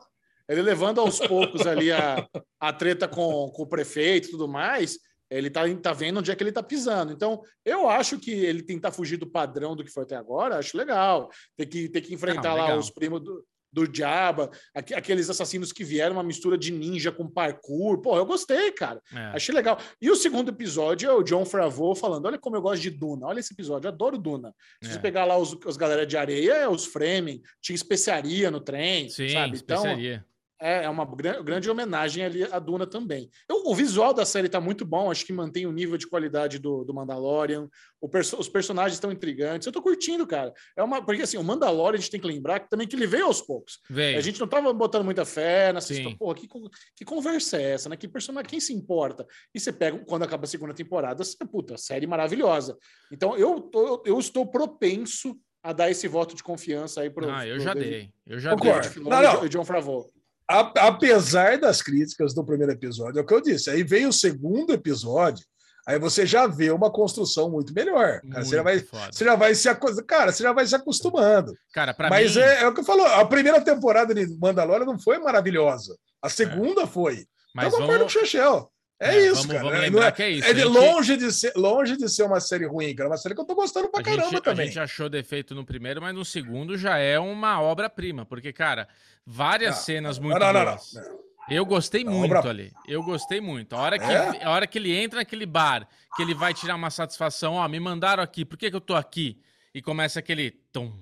[0.50, 2.26] ele levando aos poucos ali a,
[2.60, 4.98] a treta com, com o prefeito e tudo mais,
[5.30, 7.12] ele tá, tá vendo onde é que ele tá pisando.
[7.12, 10.76] Então, eu acho que ele tentar fugir do padrão do que foi até agora, acho
[10.76, 11.30] legal.
[11.56, 15.70] Tem que, ter que enfrentar Não, lá os primos do, do Diaba, aque- aqueles assassinos
[15.72, 18.00] que vieram, uma mistura de ninja com parkour.
[18.02, 19.00] Pô, eu gostei, cara.
[19.14, 19.18] É.
[19.36, 19.78] Achei legal.
[20.02, 23.28] E o segundo episódio é o John Favreau falando: olha como eu gosto de Duna.
[23.28, 24.52] Olha esse episódio, eu adoro Duna.
[24.82, 24.92] Se É.
[24.94, 29.08] você pegar lá os, os galera de areia, é os Fremen, tinha especiaria no trem,
[29.08, 29.56] Sim, sabe?
[29.58, 30.26] Então, especiaria.
[30.60, 33.30] É, é uma gran- grande homenagem ali à Duna também.
[33.48, 36.58] Eu- o visual da série tá muito bom, acho que mantém o nível de qualidade
[36.58, 37.66] do, do Mandalorian.
[38.00, 39.64] O perso- os personagens estão intrigantes.
[39.66, 40.52] Eu tô curtindo, cara.
[40.76, 43.06] É uma, porque assim, o Mandalorian a gente tem que lembrar que também que ele
[43.06, 43.80] veio aos poucos.
[43.88, 44.18] Veio.
[44.18, 46.18] A gente não tava botando muita fé nessa história.
[46.18, 46.48] Porra, que,
[46.96, 47.96] que conversa é essa, né?
[47.96, 49.26] Que personagem, quem se importa?
[49.54, 52.76] E você pega, quando acaba a segunda temporada, você, puta, série maravilhosa.
[53.10, 57.30] Então eu, tô- eu estou propenso a dar esse voto de confiança aí pro.
[57.30, 58.10] Ah, eu pro já David- dei.
[58.26, 58.88] Eu já Concordo.
[58.88, 59.02] dei.
[59.04, 59.48] Não, não.
[59.48, 60.06] John Favreau.
[60.50, 63.70] A- apesar das críticas do primeiro episódio, é o que eu disse.
[63.70, 65.44] Aí veio o segundo episódio,
[65.86, 68.20] aí você já vê uma construção muito melhor.
[68.20, 69.10] Cara, você, já vai, Muito foda.
[69.12, 69.68] você já vai se
[70.06, 71.54] cara, você já vai se acostumando.
[71.72, 72.42] Cara, pra Mas mim.
[72.42, 73.04] é, é o que eu falo.
[73.04, 75.96] A primeira temporada de Mandalorian não foi maravilhosa.
[76.20, 77.26] A segunda foi.
[77.54, 78.70] Mas concordo vamos, com o Chechel.
[79.02, 79.58] É, É, isso, vamos- cara.
[79.60, 81.96] vamos Não lembrar é, que é isso, é de a gente- longe, de ser, longe
[81.96, 83.08] de ser uma série ruim, cara.
[83.08, 84.66] É uma série que eu tô gostando pra a caramba gente, a também.
[84.66, 88.26] gente achou defeito no primeiro, mas no segundo já é uma obra-prima.
[88.26, 88.86] Porque, cara,
[89.24, 90.92] várias Não, cenas muito não, não, não, boas.
[90.92, 91.30] não.
[91.48, 92.72] Eu gostei Não, muito obra- ali.
[92.86, 93.74] Eu gostei muito.
[93.74, 94.44] A hora, que, É?
[94.44, 97.80] a hora que ele entra naquele bar, que ele vai tirar uma satisfação, ó, me
[97.80, 99.40] mandaram aqui, por que, que eu tô aqui?
[99.74, 100.92] E começa aquele tom,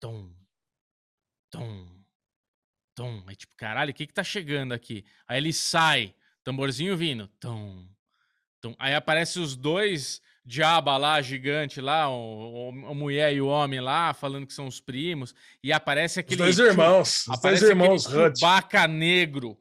[0.00, 0.30] tom,
[1.50, 1.86] tom,
[2.94, 3.22] tom.
[3.26, 5.04] Aí tipo, caralho, o que que tá chegando aqui?
[5.28, 6.14] Aí ele sai,
[6.50, 7.84] tamborzinho vindo, tom,
[8.60, 8.74] tom.
[8.78, 13.80] Aí aparece os dois diaba lá, gigante lá, o, o- a mulher e o homem
[13.80, 15.34] lá, falando que são os primos.
[15.62, 16.36] E aparece Os aquele...
[16.42, 17.26] dois tio- irmãos.
[17.28, 18.02] Os dois irmãos.
[18.04, 19.56] Chewbacca negro,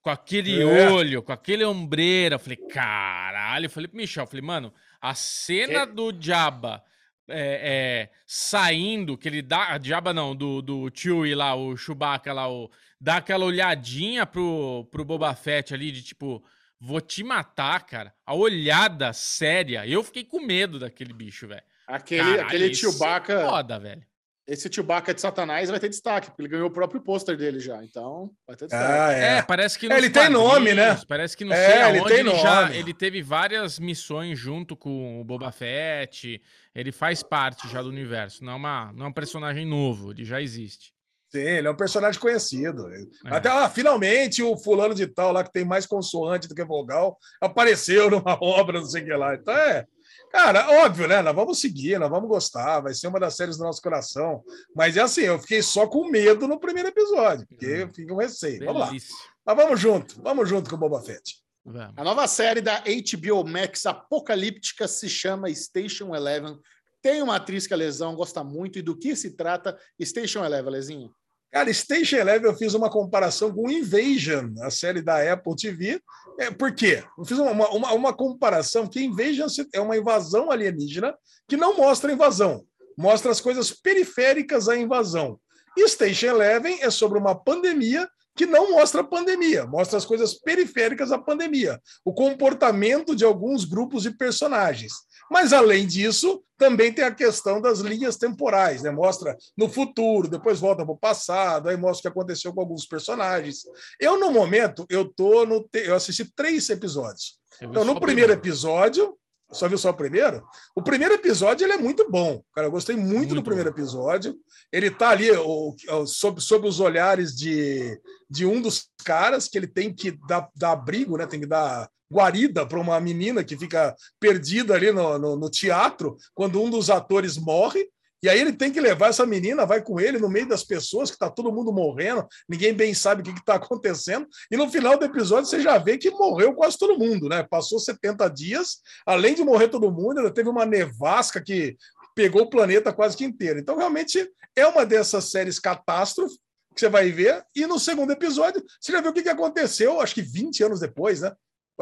[0.00, 0.90] com aquele É.
[0.90, 2.36] olho, com aquele ombreira.
[2.36, 3.66] Eu falei, caralho.
[3.66, 6.82] Eu falei pro Michel, eu falei, mano, a cena do Jabba
[7.28, 9.74] é, é, saindo, que ele dá.
[9.74, 12.70] A Jabba não, do, do Chewie lá, o Chewbacca lá, o,
[13.02, 16.42] dá aquela olhadinha pro, pro Boba Fett ali, de tipo,
[16.80, 18.14] vou te matar, cara.
[18.24, 19.84] A olhada séria.
[19.86, 21.62] Eu fiquei com medo daquele bicho, velho.
[21.86, 24.02] Aquele, Caralho, aquele isso é Chewbacca, Foda, velho.
[24.46, 27.82] esse Chewbacca de Satanás vai ter destaque, porque ele ganhou o próprio pôster dele já.
[27.84, 28.92] Então, vai ter destaque.
[28.92, 29.42] Ah, É, é.
[29.42, 30.96] parece que É, ele tem nome, né?
[31.08, 35.20] Parece que não É, sei ele aonde ele, já ele teve várias missões junto com
[35.20, 36.40] o Boba Fett.
[36.72, 38.44] Ele faz parte já do universo.
[38.44, 40.92] Não é, uma, não é um personagem novo, ele já existe.
[41.32, 42.92] Sim, ele é um personagem conhecido.
[42.92, 43.06] É.
[43.24, 47.18] Até lá, finalmente, o fulano de tal lá que tem mais consoante do que vogal
[47.40, 49.34] apareceu numa obra, não sei o que lá.
[49.34, 49.86] Então é.
[50.30, 51.22] Cara, óbvio, né?
[51.22, 54.42] Nós vamos seguir, nós vamos gostar, vai ser uma das séries do nosso coração.
[54.76, 58.16] Mas é assim, eu fiquei só com medo no primeiro episódio, porque eu fiquei com
[58.16, 58.64] receio.
[58.64, 58.86] Vamos lá.
[58.88, 59.14] Delícia.
[59.44, 61.36] Mas vamos junto, vamos junto com o Boba Fett.
[61.64, 61.94] Vamos.
[61.96, 66.58] A nova série da HBO Max apocalíptica se chama Station Eleven.
[67.00, 68.78] Tem uma atriz que a Lesão gosta muito.
[68.78, 71.14] E do que se trata Station Eleven, Lezinho?
[71.52, 76.00] Cara, Station Eleven eu fiz uma comparação com Invasion, a série da Apple TV.
[76.38, 77.04] É, por quê?
[77.18, 81.14] Eu fiz uma, uma, uma comparação que Invasion é uma invasão alienígena
[81.46, 82.64] que não mostra a invasão,
[82.96, 85.38] mostra as coisas periféricas à invasão.
[85.86, 91.12] Station Eleven é sobre uma pandemia que não mostra a pandemia, mostra as coisas periféricas
[91.12, 94.92] à pandemia, o comportamento de alguns grupos de personagens.
[95.32, 98.90] Mas, além disso, também tem a questão das linhas temporais, né?
[98.90, 102.86] Mostra no futuro, depois volta para o passado, aí mostra o que aconteceu com alguns
[102.86, 103.62] personagens.
[103.98, 105.62] Eu, no momento, eu tô no.
[105.62, 107.38] te- Eu assisti três episódios.
[107.60, 109.16] Eu Então, no primeiro episódio,
[109.52, 110.42] só viu só o primeiro?
[110.74, 112.42] O primeiro episódio ele é muito bom.
[112.54, 114.34] Cara, eu gostei muito, Muito do primeiro episódio.
[114.72, 119.58] Ele tá ali o, o- sob, sob os olhares de, de um dos caras que
[119.58, 121.26] ele tem que dar, dar abrigo, né?
[121.26, 126.16] Tem que dar guarida para uma menina que fica perdida ali no, no, no teatro
[126.34, 127.88] quando um dos atores morre.
[128.22, 131.10] E aí ele tem que levar essa menina, vai com ele no meio das pessoas,
[131.10, 134.26] que tá todo mundo morrendo, ninguém bem sabe o que está acontecendo.
[134.50, 137.42] E no final do episódio você já vê que morreu quase todo mundo, né?
[137.42, 141.76] Passou 70 dias, além de morrer todo mundo, ainda teve uma nevasca que
[142.14, 143.58] pegou o planeta quase que inteiro.
[143.58, 146.36] Então, realmente, é uma dessas séries catástrofe
[146.74, 147.44] que você vai ver.
[147.54, 151.20] E no segundo episódio, você já viu o que aconteceu, acho que 20 anos depois,
[151.20, 151.32] né?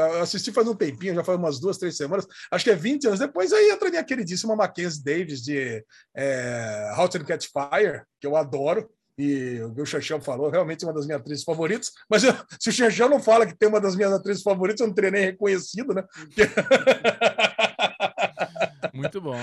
[0.09, 3.06] Eu assisti faz um tempinho, já faz umas duas, três semanas, acho que é 20
[3.06, 5.85] anos depois, aí entra minha queridíssima Mackenzie Davis de
[6.16, 10.85] é, How to Catch Fire, que eu adoro, e o que o Xaxão falou, realmente
[10.85, 13.81] uma das minhas atrizes favoritas, mas eu- se o Xaxão não fala que tem uma
[13.81, 16.05] das minhas atrizes favoritas, eu não teria nem reconhecido, né?
[18.94, 19.36] Muito bom.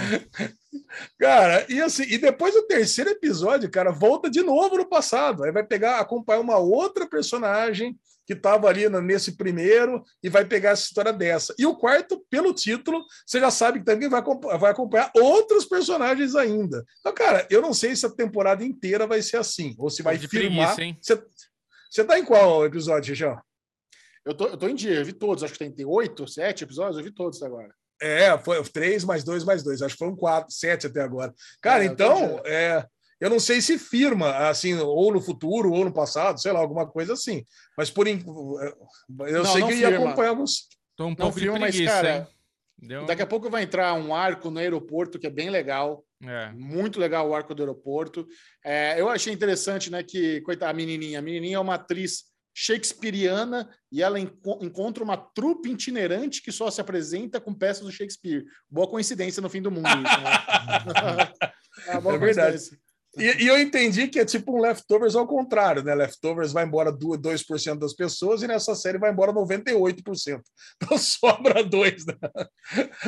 [1.19, 5.43] Cara, e assim, e depois do terceiro episódio, cara, volta de novo no passado.
[5.43, 7.97] Aí vai pegar, acompanhar uma outra personagem
[8.27, 11.55] que estava ali nesse primeiro e vai pegar essa história dessa.
[11.57, 14.21] E o quarto, pelo título, você já sabe que também vai,
[14.59, 16.83] vai acompanhar outros personagens ainda.
[16.99, 20.17] Então, cara, eu não sei se a temporada inteira vai ser assim, ou se vai
[20.17, 20.75] de filmar.
[20.75, 20.97] preguiça, hein?
[21.01, 21.23] Você,
[21.89, 23.41] você tá em qual episódio, Xixão?
[24.25, 25.41] Eu tô, eu tô em dia, eu vi todos.
[25.41, 27.73] Acho que tem, tem oito, sete episódios, eu vi todos agora.
[28.01, 29.81] É, foi três mais dois mais dois.
[29.81, 31.33] Acho que foram quatro, sete até agora.
[31.61, 32.85] Cara, É, então, é,
[33.19, 36.87] Eu não sei se firma, assim, ou no futuro, ou no passado, sei lá, alguma
[36.87, 37.43] coisa assim.
[37.77, 38.23] Mas por en-
[39.27, 40.05] eu Não, sei não que ia firma.
[40.07, 40.61] acompanhar você.
[40.95, 42.27] Tô um Não pouco de filma, mas, preguiça, cara, hein?
[42.79, 43.05] Deu...
[43.07, 46.03] Daqui a pouco vai entrar um arco no aeroporto que é bem legal.
[46.23, 46.51] É.
[46.53, 48.27] Muito legal o arco do aeroporto.
[48.63, 51.17] É, eu achei interessante, né, que coitada, a menininha.
[51.17, 52.25] A menininha é uma atriz
[52.55, 57.91] shakespeariana e ela enco- encontra uma trupe itinerante que só se apresenta com peças do
[57.91, 58.43] Shakespeare.
[58.69, 59.87] Boa coincidência no fim do mundo.
[59.87, 61.33] Isso, né?
[61.87, 62.57] É, boa É verdade.
[63.17, 65.93] E, e eu entendi que é tipo um leftovers ao contrário, né?
[65.95, 70.41] Leftovers vai embora du- 2% das pessoas e nessa série vai embora 98%.
[70.81, 72.13] Então sobra dois, né?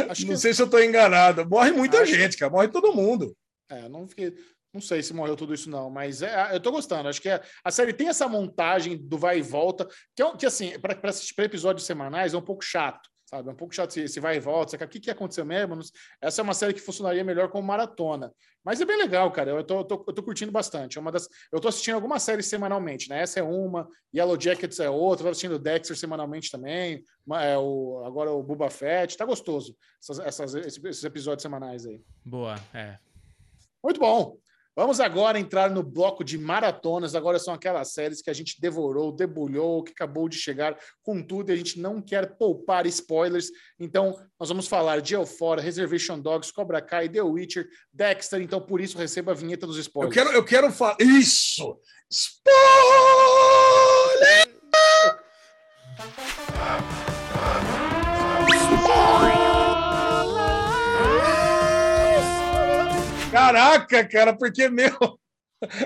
[0.10, 1.48] Acho não que- sei se eu estou enganado.
[1.48, 2.52] Morre muita Acho- gente, cara.
[2.52, 3.36] Morre todo mundo.
[3.70, 4.34] É, não fiquei.
[4.74, 7.10] Não sei se morreu tudo isso, não, mas é, eu tô gostando.
[7.10, 10.46] Acho que é- a série tem essa montagem do vai e volta, que, é, que
[10.46, 13.48] assim, para assistir para episódios semanais é um pouco chato, sabe?
[13.50, 14.72] É um pouco chato esse, esse vai e volta.
[14.72, 14.86] Sabe?
[14.86, 15.80] O que, que aconteceu mesmo?
[16.20, 18.34] Essa é uma série que funcionaria melhor como maratona.
[18.64, 19.52] Mas é bem legal, cara.
[19.52, 20.98] Eu tô, eu tô, eu tô curtindo bastante.
[20.98, 23.22] É uma das, eu tô assistindo algumas séries semanalmente, né?
[23.22, 27.04] Essa é uma, Yellow Jackets é outra, tô assistindo Dexter semanalmente também.
[27.42, 29.16] É, o, agora o Boba Fett.
[29.16, 32.02] Tá gostoso essas, essas- esses- esses episódios semanais aí.
[32.26, 32.98] Boa, é.
[33.84, 34.38] Muito bom.
[34.76, 37.14] Vamos agora entrar no bloco de maratonas.
[37.16, 41.50] Agora são aquelas séries que a gente devorou, debulhou, que acabou de chegar com tudo
[41.50, 43.50] e a gente não quer poupar spoilers.
[43.80, 48.42] Então, nós vamos falar de Euphoria, Reservation Dogs, Cobra Kai, The Witcher, Dexter.
[48.42, 50.14] Então, por isso, receba a vinheta dos Eu spoilers.
[50.14, 50.96] quero, eu quero falar.
[51.00, 51.78] Isso!
[52.10, 52.60] Spoiler!
[63.54, 64.92] Caraca, cara, porque, meu,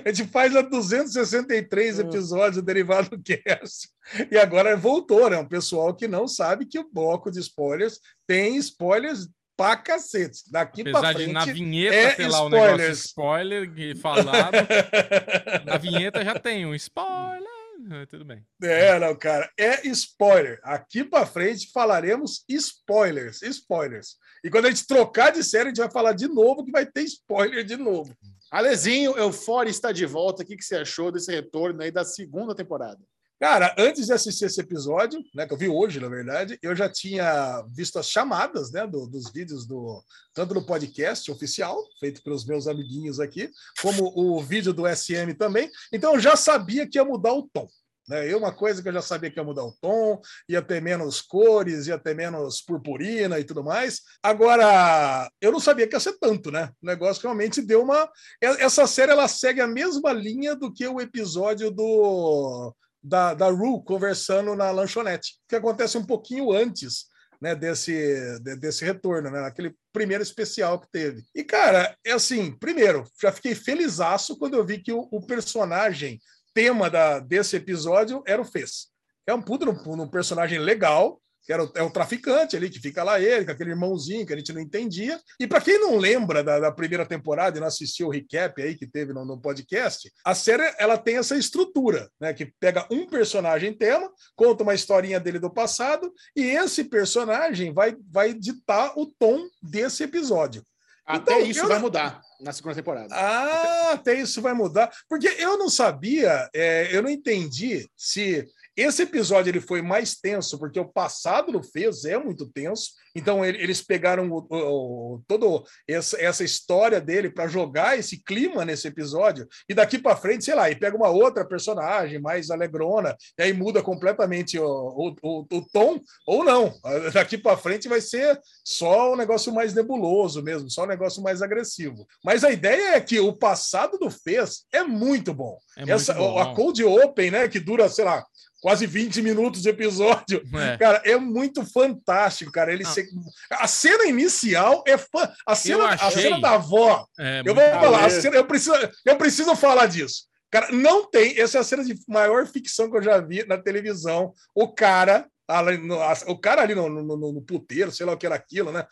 [0.06, 2.02] a gente faz a 263 Hum.
[2.02, 3.88] episódios do Derivado Cast
[4.32, 5.38] e agora voltou, né?
[5.38, 9.28] Um pessoal que não sabe que o bloco de spoilers tem spoilers
[9.58, 10.42] pra cacete.
[10.52, 11.28] Daqui pra Apesar frente.
[11.28, 14.56] de na vinheta é ter lá o negócio spoiler que falado,
[15.66, 17.63] na vinheta já tem um spoiler.
[17.92, 18.46] Ah, Tudo bem.
[18.62, 20.60] É, não, cara, é spoiler.
[20.64, 24.16] Aqui pra frente falaremos spoilers, spoilers.
[24.44, 26.86] E quando a gente trocar de série, a gente vai falar de novo que vai
[26.86, 28.16] ter spoiler de novo.
[28.52, 30.44] Alezinho, Euphoria está de volta.
[30.44, 33.00] O que, que você achou desse retorno aí da segunda temporada?
[33.44, 36.88] Cara, antes de assistir esse episódio, né, que eu vi hoje, na verdade, eu já
[36.88, 40.02] tinha visto as chamadas, né, do- dos vídeos do
[40.34, 43.52] tanto do podcast oficial, feito pelos meus amiguinhos aqui,
[43.82, 45.70] como o vídeo do SM também.
[45.92, 47.68] Então eu já sabia que ia mudar o tom.
[48.08, 48.30] Né?
[48.30, 51.20] E uma coisa que eu já sabia que ia mudar o tom, ia ter menos
[51.22, 54.02] cores, ia ter menos purpurina e tudo mais.
[54.22, 56.72] Agora, eu não sabia que ia ser tanto, né?
[56.82, 58.10] O negócio realmente deu uma.
[58.42, 62.74] Essa série ela segue a mesma linha do que o episódio do
[63.04, 67.06] da, da Ru conversando na lanchonete, que acontece um pouquinho antes
[67.42, 71.26] né, desse, de- desse retorno, né, naquele primeiro especial que teve.
[71.36, 76.20] E, cara, é assim, primeiro, já fiquei felizaço quando eu vi que o, o personagem
[76.54, 78.88] tema da, desse episódio era o Fez.
[79.28, 82.80] É um puto um, um personagem legal, que era o, é o traficante ali, que
[82.80, 85.20] fica lá ele, com aquele irmãozinho que a gente não entendia.
[85.40, 88.76] E para quem não lembra da, da primeira temporada e não assistiu o recap aí
[88.76, 92.34] que teve no, no podcast, a série ela tem essa estrutura, né?
[92.34, 97.96] Que pega um personagem tema, conta uma historinha dele do passado, e esse personagem vai,
[98.10, 100.64] vai ditar o tom desse episódio.
[101.06, 103.14] Até Então, isso eu vai mudar na segunda temporada.
[103.14, 104.90] Ah, até isso vai mudar.
[105.10, 110.58] Porque eu não sabia, é, eu não entendi se esse episódio ele foi mais tenso,
[110.58, 112.92] porque o passado do Fez é muito tenso.
[113.16, 118.66] Então ele- eles pegaram o, o, todo essa, essa história dele para jogar esse clima
[118.66, 119.48] nesse episódio.
[119.70, 123.54] E daqui para frente, sei lá, e pega uma outra personagem mais alegrona, e aí
[123.54, 126.74] muda completamente o, o, o, tom, ou não.
[127.14, 131.42] Daqui para frente vai ser só um negócio mais nebuloso mesmo, só um negócio mais
[131.42, 132.08] agressivo.
[132.24, 135.58] Mas a ideia é que o passado do Fez é muito bom.
[135.78, 136.40] É Essa, muito bom.
[136.40, 138.26] A Cold Open, né, que dura, sei lá,
[138.64, 140.42] quase 20 minutos de episódio.
[140.56, 140.78] É.
[140.78, 142.72] Cara, é muito fantástico, cara.
[142.72, 143.08] Ele se-
[143.52, 145.30] A cena inicial é fã.
[145.46, 147.06] A cena, a cena da avó.
[147.20, 148.76] É Eu vou falar, cena- eu, preciso,
[149.06, 150.24] eu preciso falar disso.
[150.50, 151.38] Cara, não tem.
[151.40, 154.34] Essa é a cena de maior ficção que eu já vi na televisão.
[154.56, 155.28] O cara.
[155.46, 158.34] ali no- O cara ali no, no, no- no puteiro, sei lá o que era
[158.36, 158.86] aquilo, né?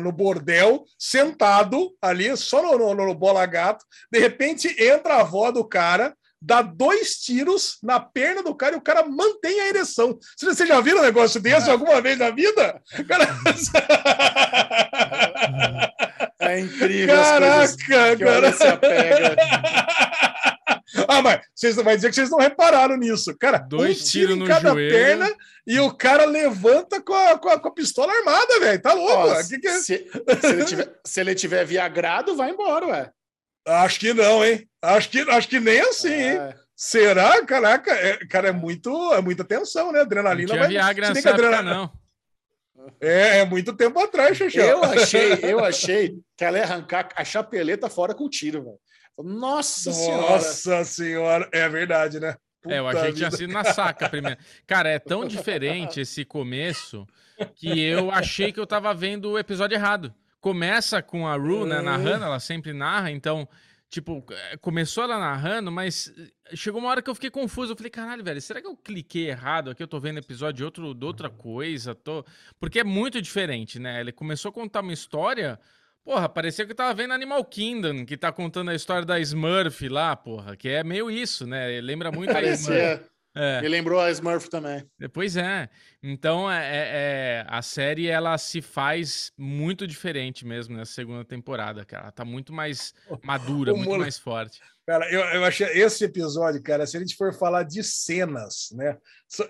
[0.00, 3.84] No bordel, sentado ali, só no, no, no bola gato.
[4.12, 8.78] De repente entra a avó do cara, dá dois tiros na perna do cara e
[8.78, 10.18] o cara mantém a ereção.
[10.36, 12.80] Vocês vocês já viram um negócio desse alguma vez na vida?
[13.06, 13.28] Cara...
[16.40, 18.52] É incrível Caraca, que cara.
[18.52, 19.36] se apega.
[21.06, 23.36] Ah, mas vocês vai dizer que vocês não repararam nisso.
[23.38, 24.90] Cara, Dois um tiro tiros em no cada joelho.
[24.90, 25.34] perna
[25.66, 28.80] e o cara levanta com a, com a, com a pistola armada, velho.
[28.80, 29.28] Tá louco?
[29.28, 29.78] Ó, Que que é?
[29.78, 30.06] se,
[30.40, 33.10] se ele tiver, se ele tiver viagrado, vai embora, ué.
[33.68, 34.68] Acho que não, hein?
[34.82, 36.38] Acho que, acho que nem assim, hein?
[36.38, 36.54] É.
[36.74, 37.44] Será?
[37.44, 39.98] Caraca, é, cara, é muito, é muita tensão, né?
[39.98, 41.92] Não Adrenalina tinha se nessa que época, adrenalina- não.
[43.00, 44.62] É, é muito tempo atrás, Xaxão.
[44.62, 48.78] Eu achei, eu achei que ela ia arrancar a chapeleta fora com tiro, velho.
[49.18, 50.30] Nossa, senhora.
[50.30, 52.36] Nossa senhora, é verdade, né?
[52.66, 54.38] É, eu Puta achei que tinha sido na saca primeiro.
[54.66, 57.06] Cara, é tão diferente esse começo
[57.54, 60.14] que eu achei que eu tava vendo o episódio errado.
[60.40, 63.48] Começa com a Ru, né, narrando, ela sempre narra, então,
[63.90, 67.72] tipo, é, começou ela narrando, mas eh, chegou uma hora que eu fiquei confuso.
[67.72, 69.82] Eu falei, caralho, velho, será que eu cliquei errado aqui?
[69.82, 71.94] Eu tô vendo episódio de, outro, de outra coisa?
[71.94, 72.24] Tô...
[72.60, 74.00] Porque é muito diferente, né?
[74.00, 75.58] Ele começou a contar uma história.
[76.04, 79.88] Porra, parecia que eu tava vendo Animal Kingdom, que tá contando a história da Smurf
[79.88, 81.80] lá, porra, que é meio isso, né?
[81.80, 83.02] Lembra muito a Smurf.
[83.38, 83.60] É.
[83.62, 84.84] me lembrou a Smurf também.
[85.12, 85.68] Pois é.
[86.02, 91.84] Então, é, é- é- a série ela se faz muito diferente mesmo nessa segunda temporada,
[91.84, 92.04] cara.
[92.04, 92.92] Ela tá muito mais
[93.24, 94.60] madura, O muito mais forte.
[94.88, 98.96] Cara, eu, eu achei esse episódio, cara, se a gente for falar de cenas, né?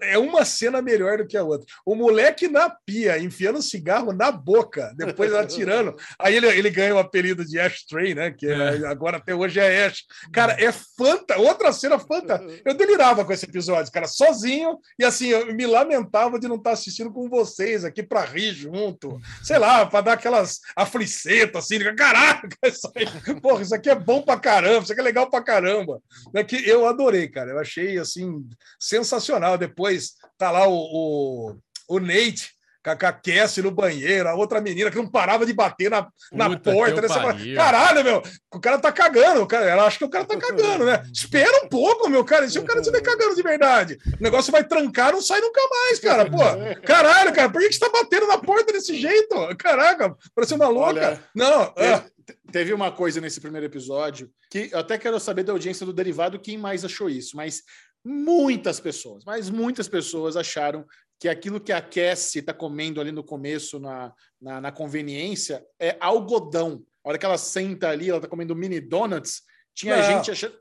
[0.01, 1.65] É uma cena melhor do que a outra.
[1.87, 5.95] O moleque na pia, enfiando cigarro na boca, depois atirando.
[6.19, 8.33] Aí ele, ele ganha o apelido de Ashtray, né?
[8.33, 10.03] Que é- agora até hoje é Ash.
[10.33, 12.61] Cara, é fanta, outra cena fantástica.
[12.65, 16.73] Eu delirava com esse episódio, cara, sozinho, e assim, eu me lamentava de não estar
[16.73, 22.49] assistindo com vocês aqui para rir junto, sei lá, para dar aquelas aflicetas assim, caraca,
[22.65, 26.01] isso aí, porra, isso aqui é bom pra caramba, isso aqui é legal pra caramba.
[26.35, 28.49] É que eu adorei, cara, eu achei assim
[28.79, 29.59] sensacional.
[29.59, 31.57] Depois tá lá o, o,
[31.89, 32.53] o Nate.
[32.85, 35.91] com a- com a Cassie no banheiro, a outra menina que não parava de bater
[35.91, 37.01] na, na Puta porta.
[37.03, 37.09] Né?
[37.09, 37.35] Fala.
[37.55, 38.23] Caralho, meu,
[38.55, 39.47] o cara tá cagando.
[39.47, 41.03] Cara, ela acha que o cara tá cagando, né?
[41.13, 42.49] Espera um pouco, meu cara.
[42.49, 45.99] Se o cara estiver cagando de verdade, o negócio vai trancar, não sai nunca mais,
[45.99, 46.31] cara.
[46.31, 46.39] Pô,
[46.87, 49.35] caralho, cara, por que que você tá batendo na porta desse jeito?
[49.59, 50.89] Caraca, parece uma louca.
[50.89, 52.18] Olha, não, Te-
[52.53, 56.39] Teve uma coisa nesse primeiro episódio que eu até quero saber da audiência do Derivado
[56.41, 57.63] quem mais achou isso, mas
[58.05, 60.85] muitas pessoas, mas muitas pessoas acharam
[61.21, 65.97] que aquilo que a Cassie está comendo ali no começo, na, na, na conveniência, é
[66.01, 66.85] algodão.
[67.05, 69.43] A hora que ela senta ali, ela está comendo mini donuts,
[69.75, 70.03] tinha Não.
[70.03, 70.57] gente achando.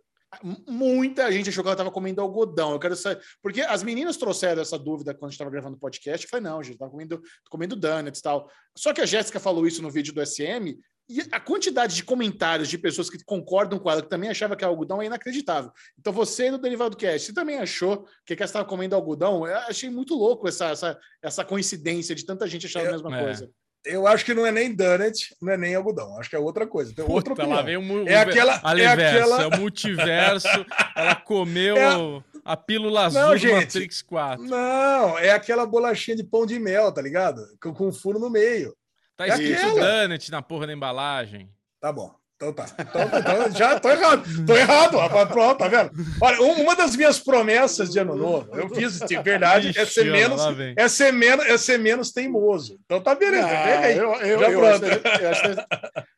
[0.68, 2.73] Muita gente achou que ela estava comendo algodão.
[2.73, 3.23] Eu quero saber.
[3.41, 6.26] Porque as meninas trouxeram essa dúvida quando a gente estava gravando o podcast.
[6.26, 8.49] Eu falei, não, gente, estava comendo, comendo donuts e tal.
[8.76, 10.77] Só que a Jéssica falou isso no vídeo do SM,
[11.09, 14.65] e a quantidade de comentários de pessoas que concordam com ela, que também achava que
[14.65, 15.71] algodão é inacreditável.
[15.97, 19.47] Então você no Derivado Cast, você também achou que a estava comendo algodão?
[19.47, 23.23] Eu achei muito louco essa, essa, essa coincidência de tanta gente achar a mesma é.
[23.23, 23.49] coisa.
[23.85, 26.19] eu acho que não é nem donut, não é nem algodão.
[26.19, 26.93] Acho que é outra coisa.
[26.93, 27.65] Tem outra Puta, lá opinião.
[27.65, 30.47] vem o mu- É aquela- Aliverso, é aquela- é o multiverso.
[30.95, 33.53] ela comeu É- a pílula azul Não, do gente.
[33.55, 34.43] Matrix 4.
[34.43, 37.41] Não, é aquela bolachinha de pão de mel, tá ligado?
[37.61, 38.75] Com, com furo no meio.
[39.18, 41.49] Tá é escrito donut na porra da embalagem.
[41.81, 42.14] Tá bom.
[42.35, 42.65] Então tá.
[42.80, 44.23] Então, então, já tô errado.
[44.45, 45.27] Tô errado, rapaz.
[45.27, 45.89] Pronto, tá vendo?
[46.22, 50.02] Olha, um- uma das minhas promessas de ano novo, eu fiz de verdade, é ser
[50.02, 50.76] Ixi, ó, menos, lá vem.
[50.77, 52.77] é ser menos, é ser menos teimoso.
[52.85, 54.85] Então tá beleza, Ah, eu, eu, Já eu, pronto.
[54.85, 55.61] acho, que- eu, acho que deve,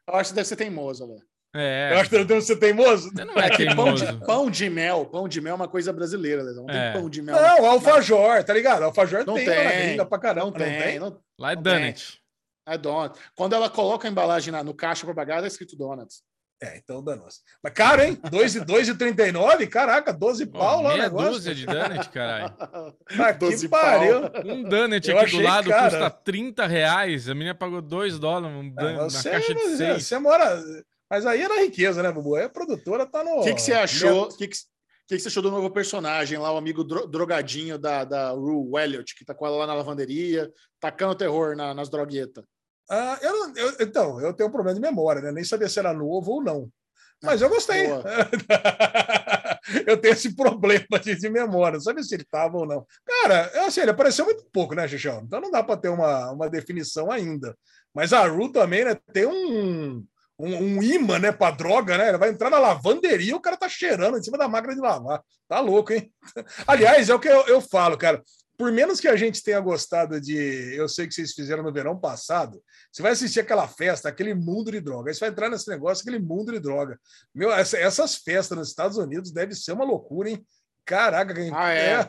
[0.10, 1.22] eu acho que deve ser teimoso, velho.
[1.56, 3.10] É, Eu acho que deve ser teimoso.
[3.12, 4.26] você não é que pão de, teimoso.
[4.26, 6.66] pão de mel, pão de mel é uma coisa brasileira, Lesão.
[6.66, 6.92] Não É.
[6.92, 7.36] tem pão de mel.
[7.36, 8.84] Não, alfajor, tá ligado?
[8.84, 9.96] Alfajor Não tem, tem.
[9.98, 10.46] lá pra caramba.
[10.48, 11.00] não tem.
[11.00, 11.74] Não, Lá é Não tem.
[11.80, 12.19] donut.
[12.74, 13.20] É donut.
[13.36, 16.22] Quando ela coloca a embalagem na- no caixa para pagar, é escrito donuts.
[16.62, 17.40] É, então danou-se.
[17.64, 18.18] Mas caro, hein?
[18.30, 19.66] 2,39?
[19.68, 21.32] Caraca, 12 Pô, pau lá o negócio.
[21.32, 22.54] dúzia de donut, caralho.
[23.18, 24.22] Ah, que 12 pariu.
[24.46, 25.90] Um donut Eu aqui do lado caro.
[25.92, 27.30] custa 30 reais.
[27.30, 30.06] A menina pagou 2 dólares um Ah, donut na você, caixa de mas, 6.
[30.06, 30.62] você mora.
[31.10, 32.36] Mas aí é na riqueza, né, Bubu?
[32.36, 33.40] Aí a produtora tá no.
[33.40, 34.24] O que, que você achou?
[34.26, 34.56] O que, que,
[35.08, 38.80] que, que você achou do novo personagem lá, o amigo dro- drogadinho da, da Rue,
[38.84, 42.44] Elliot, que tá com ela lá na lavanderia, tacando terror na- nas droguetas?
[42.90, 45.32] Ah, eu não- eu- então, eu tenho um problema de memória, né?
[45.32, 46.70] Nem sabia se era novo ou não.
[47.22, 47.88] Mas eu gostei.
[47.88, 48.04] Boa.
[49.86, 52.86] eu tenho esse problema de, de memória, não sabia se ele estava ou não.
[53.06, 55.22] Cara, eu, assim, ele apareceu muito pouco, né, Xixão?
[55.26, 57.56] Então não dá para ter uma, uma definição ainda.
[57.94, 60.04] Mas a Ru também, né, tem um,
[60.40, 62.10] um, um imã, né, para droga, né?
[62.10, 65.22] Ele vai entrar na lavanderia o cara tá cheirando em cima da máquina de lavar.
[65.48, 66.12] Tá louco, hein?
[66.66, 68.24] Aliás, é o que eu, eu falo, cara.
[68.60, 70.36] Por menos que a gente tenha gostado de.
[70.76, 72.62] Eu sei que vocês fizeram no verão passado.
[72.92, 75.10] Você vai assistir aquela festa, aquele mundo de droga.
[75.10, 77.00] Aí você vai entrar nesse negócio, aquele mundo de droga.
[77.34, 80.46] Meu, essa- essas festas nos Estados Unidos deve ser uma loucura, hein?
[80.84, 81.50] Caraca, quem.
[81.56, 82.04] Ah, é.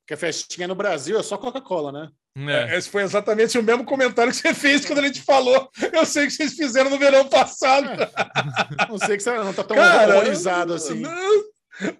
[0.00, 2.08] Porque a festinha no Brasil é só Coca-Cola, né?
[2.48, 2.76] É.
[2.78, 5.68] Esse foi exatamente o mesmo comentário que você fez quando a gente falou.
[5.92, 7.88] Eu sei que vocês fizeram no verão passado.
[8.88, 11.00] Não sei que você não tá tão Cara, horrorizado assim.
[11.00, 11.42] Não,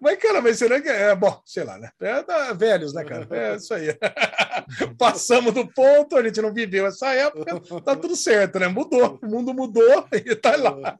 [0.01, 0.89] Mas, cara, mas será que.
[0.89, 1.91] É, bom, sei lá, né?
[2.01, 3.27] É da, velhos, né, cara?
[3.31, 3.97] É isso aí.
[4.99, 8.69] Passamos do ponto, a gente não viveu essa época, tá tudo certo, né?
[8.69, 9.19] Mudou.
[9.23, 10.99] O mundo mudou e tá lá.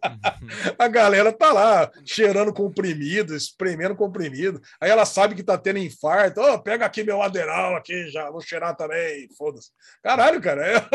[0.79, 4.61] A galera tá lá, cheirando comprimido, espremendo comprimido.
[4.81, 6.41] Aí ela sabe que tá tendo infarto.
[6.41, 9.29] Ô, oh, pega aqui meu aderal aqui, já vou cheirar também.
[9.37, 9.71] Foda-se.
[10.03, 10.67] Caralho, cara.
[10.67, 10.87] É...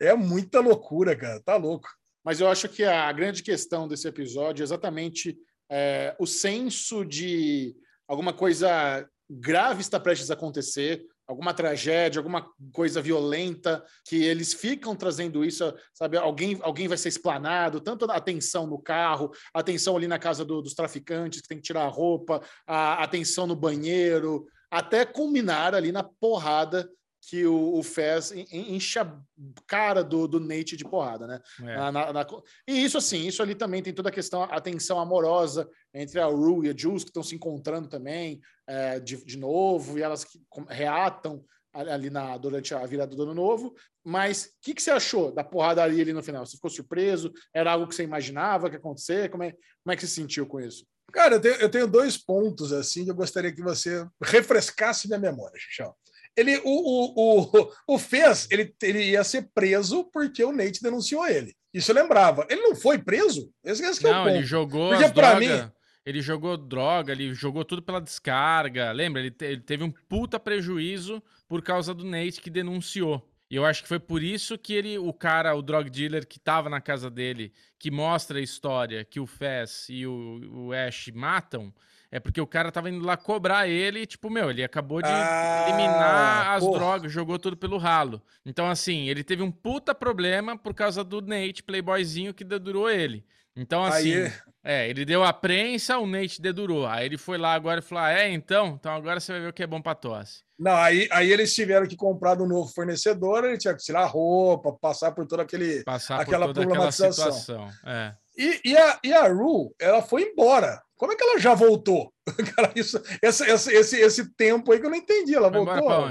[0.08, 1.40] é muita loucura, cara.
[1.40, 1.88] Tá louco.
[2.24, 5.36] Mas eu acho que a grande questão desse episódio é exatamente
[5.72, 7.74] é, o senso de
[8.06, 14.94] alguma coisa grave está prestes a acontecer, alguma tragédia, alguma coisa violenta, que eles ficam
[14.94, 16.18] trazendo isso, sabe?
[16.18, 20.44] Alguém, alguém vai ser explanado, tanto a atenção no carro, a atenção ali na casa
[20.44, 25.74] do, dos traficantes, que tem que tirar a roupa, a atenção no banheiro, até culminar
[25.74, 26.86] ali na porrada
[27.28, 29.16] que o, o Fez enche a
[29.66, 31.40] cara do, do Nate de porrada, né?
[31.60, 31.76] É.
[31.76, 32.26] Na, na, na...
[32.66, 36.26] E isso, assim, isso ali também tem toda a questão, a tensão amorosa entre a
[36.26, 40.26] Rue e a Jules, que estão se encontrando também é, de, de novo, e elas
[40.68, 43.72] reatam ali na, durante a virada do ano novo.
[44.04, 46.44] Mas o que, que você achou da porradaria ali no final?
[46.44, 47.32] Você ficou surpreso?
[47.54, 49.30] Era algo que você imaginava que ia acontecer?
[49.30, 50.84] Como é, como é que você se sentiu com isso?
[51.12, 55.20] Cara, eu tenho, eu tenho dois pontos assim que eu gostaria que você refrescasse minha
[55.20, 55.94] memória, Xixão
[56.36, 61.26] ele o, o, o, o fez, ele, ele ia ser preso porque o Nate denunciou
[61.26, 61.54] ele.
[61.72, 62.46] Isso eu lembrava.
[62.50, 63.50] Ele não foi preso?
[63.64, 64.36] Esse, esse não, é o ponto.
[64.36, 65.72] ele jogou porque as droga, mim...
[66.04, 68.92] ele jogou droga, ele jogou tudo pela descarga.
[68.92, 69.22] Lembra?
[69.22, 73.26] Ele, te, ele teve um puta prejuízo por causa do Nate que denunciou.
[73.50, 76.40] E eu acho que foi por isso que ele, o cara, o drug dealer que
[76.40, 81.10] tava na casa dele, que mostra a história que o Fez e o, o Ash
[81.14, 81.70] matam,
[82.12, 85.08] é porque o cara tava indo lá cobrar ele e, tipo, meu, ele acabou de
[85.08, 86.78] ah, eliminar as porra.
[86.78, 88.20] drogas, jogou tudo pelo ralo.
[88.44, 93.24] Então, assim, ele teve um puta problema por causa do Nate, playboyzinho, que dedurou ele.
[93.56, 94.32] Então, assim, Aí...
[94.62, 96.86] é, ele deu a prensa, o Nate dedurou.
[96.86, 98.76] Aí ele foi lá agora e falou: ah, é, então?
[98.78, 100.42] Então agora você vai ver o que é bom pra tosse.
[100.58, 104.72] Não, aí, aí eles tiveram que comprar do novo fornecedor, ele tinha que tirar roupa,
[104.72, 107.24] passar por toda aquele, passar aquela por toda problematização.
[107.24, 107.90] Aquela situação.
[107.90, 108.14] É.
[108.36, 110.82] E, e, a, e a Ru, ela foi embora.
[110.96, 112.12] Como é que ela já voltou?
[112.56, 115.34] Cara, isso, esse, esse, esse, esse tempo aí que eu não entendi.
[115.34, 116.10] Ela foi voltou.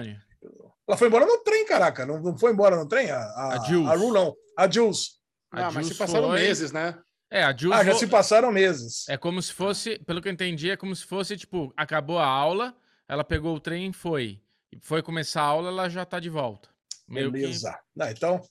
[0.87, 2.05] Ela foi embora no trem, caraca.
[2.05, 3.09] Não, não foi embora no trem?
[3.09, 3.89] A, a, a, Jules.
[3.89, 4.35] a Ru não.
[4.57, 5.21] A Jules.
[5.51, 6.39] Ah, a mas se passaram foi...
[6.39, 6.99] meses, né?
[7.31, 7.79] É, a Jules.
[7.79, 9.07] Ah, já se passaram meses.
[9.07, 12.25] É como se fosse, pelo que eu entendi, é como se fosse, tipo, acabou a
[12.25, 12.75] aula,
[13.07, 14.41] ela pegou o trem e foi.
[14.81, 16.69] Foi começar a aula, ela já tá de volta.
[17.07, 17.71] Meio Beleza.
[17.71, 17.77] Que...
[17.95, 18.41] Não, então,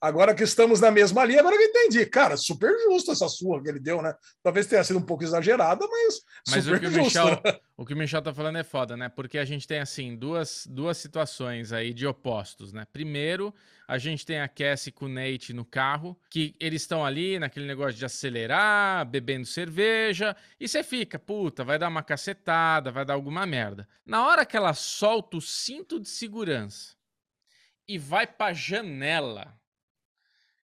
[0.00, 2.06] Agora que estamos na mesma linha, agora que eu entendi.
[2.06, 4.14] Cara, super justo essa surra que ele deu, né?
[4.42, 7.58] Talvez tenha sido um pouco exagerada, mas, mas super o que o Michel, né?
[7.76, 9.10] O que o Michel tá falando é foda, né?
[9.10, 12.86] Porque a gente tem, assim, duas, duas situações aí de opostos, né?
[12.90, 13.54] Primeiro,
[13.86, 17.66] a gente tem a Cassie com o Nate no carro, que eles estão ali naquele
[17.66, 23.14] negócio de acelerar, bebendo cerveja, e você fica, puta, vai dar uma cacetada, vai dar
[23.14, 23.86] alguma merda.
[24.06, 26.94] Na hora que ela solta o cinto de segurança
[27.86, 29.59] e vai pra janela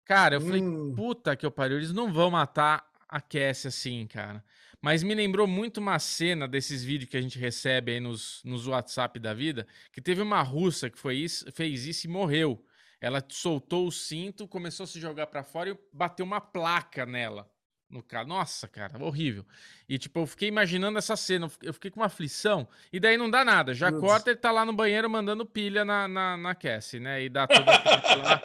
[0.06, 0.94] Cara, eu falei, hum.
[0.96, 4.44] puta que eu pariu, eles não vão matar a Cassie assim, cara.
[4.82, 8.68] Mas me lembrou muito uma cena desses vídeos que a gente recebe aí nos, nos
[8.68, 12.64] WhatsApp da vida, que teve uma russa que foi isso, fez isso e morreu.
[13.02, 17.50] Ela soltou o cinto, começou a se jogar para fora e bateu uma placa nela
[17.90, 18.28] no carro.
[18.28, 19.46] Nossa, cara, horrível.
[19.88, 23.30] E, tipo, eu fiquei imaginando essa cena, eu fiquei com uma aflição, e daí não
[23.30, 23.74] dá nada.
[23.74, 27.24] Já corta, ele tá lá no banheiro mandando pilha na, na, na Cassie, né?
[27.24, 28.42] E dá tudo lá.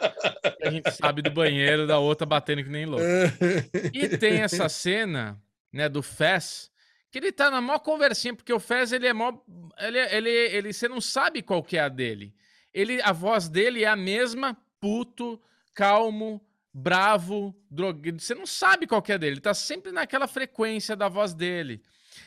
[0.63, 3.05] a gente sabe do banheiro, da outra batendo que nem louco.
[3.93, 5.41] E tem essa cena,
[5.71, 6.71] né, do Fez,
[7.09, 9.33] que ele tá na maior conversinha, porque o Fez, ele é mó...
[9.79, 12.33] Ele, ele, ele, você não sabe qual que é a dele.
[12.73, 15.41] Ele, a voz dele é a mesma, puto,
[15.73, 16.41] calmo,
[16.73, 18.19] bravo, drogado.
[18.19, 19.33] Você não sabe qual que é dele.
[19.33, 21.83] Ele tá sempre naquela frequência da voz dele.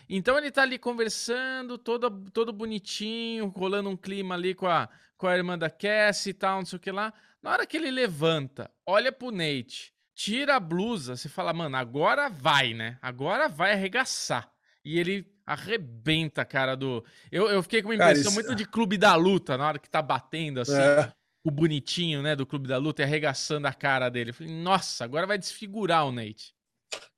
[0.08, 5.26] Então ele tá ali conversando, todo, todo bonitinho, rolando um clima ali com a, com
[5.26, 7.12] a irmã da Cassie e tal, não sei o que lá.
[7.42, 12.28] Na hora que ele levanta, olha pro Nate, tira a blusa, você fala, mano, agora
[12.28, 12.98] vai, né?
[13.02, 14.50] Agora vai arregaçar.
[14.84, 17.04] E ele arrebenta a cara do.
[17.30, 18.34] Eu, eu fiquei com uma impressão cara, isso...
[18.34, 20.74] muito de clube da luta na hora que tá batendo assim.
[20.74, 21.12] É
[21.44, 24.30] o bonitinho, né, do Clube da Luta e arregaçando a cara dele.
[24.30, 26.54] Eu falei, nossa, agora vai desfigurar o Nate.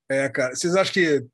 [0.08, 1.24] É, cara, vocês acham que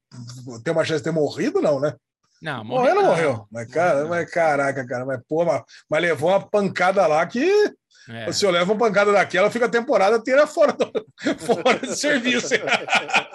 [0.62, 1.94] tem uma chance de ter morrido, não, né?
[2.40, 3.46] Não, morreu, não morreu.
[3.50, 7.72] Mas, cara, mas caraca, cara, mas, pô, mas, mas levou uma pancada lá que
[8.08, 8.28] é.
[8.28, 10.90] O senhor leva uma pancada daquela, fica a temporada inteira fora, do,
[11.38, 12.54] fora de serviço.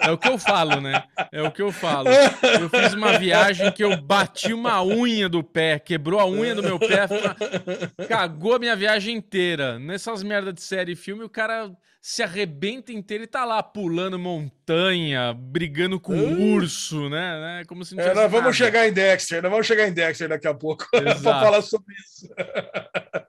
[0.00, 1.02] É o que eu falo, né?
[1.32, 2.08] É o que eu falo.
[2.60, 6.62] Eu fiz uma viagem que eu bati uma unha do pé, quebrou a unha do
[6.62, 7.06] meu pé,
[8.08, 9.78] cagou a minha viagem inteira.
[9.78, 14.18] Nessas merdas de série e filme, o cara se arrebenta inteiro e tá lá pulando
[14.18, 16.54] montanha, brigando com Hum.
[16.54, 17.40] urso, né?
[17.58, 17.64] né?
[17.66, 18.52] Como se não É, nós vamos nada.
[18.52, 22.28] chegar em Dexter, nós vamos chegar em Dexter daqui a pouco para falar sobre isso.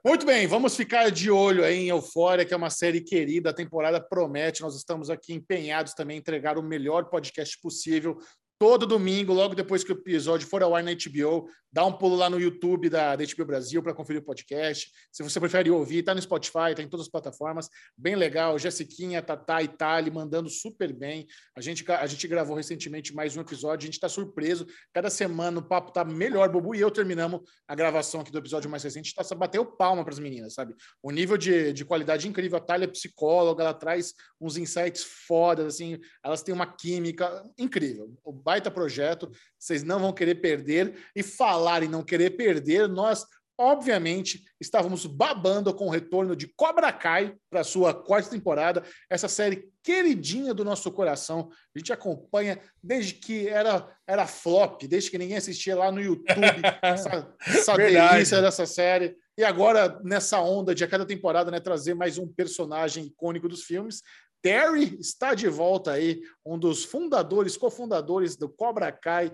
[0.04, 3.54] Muito bem, vamos ficar de olho aí em Eufória, que é uma série querida, a
[3.54, 4.62] temporada promete.
[4.62, 8.18] Nós estamos aqui empenhados também em entregar o melhor podcast possível.
[8.58, 12.16] Todo domingo, logo depois que o episódio for ao ar na HBO, dá um pulo
[12.16, 14.90] lá no YouTube da, HBO Brasil para conferir o podcast.
[15.12, 17.68] Se você prefere ouvir, tá no Spotify, tá em todas as plataformas.
[17.96, 18.58] Bem legal.
[18.58, 21.26] Jessiquinha, Tatá e Tali mandando super bem.
[21.56, 24.66] A gente, a gente gravou recentemente mais um episódio, a gente está surpreso.
[24.92, 28.70] Cada semana o papo tá melhor, Bobu e eu terminamos a gravação aqui do episódio
[28.70, 29.14] mais recente.
[29.14, 30.74] Tá, bateu palma para as meninas, sabe?
[31.02, 32.58] O nível de, de qualidade incrível.
[32.58, 38.12] A Thalia é psicóloga, ela traz uns insights fodas, assim, elas têm uma química incrível.
[38.24, 40.94] O baita projeto, vocês não vão querer perder.
[41.14, 41.22] E
[41.60, 43.26] falar em não querer perder, nós,
[43.58, 49.68] obviamente, estávamos babando com o retorno de Cobra Kai para sua quarta temporada, essa série
[49.82, 51.50] queridinha do nosso coração.
[51.76, 56.32] A gente acompanha desde que era, era flop, desde que ninguém assistia lá no YouTube,
[56.80, 59.14] essa, essa delícia dessa série.
[59.36, 63.64] E agora, nessa onda de a cada temporada, né, trazer mais um personagem icônico dos
[63.64, 64.00] filmes.
[64.42, 69.30] Terry está de volta aí, um dos fundadores, cofundadores do Cobra Kai,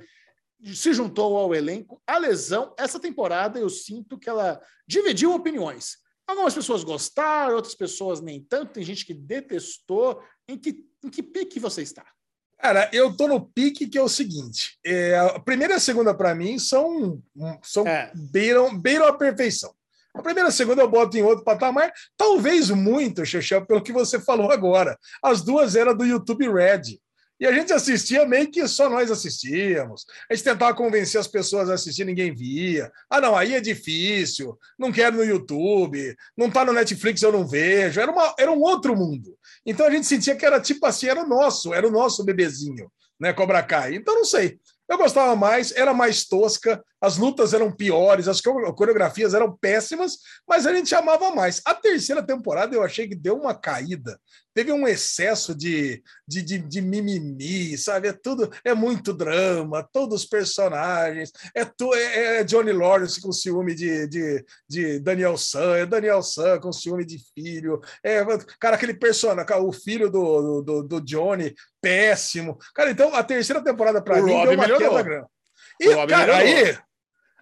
[0.65, 2.01] se juntou ao elenco.
[2.07, 5.99] A lesão, essa temporada, eu sinto que ela dividiu opiniões.
[6.27, 8.73] Algumas pessoas gostaram, outras pessoas nem tanto.
[8.73, 10.21] Tem gente que detestou.
[10.49, 12.05] Em que, em que pique você está?
[12.59, 16.15] Cara, eu tô no pique que é o seguinte: é, a primeira e a segunda,
[16.15, 17.23] para mim, são,
[17.63, 18.11] são É.
[18.15, 19.75] beiram, beiram a perfeição.
[20.15, 23.93] A primeira e a segunda eu boto em outro patamar, talvez muito, Xexel, pelo que
[23.93, 24.99] você falou agora.
[25.23, 26.99] As duas eram do YouTube Red.
[27.39, 30.07] E a gente assistia meio que só nós assistíamos.
[30.31, 32.91] A gente tentava convencer as pessoas a assistir, ninguém via.
[33.11, 37.47] Ah, não, aí é difícil, não quero no YouTube, não tá no Netflix, eu não
[37.47, 38.01] vejo.
[38.01, 39.37] Era, uma, era um outro mundo.
[39.67, 42.91] Então a gente sentia que era tipo assim, era o nosso, era o nosso bebezinho,
[43.21, 43.95] né, Cobra Kai.
[43.95, 44.59] Então não sei.
[44.89, 50.19] Eu gostava mais, era mais tosca, as lutas eram piores, as coreo- coreografias eram péssimas,
[50.49, 51.61] mas a gente amava mais.
[51.65, 54.19] A terceira temporada eu achei que deu uma caída.
[54.55, 58.09] Teve um excesso de, de, de, de mimimi, sabe?
[58.09, 63.31] É tudo, é muito drama, todos os personagens, é, tu, é, é Johnny Lawrence com
[63.33, 68.25] ciúme de, de, de Daniel San, é Daniel San com ciúme de filho, é,
[68.59, 72.57] cara, aquele personagem, o filho do, do, do Johnny, péssimo.
[72.75, 74.89] Cara, então a terceira temporada para mim Rob deu uma melhorou.
[74.89, 75.27] queda grande.
[75.79, 76.35] E, cara, melhorou.
[76.35, 76.79] aí,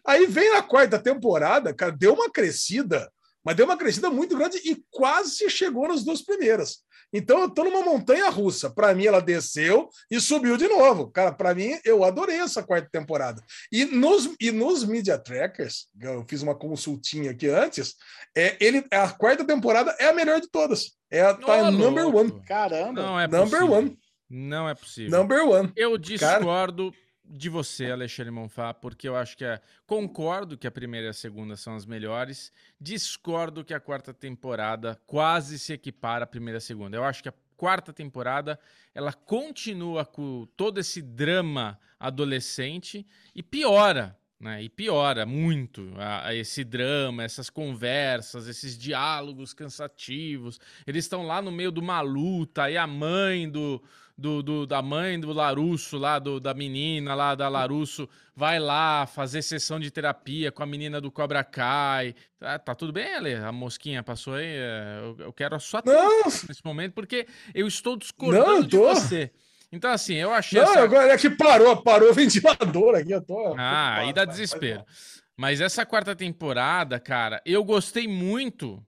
[0.06, 3.10] aí vem na quarta temporada, cara, deu uma crescida,
[3.44, 6.84] mas deu uma crescida muito grande e quase chegou nas duas primeiras.
[7.12, 8.68] Então eu tô numa montanha russa.
[8.68, 11.08] Para mim, ela desceu e subiu de novo.
[11.12, 13.40] Cara, para mim, eu adorei essa quarta temporada.
[13.70, 17.94] E nos, e nos Media Trackers, eu fiz uma consultinha aqui antes,
[18.36, 20.96] é, ele, a quarta temporada é a melhor de todas.
[21.08, 22.18] É a tá Ô, number louco.
[22.18, 22.42] one.
[22.46, 23.00] Caramba!
[23.00, 23.72] Não é Number possível.
[23.72, 23.98] one.
[24.28, 25.10] Não é possível.
[25.16, 25.72] Number one.
[25.76, 26.92] Eu discordo
[27.24, 29.60] de você, Alexandre Monfá, porque eu acho que é.
[29.86, 32.52] Concordo que a primeira e a segunda são as melhores.
[32.80, 36.96] Discordo que a quarta temporada quase se equipara à primeira e a segunda.
[36.96, 38.58] Eu acho que a quarta temporada
[38.94, 44.18] ela continua com todo esse drama adolescente e piora.
[44.44, 50.60] Né, e piora muito a- a esse drama, essas conversas, esses diálogos cansativos.
[50.86, 53.82] Eles estão lá no meio de uma luta, aí a mãe do,
[54.18, 58.06] do, do- da mãe do Larusso, lá, do, da menina lá da Larusso,
[58.36, 62.14] vai lá fazer sessão de terapia com a menina do Cobra Kai.
[62.38, 63.34] Tá, tá tudo bem, Ale?
[63.36, 64.44] A mosquinha passou aí?
[64.46, 68.62] É, Eu, eu quero a sua atenção nesse momento, porque eu estou discordando Não, eu
[68.64, 68.84] de tô.
[68.94, 69.32] você.
[69.74, 70.80] Então, assim, eu achei não, essa...
[70.80, 73.12] agora é que parou, parou o ventilador aqui.
[73.12, 74.84] Eu tô, Ah, aí dá desespero.
[75.36, 78.80] Mas essa quarta temporada, cara, eu gostei muito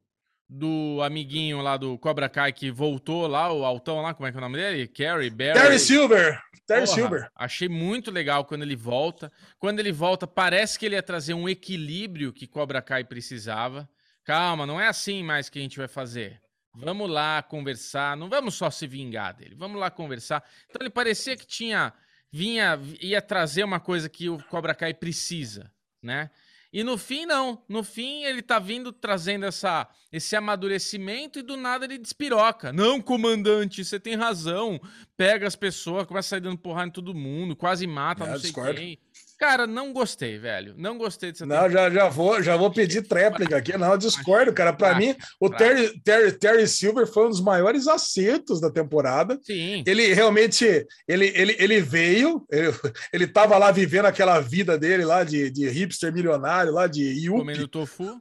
[0.49, 4.37] do amiguinho lá do Cobra Kai que voltou lá, o altão lá, como é que
[4.37, 4.87] é o nome dele?
[4.87, 5.55] Carrie, Barry.
[5.55, 6.41] Terry Silver.
[6.67, 7.29] Terry Silver.
[7.35, 9.31] Achei muito legal quando ele volta.
[9.59, 13.89] Quando ele volta, parece que ele ia trazer um equilíbrio que Cobra Kai precisava.
[14.25, 16.41] Calma, não é assim mais que a gente vai fazer.
[16.79, 19.55] Vamos lá conversar, não vamos só se vingar dele.
[19.57, 20.45] Vamos lá conversar.
[20.69, 21.93] Então ele parecia que tinha
[22.31, 25.73] vinha ia trazer uma coisa que o Cobra Kai precisa,
[26.03, 26.31] né?
[26.73, 31.57] E no fim não, no fim ele tá vindo trazendo essa esse amadurecimento e do
[31.57, 32.73] nada ele despiroca.
[32.73, 34.79] Não, comandante, você tem razão.
[35.17, 38.35] Pega as pessoas, começa a sair dando porrada em todo mundo, quase mata, É, não
[38.35, 38.75] sei discordo.
[38.79, 38.99] quem.
[39.39, 40.75] Cara, não gostei, velho.
[40.79, 43.77] Não gostei dessa Não, já, já, vou, já vou pedir tréplica aqui.
[43.77, 44.73] Não, eu discordo, cara.
[44.73, 49.39] Para mim, o Terry, Terry, Terry Silver foi um dos maiores acertos da temporada.
[49.43, 49.85] Sim.
[49.87, 52.73] Ele realmente ele, ele, ele veio, ele,
[53.13, 57.39] ele tava lá vivendo aquela vida dele lá de, de hipster milionário, lá de Yuppie.
[57.41, 58.19] Comendo tofu.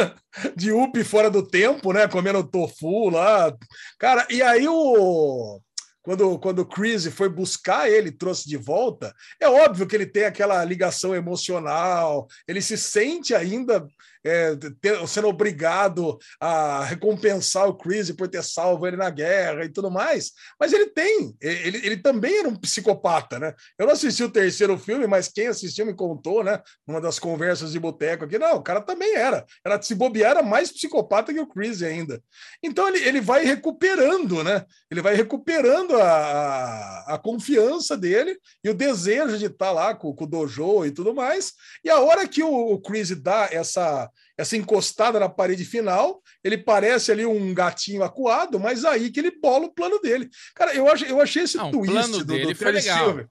[0.56, 2.08] de Yuppie fora do tempo, né?
[2.08, 3.54] Comendo tofu lá.
[3.98, 5.60] Cara, e aí o
[6.06, 10.24] quando, quando o Chris foi buscar ele, trouxe de volta, é óbvio que ele tem
[10.24, 13.84] aquela ligação emocional, ele se sente ainda
[14.26, 19.68] é, ter, sendo obrigado a recompensar o Chris por ter salvo ele na guerra e
[19.68, 23.54] tudo mais, mas ele tem, ele, ele também era um psicopata, né?
[23.78, 26.60] Eu não assisti o terceiro filme, mas quem assistiu me contou, né?
[26.86, 30.42] Numa das conversas de boteco aqui, não, o cara também era, era se bobear, era
[30.42, 32.20] mais psicopata que o Chris ainda.
[32.62, 34.64] Então ele, ele vai recuperando, né?
[34.90, 40.24] Ele vai recuperando a, a, confiança dele e o desejo de estar lá com, com,
[40.24, 41.52] o dojo e tudo mais.
[41.84, 46.58] E a hora que o, o Chris dá essa essa encostada na parede final, ele
[46.58, 50.28] parece ali um gatinho acuado, mas aí que ele bola o plano dele.
[50.54, 53.28] Cara, eu, achei, eu achei esse Não, twist do, do Terry Silver.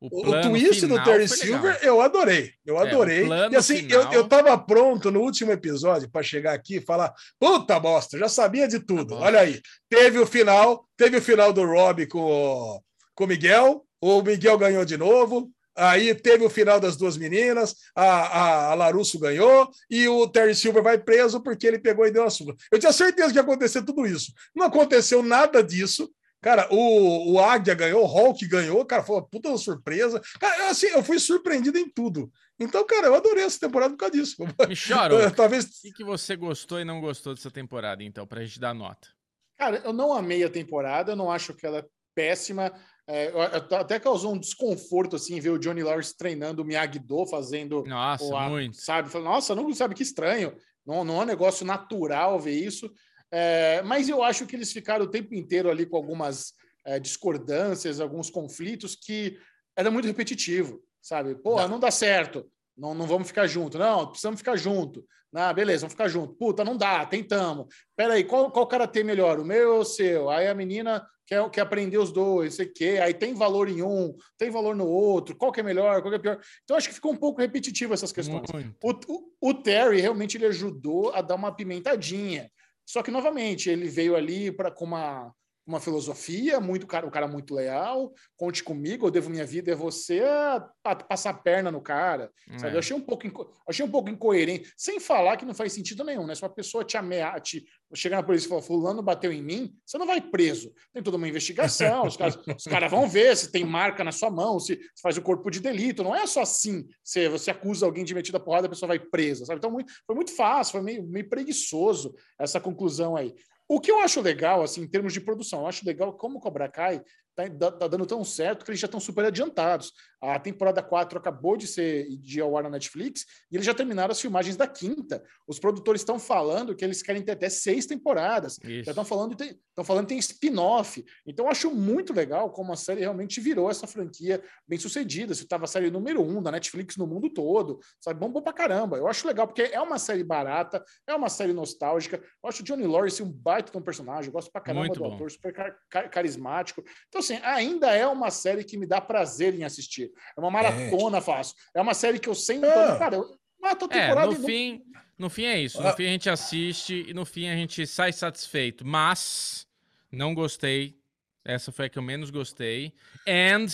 [0.00, 1.82] O, o twist do Terry Silver legal.
[1.82, 3.32] eu adorei, eu é, adorei.
[3.32, 4.12] É, e assim, final...
[4.12, 8.28] eu, eu tava pronto no último episódio para chegar aqui e falar: puta bosta, já
[8.28, 9.16] sabia de tudo.
[9.16, 12.80] Tá Olha aí, teve o final, teve o final do Rob com,
[13.14, 17.74] com o Miguel, o Miguel ganhou de novo, Aí teve o final das duas meninas,
[17.94, 22.10] a, a, a Larusso ganhou e o Terry Silver vai preso porque ele pegou e
[22.10, 22.56] deu a surra.
[22.70, 24.32] Eu tinha certeza que ia acontecer tudo isso.
[24.54, 26.10] Não aconteceu nada disso.
[26.40, 30.20] Cara, o, o Águia ganhou, o Hulk ganhou, cara, foi uma puta surpresa.
[30.38, 32.30] Cara, assim, eu fui surpreendido em tudo.
[32.58, 34.36] Então, cara, eu adorei essa temporada por causa disso.
[34.40, 35.30] Me chora.
[35.34, 35.64] Talvez...
[35.64, 39.08] O que, que você gostou e não gostou dessa temporada, então, pra gente dar nota?
[39.56, 42.72] Cara, eu não amei a temporada, eu não acho que ela é péssima.
[43.08, 43.32] É,
[43.74, 48.50] até causou um desconforto assim ver o Johnny Lawrence treinando o Miyagi-Do fazendo nossa o,
[48.50, 48.76] muito.
[48.76, 49.12] sabe?
[49.18, 50.54] Nossa não sabe que estranho.
[50.86, 52.92] Não, não é um negócio natural ver isso.
[53.30, 56.52] É, mas eu acho que eles ficaram o tempo inteiro ali com algumas
[56.84, 59.38] é, discordâncias alguns conflitos que
[59.76, 61.34] era muito repetitivo sabe?
[61.34, 62.46] Porra não, não dá certo.
[62.76, 63.78] Não, não vamos ficar junto.
[63.78, 65.04] Não precisamos ficar junto.
[65.34, 66.34] Ah, beleza, vamos ficar junto.
[66.34, 67.66] Puta, não dá, tentamos.
[67.96, 70.30] Peraí, qual, qual cara tem melhor, o meu ou o seu?
[70.30, 74.16] Aí a menina quer, quer aprender os dois, sei que, aí tem valor em um,
[74.38, 76.40] tem valor no outro, qual que é melhor, qual que é pior.
[76.64, 78.48] Então acho que ficou um pouco repetitivo essas questões.
[78.82, 82.50] O, o, o, Terry realmente ele ajudou a dar uma pimentadinha.
[82.86, 85.30] Só que, novamente, ele veio ali para com uma
[85.68, 89.74] uma filosofia, muito cara, o cara muito leal, conte comigo, eu devo minha vida, é
[89.74, 92.58] você a, passar a perna no cara, é.
[92.58, 92.74] sabe?
[92.74, 93.28] Eu achei um pouco
[93.68, 96.34] achei um pouco incoerente, sem falar que não faz sentido nenhum, né?
[96.34, 99.74] Se uma pessoa te ameaça, te, chegar na polícia e falar, fulano bateu em mim,
[99.84, 100.72] você não vai preso.
[100.92, 104.30] Tem toda uma investigação, os caras, os caras vão ver se tem marca na sua
[104.30, 107.84] mão, se, se, faz o corpo de delito, não é só assim, se você acusa
[107.84, 109.58] alguém de metida porrada, a pessoa vai presa, sabe?
[109.58, 113.34] Então muito, foi muito fácil, foi meio, meio preguiçoso essa conclusão aí.
[113.68, 116.40] O que eu acho legal, assim, em termos de produção, eu acho legal como o
[116.40, 117.02] Cobra Kai
[117.46, 119.92] tá, tá, dando tão certo que eles já estão super adiantados.
[120.20, 124.10] A temporada 4 acabou de ser de ao ar na Netflix e eles já terminaram
[124.10, 125.22] as filmagens da quinta.
[125.46, 128.58] Os produtores estão falando que eles querem ter até seis temporadas.
[128.64, 128.84] Isso.
[128.84, 131.04] Já estão falando, estão falando que tem spin-off.
[131.24, 135.34] Então eu acho muito legal como a série realmente virou essa franquia bem sucedida.
[135.34, 138.18] Se estava a série número um da Netflix no mundo todo, sabe?
[138.18, 138.96] Bom, bom pra caramba.
[138.96, 142.16] Eu acho legal, porque é uma série barata, é uma série nostálgica.
[142.42, 144.26] Eu acho o Johnny Lawrence um baita de um personagem.
[144.26, 145.14] Eu gosto pra caramba muito do bom.
[145.14, 146.82] ator, super car car carismático.
[147.08, 150.10] Então, assim, ainda é uma série que me dá prazer em assistir.
[150.36, 151.20] É uma maratona é.
[151.20, 151.56] fácil.
[151.74, 152.68] É uma série que eu sempre.
[152.68, 152.98] É.
[152.98, 154.32] Cara, eu mato a temporada.
[154.32, 154.82] É, no, fim,
[155.18, 155.80] no fim é isso.
[155.80, 155.92] No ah.
[155.92, 158.86] fim a gente assiste e no fim a gente sai satisfeito.
[158.86, 159.66] Mas
[160.10, 160.96] não gostei.
[161.44, 162.92] Essa foi a que eu menos gostei.
[163.26, 163.66] And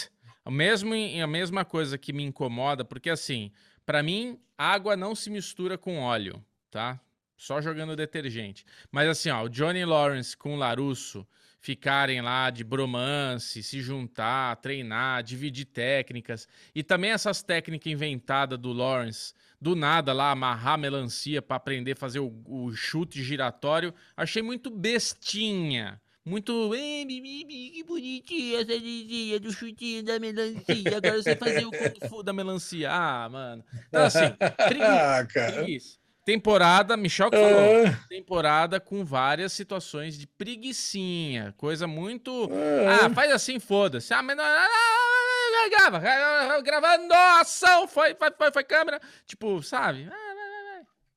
[0.45, 3.51] a mesma, a mesma coisa que me incomoda, porque assim,
[3.87, 7.01] para mim, água não se mistura com óleo, tá?
[7.37, 8.65] Só jogando detergente.
[8.91, 11.27] Mas assim, ó, o Johnny Lawrence com o Larusso
[11.65, 16.47] ficarem lá de bromance, se juntar, treinar, dividir técnicas.
[16.75, 21.97] E também essas técnicas inventadas do Lawrence, do nada lá, amarrar melancia para aprender a
[21.97, 25.99] fazer o, o, chute giratório, achei muito bestinha.
[26.23, 26.71] Muito.
[26.71, 30.97] Que bonitinha essa lisinha do chutinho da melancia.
[30.99, 32.91] Agora você fazer o Kung Fu da melancia.
[32.93, 33.65] Ah, mano.
[33.89, 34.35] Então, assim,
[34.69, 34.85] preguiça.
[34.85, 36.04] Ah, preguiça.
[36.25, 37.61] Temporada, Michel que falou.
[37.61, 37.99] É.
[38.09, 41.53] Temporada com várias situações de preguiçinha.
[41.57, 42.51] Coisa muito.
[42.51, 42.87] É.
[42.87, 44.15] Ah, faz assim, foda-se.
[44.15, 44.45] Ah, mas não.
[45.71, 46.01] Grava,
[46.63, 49.01] gravando, ação, foi, foi, foi, foi câmera.
[49.27, 50.09] Tipo, sabe?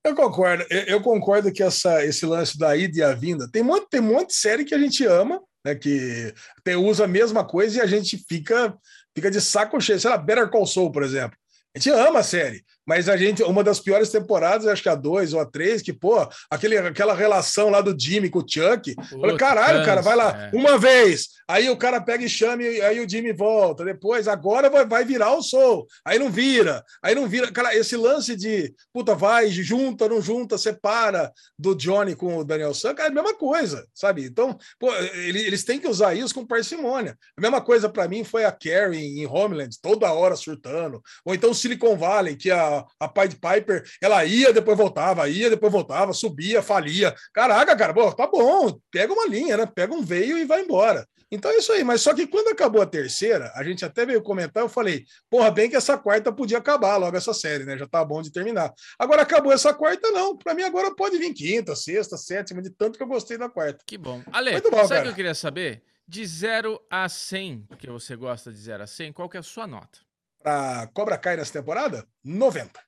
[0.03, 0.65] Eu concordo.
[0.69, 3.49] Eu concordo que essa, esse lance da ida e a vinda.
[3.51, 5.75] Tem muito, tem um monte de série que a gente ama, né?
[5.75, 8.73] Que tem, usa a mesma coisa e a gente fica,
[9.13, 9.99] fica de saco cheio.
[9.99, 11.37] Sei lá, Better Call Saul, por exemplo
[11.75, 14.95] A gente ama a série, mas a gente, uma das piores temporadas, acho que a
[14.95, 18.95] dois ou a três, que, pô, aquele, aquela relação lá do Jimmy com o Chuck.
[19.09, 20.55] Falei, caralho, cara, vai lá é.
[20.55, 23.83] uma vez, aí o cara pega e chama, e aí o Jimmy volta.
[23.83, 25.85] Depois, agora vai, vai virar o Soul.
[26.05, 27.51] Aí não vira, aí não vira.
[27.51, 32.73] Cara, esse lance de puta, vai, junta, não junta, separa do Johnny com o Daniel
[32.73, 34.23] San, é a mesma coisa, sabe?
[34.23, 37.17] Então, pô, eles têm que usar isso com parcimônia.
[37.37, 41.01] A mesma coisa para mim foi a Carrie em Homeland, toda hora surtando.
[41.25, 45.49] Ou então o Silicon Valley, que a, a Pied Piper, ela ia, depois voltava, ia,
[45.49, 47.15] depois voltava, subia, falia.
[47.33, 49.65] Caraca, cara, pô, tá bom, pega uma linha, né?
[49.65, 51.07] Pega um veio e vai embora.
[51.29, 54.21] Então é isso aí, mas só que quando acabou a terceira, a gente até veio
[54.21, 57.77] comentar, eu falei, porra, bem que essa quarta podia acabar logo essa série, né?
[57.77, 58.73] Já tá bom de terminar.
[58.97, 60.37] Agora acabou essa quarta, não.
[60.37, 63.83] Para mim agora pode vir quinta, sexta, sétima, de tanto que eu gostei da quarta.
[63.85, 64.21] Que bom.
[64.31, 65.83] Ale, Muito bom, sabe o que eu queria saber?
[66.07, 69.43] De 0 a 100, porque você gosta de 0 a 100, qual que é a
[69.43, 70.06] sua nota?
[70.47, 72.07] Pra Cobra Kai nessa temporada?
[72.23, 72.79] 90.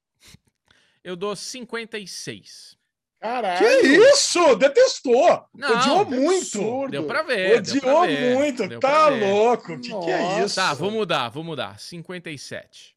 [1.04, 2.78] Eu dou 56.
[3.20, 3.60] Caralho!
[3.60, 3.82] Que
[4.14, 4.56] isso?
[4.56, 5.46] Detestou!
[5.54, 6.88] Não, Odiou muito!
[6.88, 7.58] Deu pra ver.
[7.58, 8.80] Odiou pra ver, muito!
[8.80, 9.74] Tá louco!
[9.74, 10.56] O que, que é isso?
[10.56, 11.78] Tá, vou mudar, vou mudar.
[11.78, 12.96] 57.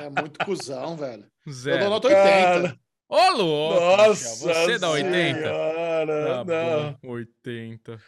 [0.00, 1.26] é muito cuzão, velho.
[1.46, 1.76] Zero.
[1.76, 2.22] Eu dou nota 80.
[2.22, 2.80] Cara...
[3.06, 3.80] Ô, louco!
[3.80, 4.46] Nossa!
[4.46, 5.40] Você dá 80?
[5.40, 6.98] Senhora, tá não.
[7.02, 8.00] Bom, 80.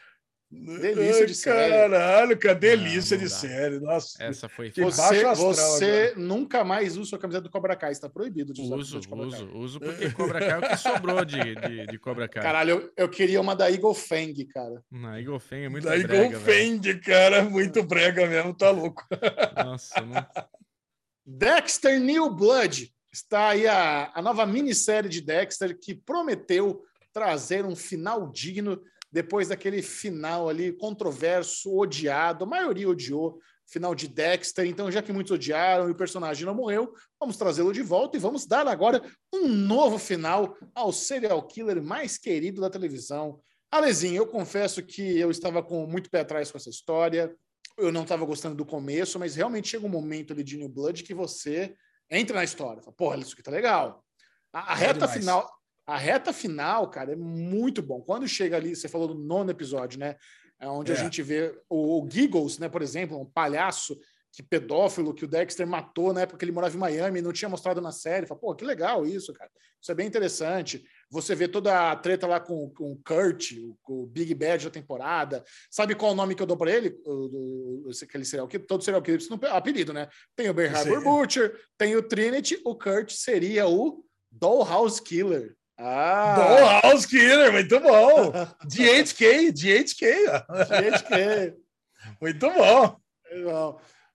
[0.50, 1.70] Delícia de série.
[1.70, 3.78] Caralho, que delícia não, não de série.
[3.78, 4.22] Nossa.
[4.22, 8.60] Essa foi Você, você nunca mais usa sua camiseta do Cobra Kai, está proibido de
[8.60, 9.56] usar uso, de Cobra uso, Kai.
[9.56, 12.42] Uso, porque Cobra Kai é o que sobrou de, de, de Cobra Kai.
[12.42, 14.82] Caralho, eu, eu, queria uma da Eagle Fang, cara.
[14.90, 19.06] Na Eagle Fang é muito da brega, Eagle Fang, cara, muito brega mesmo, tá louco.
[19.54, 20.26] Nossa, não...
[21.24, 22.92] Dexter New Blood.
[23.12, 28.80] Está aí a, a nova minissérie de Dexter que prometeu trazer um final digno
[29.12, 34.66] depois daquele final ali controverso, odiado, a maioria odiou, final de Dexter.
[34.66, 38.20] Então, já que muitos odiaram e o personagem não morreu, vamos trazê-lo de volta e
[38.20, 43.40] vamos dar agora um novo final ao serial killer mais querido da televisão.
[43.70, 47.34] Alezinho, eu confesso que eu estava com muito pé atrás com essa história.
[47.78, 51.04] Eu não estava gostando do começo, mas realmente chega um momento ali de New Blood
[51.04, 51.74] que você
[52.10, 52.82] entra na história.
[52.82, 54.04] Fala, Porra, isso aqui tá legal.
[54.52, 55.48] A, a reta final,
[55.90, 58.00] a reta final, cara, é muito bom.
[58.00, 60.16] Quando chega ali, você falou do nono episódio, né?
[60.60, 60.94] É onde é.
[60.94, 63.98] a gente vê o, o Giggles, né, por exemplo, um palhaço
[64.32, 67.32] que pedófilo que o Dexter matou na época que ele morava em Miami e não
[67.32, 68.26] tinha mostrado na série.
[68.26, 69.50] Fala, pô, que legal isso, cara.
[69.82, 70.84] Isso é bem interessante.
[71.10, 74.70] Você vê toda a treta lá com, com o Kurt, o, o Big Bad da
[74.70, 75.42] temporada.
[75.68, 76.96] Sabe qual o nome que eu dou para ele?
[77.04, 80.08] O, o, aquele serial killer, todo serial killer precisa um apelido, né?
[80.36, 85.56] Tem o Bear Harbor Butcher, tem o Trinity, o Kurt seria o Dollhouse Killer.
[85.82, 86.80] Ah!
[86.82, 88.32] Dollhouse Killer, muito bom!
[88.64, 90.04] DHK, DHK.
[90.68, 91.56] DHK.
[92.20, 93.00] Muito bom.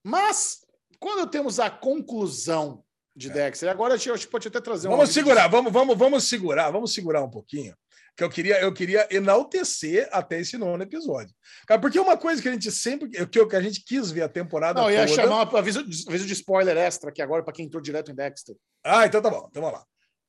[0.03, 0.59] Mas,
[0.99, 2.83] quando temos a conclusão
[3.15, 4.87] de Dexter, agora a gente pode até trazer.
[4.87, 7.75] Vamos segurar, vamos, vamos, vamos segurar, vamos segurar um pouquinho.
[8.15, 11.35] Que eu queria, eu queria enaltecer até esse nono episódio.
[11.67, 13.09] Cara, porque uma coisa que a gente sempre.
[13.09, 14.79] Que, que a gente quis ver a temporada.
[14.79, 17.81] Não, eu ia chamar um aviso, aviso de spoiler extra aqui agora para quem entrou
[17.81, 18.55] direto em Dexter.
[18.83, 19.47] Ah, então tá bom.
[19.49, 19.85] Então vamos lá.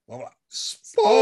[0.06, 0.32] Vamos lá.
[0.48, 1.16] Spoilers!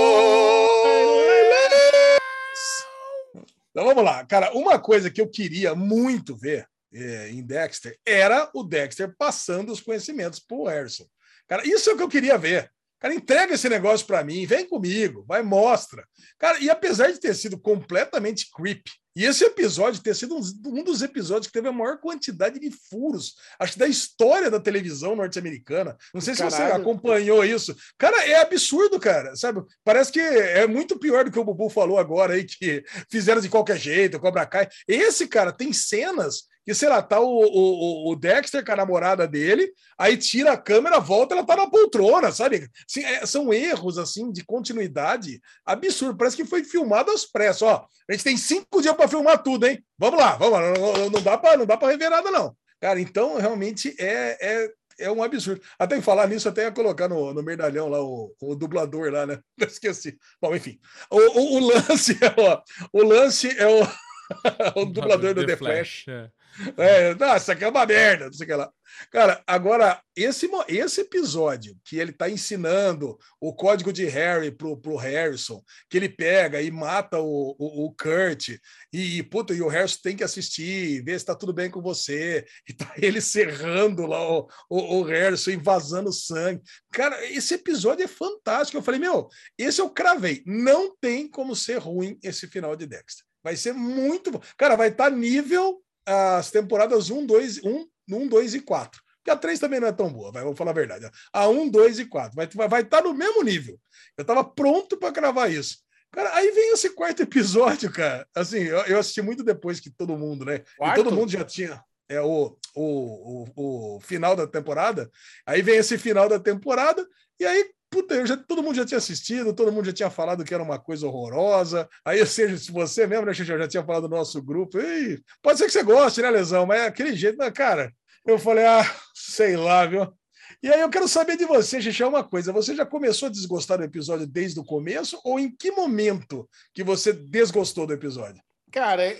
[3.70, 4.24] Então vamos lá.
[4.27, 9.73] Cara, uma coisa que eu queria muito ver é, em Dexter era o Dexter passando
[9.73, 11.06] os conhecimentos para o Harrison.
[11.48, 12.70] Cara, isso é o que eu queria ver.
[13.01, 16.06] Cara, entrega esse negócio para mim, vem comigo, vai, mostra.
[16.39, 21.03] Cara, e apesar de ter sido completamente creepy, e esse episódio ter sido um, dos
[21.03, 25.97] episódios que teve a maior quantidade de furos, acho que da história da televisão norte-americana.
[26.12, 26.51] Não sei Caralho.
[26.51, 27.77] se você acompanhou isso.
[27.97, 29.36] Cara, é absurdo, cara.
[29.36, 29.62] Sabe?
[29.85, 33.49] Parece que é muito pior do que o Bubu falou agora aí, que fizeram de
[33.49, 34.69] qualquer jeito, Cobra Kai.
[34.89, 39.28] Esse, cara, tem cenas que, sei lá, tá o, o, o, Dexter com a namorada
[39.28, 42.69] dele, aí tira a câmera, volta, ela tá na poltrona, sabe?
[42.89, 46.16] Assim, é, são erros, assim, de continuidade absurdo.
[46.16, 47.62] Parece que foi filmado às pressas.
[47.62, 49.85] Ó, a gente tem cinco dias para filmar tudo, hein?
[49.99, 50.73] Vamos lá, vamos lá.
[50.73, 52.57] Não, não dá para não dá para rever nada, não.
[52.81, 54.70] Cara, então, realmente, é, é,
[55.01, 55.61] é um absurdo.
[55.78, 59.27] Até em falar nisso, até ia colocar no, no merdalhão lá o, o dublador lá,
[59.27, 59.39] né?
[59.61, 60.19] Esqueci.
[60.41, 60.78] Bom, enfim.
[61.11, 62.62] O, o, o lance é, ó,
[62.93, 63.86] o lance é o,
[64.81, 66.05] o dublador do The, The Flash.
[66.05, 66.31] Flash é.
[66.76, 68.70] É, nossa, aqui é uma merda, não sei o que lá.
[69.10, 74.97] Cara, agora, esse, esse episódio que ele tá ensinando o código de Harry pro, pro
[74.97, 78.56] Harrison, que ele pega e mata o, o, o Kurt,
[78.93, 82.44] e, puta, e o Harrison tem que assistir, ver se tá tudo bem com você,
[82.68, 86.62] e tá ele serrando lá o, o, o Harrison e vazando sangue.
[86.93, 88.78] Cara, esse episódio é fantástico.
[88.78, 89.28] Eu falei, meu,
[89.59, 90.43] esse eu cravei.
[90.47, 93.24] Não tem como ser ruim esse final de Dexter.
[93.43, 94.40] Vai ser muito bom.
[94.56, 99.02] Cara, vai estar tá nível as temporadas 1, 2, 1, 1, 2 e 4.
[99.18, 101.10] Porque a 3 também não é tão boa, vai, vou falar a verdade.
[101.32, 102.35] A 1, 2 e 4.
[102.35, 103.78] Vai estar vai tá no mesmo nível.
[104.18, 105.78] Eu estava pronto para cravar isso.
[106.12, 108.26] Cara, aí vem esse quarto episódio, cara.
[108.35, 110.62] Assim, eu, eu assisti muito depois que todo mundo, né?
[110.81, 115.10] E todo mundo já tinha é o, o, o, o, final da temporada.
[115.47, 117.06] Aí vem esse final da temporada,
[117.39, 120.43] e aí, puta, eu já, todo mundo já tinha assistido, todo mundo já tinha falado
[120.43, 121.89] que era uma coisa horrorosa.
[122.05, 125.59] Aí, ou seja, se você mesmo, né, já tinha falado no nosso grupo, Ei, pode
[125.59, 126.66] ser que você goste, né, Lesão?
[126.66, 127.95] Mas é aquele jeito, né, cara.
[128.27, 128.85] Eu falei, ah,
[129.15, 130.12] sei lá, viu?
[130.61, 132.53] E aí eu quero saber de você, Xixi, uma coisa.
[132.53, 136.83] Você já começou a desgostar do episódio desde o começo ou em que momento que
[136.83, 138.43] você desgostou do episódio?
[138.73, 139.16] Cara,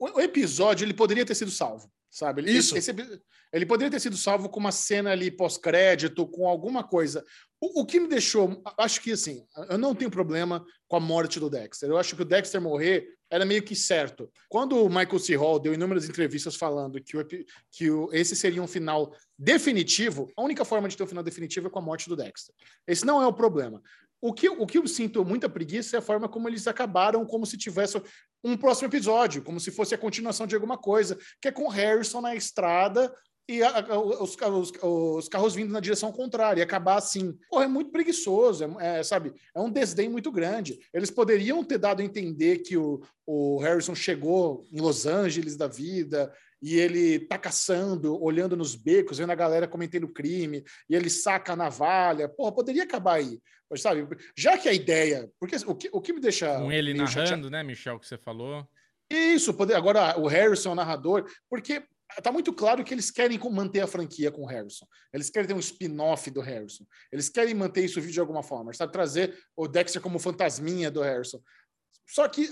[0.00, 2.40] o episódio ele poderia ter sido salvo sabe?
[2.40, 2.76] Ele, Isso.
[2.76, 2.94] Esse,
[3.52, 7.22] ele poderia ter sido salvo com uma cena ali pós-crédito, com alguma coisa.
[7.60, 11.38] O, o, que me deixou, acho que assim, eu não tenho problema com a morte
[11.38, 11.90] do Dexter.
[11.90, 14.30] Eu acho que o Dexter morrer era meio que certo.
[14.48, 15.36] Quando o Michael C.
[15.36, 17.26] Hall deu inúmeras entrevistas falando que, o,
[17.70, 21.66] que o, esse seria um final definitivo, a única forma de ter um final definitivo
[21.66, 22.54] é com a morte do Dexter.
[22.86, 23.82] Esse não é o problema.
[24.20, 27.46] O que, o que eu sinto muita preguiça é a forma como eles acabaram, como
[27.46, 28.00] se tivesse
[28.42, 32.20] um próximo episódio, como se fosse a continuação de alguma coisa, que é com Harrison
[32.20, 33.12] na estrada
[33.48, 37.36] e a, a, os, os, os, carros vindo na direção contrária, e acabar assim.
[37.48, 39.32] Porra, é muito preguiçoso, é, é, sabe?
[39.54, 40.78] É um desdém muito grande.
[40.92, 45.68] Eles poderiam ter dado a entender que o, o Harrison chegou em Los Angeles da
[45.68, 46.32] vida
[46.62, 51.52] e ele tá caçando, olhando nos becos, vendo a galera cometendo crime, e ele saca
[51.52, 52.28] a navalha.
[52.28, 53.40] Porra, poderia acabar aí.
[53.70, 54.06] Mas, sabe,
[54.36, 55.28] já que a ideia.
[55.38, 56.58] Porque o que, o que me deixa.
[56.58, 58.66] Com ele narrando, chateado, né, Michel, que você falou?
[59.10, 61.84] Isso, poder, agora o Harrison, o narrador, porque
[62.22, 64.86] tá muito claro que eles querem manter a franquia com o Harrison.
[65.12, 66.84] Eles querem ter um spin-off do Harrison.
[67.12, 68.92] Eles querem manter isso de alguma forma, sabe?
[68.92, 71.40] Trazer o Dexter como fantasminha do Harrison.
[72.06, 72.48] Só que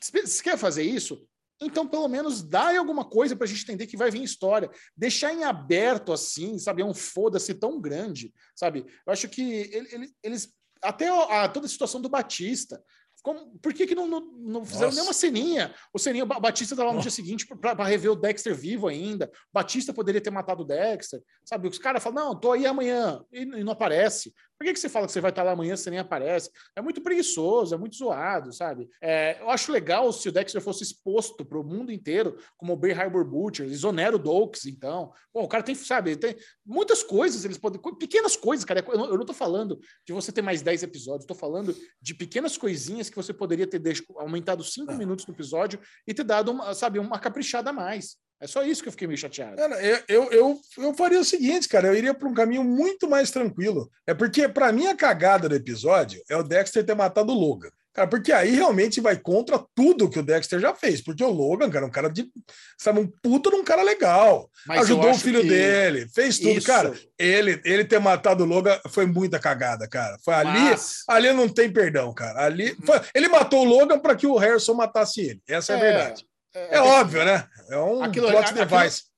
[0.00, 1.26] se quer fazer isso,
[1.60, 4.70] então, pelo menos, dá alguma coisa para a gente entender que vai vir história.
[4.96, 6.82] Deixar em aberto assim, sabe?
[6.82, 8.86] É um foda-se tão grande, sabe?
[9.06, 10.54] Eu acho que ele, eles.
[10.80, 12.80] Até a, toda a situação do Batista.
[13.20, 14.96] Como, por que, que não, não, não fizeram Nossa.
[14.96, 15.74] nenhuma ceninha?
[15.92, 19.30] O ceninha, o Batista estava no dia seguinte para rever o Dexter vivo ainda.
[19.52, 21.20] Batista poderia ter matado o Dexter.
[21.44, 21.68] Sabe?
[21.68, 23.20] Os caras falam, não, tô aí amanhã.
[23.32, 24.32] E, e não aparece.
[24.58, 26.50] Por que, que você fala que você vai estar lá amanhã você nem aparece?
[26.74, 28.88] É muito preguiçoso, é muito zoado, sabe?
[29.00, 32.76] É, eu acho legal se o Dexter fosse exposto para o mundo inteiro, como o
[32.76, 35.12] Bay Harbor Butcher, exonera o Dokes, então.
[35.32, 36.36] Pô, o cara tem, sabe, tem
[36.66, 37.80] muitas coisas, eles podem.
[37.98, 38.84] Pequenas coisas, cara.
[38.88, 43.08] Eu não, tô falando de você ter mais 10 episódios, tô falando de pequenas coisinhas
[43.08, 44.96] que você poderia ter deixado, aumentado 5 ah.
[44.96, 48.16] minutos no episódio e ter dado, uma, sabe, uma caprichada a mais.
[48.40, 49.56] É só isso que eu fiquei meio chateado.
[49.56, 53.30] Cara, eu, eu, eu, faria o seguinte, cara, eu iria para um caminho muito mais
[53.30, 53.90] tranquilo.
[54.06, 57.70] É porque, para mim, a cagada do episódio é o Dexter ter matado o Logan.
[57.98, 61.00] Cara, porque aí realmente vai contra tudo que o Dexter já fez.
[61.02, 62.30] Porque o Logan, cara, é um cara de.
[62.78, 64.48] Sabe, um puto num cara legal.
[64.64, 65.48] Mas Ajudou o filho que...
[65.48, 66.58] dele, fez tudo.
[66.58, 66.66] Isso.
[66.68, 70.16] Cara, ele, ele ter matado o Logan foi muita cagada, cara.
[70.24, 70.60] Foi ali.
[70.60, 71.02] Mas...
[71.08, 72.44] Ali não tem perdão, cara.
[72.44, 72.70] Ali.
[72.70, 72.86] Uhum.
[72.86, 73.00] Foi...
[73.12, 75.42] Ele matou o Logan para que o Harrison matasse ele.
[75.48, 76.28] Essa é, é a verdade.
[76.54, 77.48] É, é óbvio, né?
[77.68, 78.74] É um aquilo, plot device.
[78.74, 79.08] Aquilo,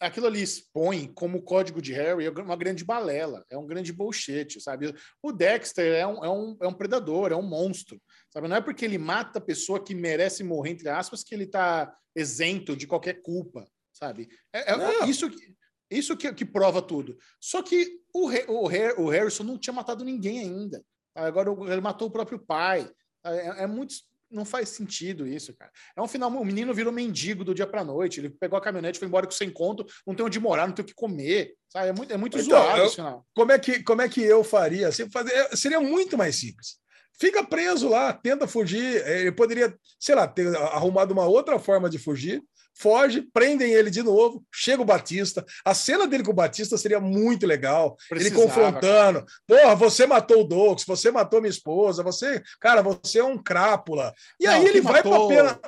[0.00, 4.60] aquilo ali expõe como código de Harry é uma grande balela, é um grande bullshit,
[4.60, 4.94] sabe?
[5.22, 8.00] O Dexter é um, é um, é um predador, é um monstro,
[8.30, 8.48] sabe?
[8.48, 11.94] Não é porque ele mata a pessoa que merece morrer, entre aspas, que ele está
[12.16, 14.28] isento de qualquer culpa, sabe?
[14.52, 15.54] É, é isso que,
[15.90, 17.16] isso que, que, prova tudo.
[17.40, 20.82] Só que o, o, o Harrison não tinha matado ninguém ainda.
[21.14, 22.88] Agora ele matou o próprio pai.
[23.24, 23.94] É, é muito
[24.30, 25.70] não faz sentido isso, cara.
[25.96, 28.20] É um final, o menino virou mendigo do dia para noite.
[28.20, 30.84] Ele pegou a caminhonete, foi embora com sem conto, não tem onde morar, não tem
[30.84, 31.54] o que comer.
[31.68, 31.88] Sabe?
[31.88, 33.26] É muito, é muito então, zoado eu, esse final.
[33.34, 34.88] Como é, que, como é que eu faria?
[34.88, 36.76] Assim, fazer, seria muito mais simples.
[37.18, 39.06] Fica preso lá, tenta fugir.
[39.06, 42.42] Ele poderia, sei lá, ter arrumado uma outra forma de fugir
[42.78, 45.44] foge, prendem ele de novo, chega o Batista.
[45.64, 47.96] A cena dele com o Batista seria muito legal.
[48.08, 49.24] Precisava, ele confrontando.
[49.24, 49.26] Cara.
[49.46, 54.14] Porra, você matou o Dox, você matou minha esposa, você, cara, você é um crápula.
[54.40, 55.28] E não, aí ele vai matou...
[55.28, 55.60] pra pena.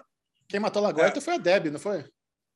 [0.48, 1.20] Quem matou Lagoita é.
[1.20, 2.04] foi a Deb, não foi?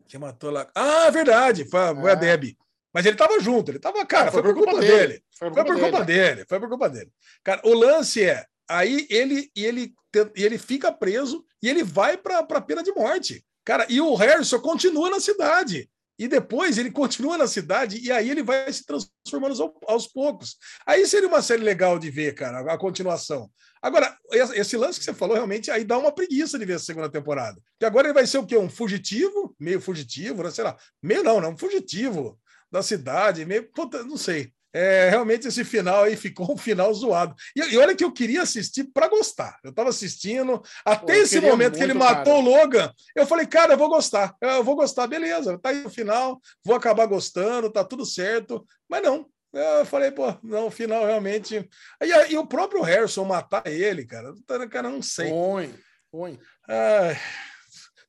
[0.09, 0.69] Quem matou lá?
[0.75, 2.17] Ah, verdade, foi, foi a é.
[2.17, 2.57] Deb.
[2.93, 4.97] Mas ele estava junto, ele estava, cara, foi, foi, por culpa, dele.
[4.97, 5.25] dele.
[5.37, 6.35] Foi, por, foi por culpa dele.
[6.35, 6.47] dele.
[6.49, 7.11] Foi por culpa dele.
[7.43, 9.93] Cara, o lance é, aí ele e ele,
[10.37, 13.45] ele fica preso e ele vai para a pena de morte.
[13.65, 15.89] Cara, e o Harrison continua na cidade.
[16.17, 20.57] E depois ele continua na cidade e aí ele vai se transformando aos, poucos.
[20.87, 23.51] Aí seria uma série legal de ver, cara, a continuação.
[23.83, 27.11] Agora, esse lance que você falou, realmente, aí dá uma preguiça de ver a segunda
[27.11, 27.61] temporada.
[27.73, 28.57] Porque agora ele vai ser o quê?
[28.57, 29.55] Um fugitivo?
[29.59, 30.51] Meio fugitivo, né?
[30.53, 30.77] sei lá.
[31.03, 32.39] Meio não, não, um fugitivo
[32.71, 33.69] da cidade, meio.
[33.73, 34.53] Puta, não sei.
[34.75, 37.35] É, realmente esse final aí ficou um final zoado.
[37.55, 39.59] E, e olha que eu queria assistir para gostar.
[39.63, 43.47] Eu estava assistindo, até Pô, esse momento que ele muito, matou o Logan, eu falei,
[43.47, 44.35] cara, eu vou gostar.
[44.41, 48.67] Eu vou gostar, beleza, tá aí no final, vou acabar gostando, tá tudo certo.
[48.89, 49.27] Mas não.
[49.53, 51.69] Eu falei, pô, não, o final realmente.
[52.03, 54.35] E, e o próprio Harrison matar ele, cara,
[54.69, 55.31] cara, não sei.
[55.31, 55.73] Põe,
[56.11, 56.41] põe.
[56.69, 57.17] Ai,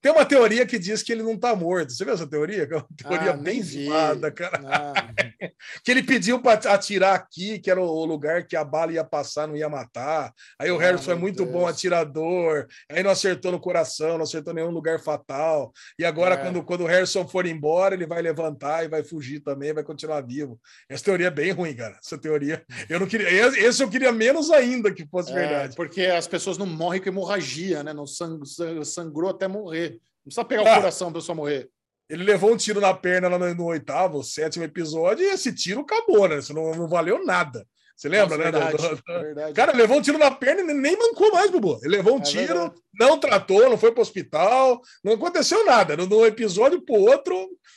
[0.06, 1.91] tem uma teoria que diz que ele não tá morto.
[1.91, 2.68] Você viu essa teoria?
[2.69, 4.61] É uma teoria Ah, bem zoada, cara.
[4.64, 4.94] Ah,
[5.84, 9.48] Que ele pediu para atirar aqui, que era o lugar que a bala ia passar,
[9.48, 10.32] não ia matar.
[10.60, 11.49] Aí o Ah, Harrison é muito Deus.
[11.49, 12.68] bom atirador.
[12.88, 15.73] Aí não acertou no coração, não acertou nenhum lugar fatal.
[15.98, 16.38] E agora, É.
[16.38, 20.22] quando, quando o Harrison for embora, ele vai levantar e vai fugir também, vai continuar
[20.22, 20.60] vivo.
[20.88, 21.98] Essa teoria é bem ruim, cara.
[22.03, 22.64] Essa teoria.
[22.88, 23.27] Eu não queria.
[23.27, 25.76] Esse eu queria menos ainda que fosse é, verdade.
[25.76, 27.91] porque as pessoas não morrem com hemorragia, né?
[27.91, 29.94] Não sang- sang- sangrou até morrer.
[30.26, 30.73] Não precisa pegar Ah.
[30.73, 31.69] o coração pra pessoa morrer.
[32.10, 35.81] Ele levou um tiro na perna lá no, no oitavo, sétimo episódio, e esse tiro
[35.81, 36.38] acabou, né?
[36.39, 37.65] Isso não, não valeu nada.
[37.95, 38.52] Você lembra, Nossa, né?
[38.52, 39.53] Verdade, do- do- verdade.
[39.53, 41.80] Cara, levou um tiro na perna e nem mancou mais, Bubu.
[41.81, 42.81] Ele levou um É tiro, verdade.
[42.99, 45.95] não tratou, não foi pro hospital, não aconteceu nada.
[45.95, 47.35] No, no episódio pro outro,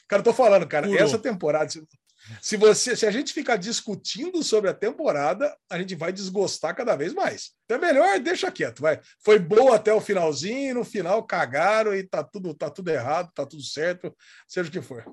[0.09, 1.03] cara, eu tô falando, cara, Curou.
[1.03, 1.71] essa temporada,
[2.41, 6.97] se, você, se a gente ficar discutindo sobre a temporada, a gente vai desgostar cada
[6.97, 7.53] vez mais.
[7.65, 9.01] Então é melhor deixa quieto, vai.
[9.25, 13.45] Foi boa até o finalzinho, no final cagaram e tá tudo, tá tudo errado, tá
[13.47, 14.15] tudo certo,
[14.47, 15.05] seja o que for.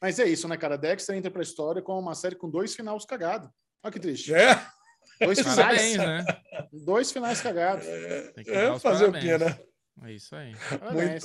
[0.00, 0.76] Mas é isso, né, cara?
[0.76, 3.48] Dexter entra pra história com uma série com dois finais cagados.
[3.82, 4.34] Olha que triste.
[4.34, 4.60] É,
[5.20, 6.24] Dois Parabéns, finais.
[6.24, 6.42] né?
[6.72, 7.86] Dois finais cagados.
[8.34, 9.24] Tem que é fazer o parabéns.
[9.24, 9.58] quê, né?
[10.04, 10.54] É isso aí.
[10.78, 11.24] Parabéns.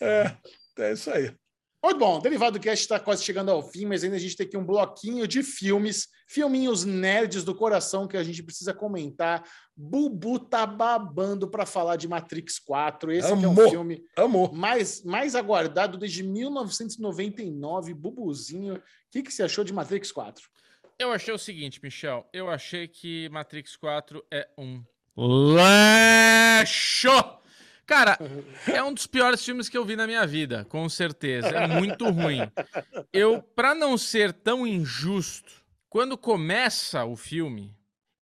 [0.00, 0.36] É,
[0.78, 1.34] é isso aí.
[1.82, 4.46] Muito bom, o Derivado Cast está quase chegando ao fim, mas ainda a gente tem
[4.46, 9.44] aqui um bloquinho de filmes, filminhos nerds do coração que a gente precisa comentar.
[9.76, 13.12] Bubu tá babando para falar de Matrix 4.
[13.12, 14.52] Esse aqui é um filme Amor.
[14.52, 17.94] mais, mais aguardado desde 1999.
[17.94, 20.48] Bubuzinho, o que, que você achou de Matrix 4?
[20.98, 22.26] Eu achei o seguinte, Michel.
[22.32, 24.82] Eu achei que Matrix 4 é um
[26.62, 27.10] lixo.
[27.86, 28.18] Cara,
[28.66, 31.48] é um dos piores filmes que eu vi na minha vida, com certeza.
[31.48, 32.40] É muito ruim.
[33.12, 37.74] Eu, pra não ser tão injusto, quando começa o filme,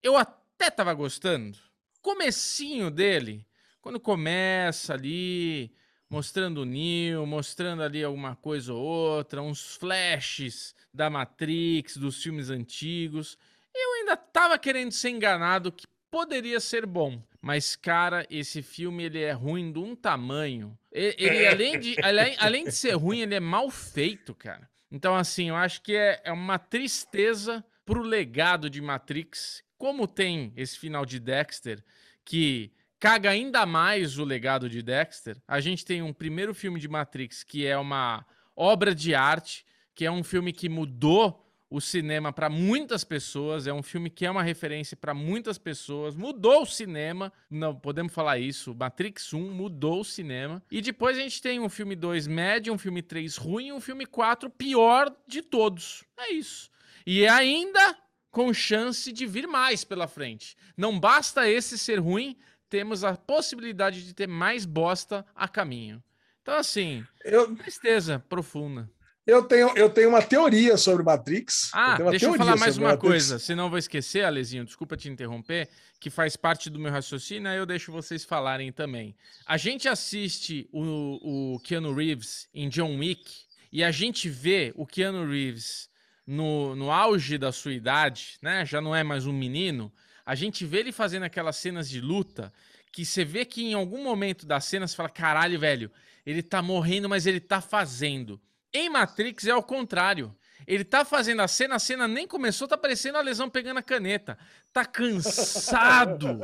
[0.02, 1.58] eu até tava gostando.
[2.02, 3.46] Comecinho dele,
[3.80, 5.74] quando começa ali,
[6.10, 12.50] mostrando o Neo, mostrando ali alguma coisa ou outra, uns flashes da Matrix, dos filmes
[12.50, 13.38] antigos.
[13.74, 17.20] Eu ainda tava querendo ser enganado que poderia ser bom.
[17.42, 20.78] Mas, cara, esse filme ele é ruim de um tamanho.
[20.92, 24.70] E- Ele, além, de, além, além de ser ruim, ele é mal feito, cara.
[24.92, 29.64] Então, assim, eu acho que é, é uma tristeza pro legado de Matrix.
[29.76, 31.82] Como tem esse final de Dexter,
[32.24, 32.70] que
[33.00, 35.36] caga ainda mais o legado de Dexter.
[35.48, 38.24] A gente tem um primeiro filme de Matrix que é uma
[38.54, 39.66] obra de arte,
[39.96, 41.43] que é um filme que mudou
[41.74, 46.14] o cinema para muitas pessoas, é um filme que é uma referência para muitas pessoas,
[46.14, 50.62] mudou o cinema, não podemos falar isso, Matrix 1 mudou o cinema.
[50.70, 53.80] E depois a gente tem um filme 2 médio, um filme 3 ruim, e um
[53.80, 56.04] filme 4 pior de todos.
[56.16, 56.70] É isso.
[57.04, 57.98] E ainda
[58.30, 60.56] com chance de vir mais pela frente.
[60.76, 62.36] Não basta esse ser ruim,
[62.68, 66.00] temos a possibilidade de ter mais bosta a caminho.
[66.40, 68.88] Então, assim, Eu, tristeza profunda.
[69.26, 71.70] Eu, tenho, eu tenho uma teoria sobre Matrix.
[71.72, 73.10] Ah, uma deixa eu falar mais uma Matrix.
[73.10, 75.68] coisa, senão eu vou esquecer, Alezinho, desculpa te interromper,
[75.98, 79.16] que faz parte do meu raciocínio, aí eu deixo vocês falarem também.
[79.46, 84.86] A gente assiste o, o Keanu Reeves em John Wick e a gente vê o
[84.86, 85.88] Keanu Reeves
[86.26, 88.64] no, no auge da sua idade, né?
[88.64, 89.92] Já não é mais um menino.
[90.24, 92.52] A gente vê ele fazendo aquelas cenas de luta
[92.90, 95.90] que você vê que em algum momento da cena você fala: caralho, velho,
[96.24, 98.40] ele tá morrendo, mas ele tá fazendo.
[98.74, 100.34] Em Matrix é ao contrário.
[100.66, 103.82] Ele tá fazendo a cena, a cena nem começou, tá parecendo a lesão pegando a
[103.82, 104.36] caneta.
[104.72, 106.40] Tá cansado.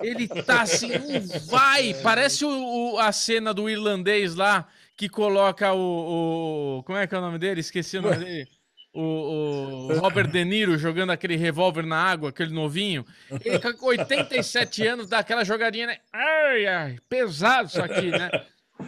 [0.00, 1.94] Ele tá assim, não vai.
[2.02, 2.48] Parece o,
[2.94, 4.66] o- a cena do irlandês lá
[4.96, 7.60] que coloca o, o- Como é que é o nome dele?
[7.60, 8.48] Esqueci o nome dele.
[8.94, 13.06] O, o Robert De Niro jogando aquele revólver na água, aquele novinho.
[13.42, 15.98] Ele com 87 anos dá aquela jogadinha, né?
[16.12, 18.28] Ai, ai, pesado isso aqui, né?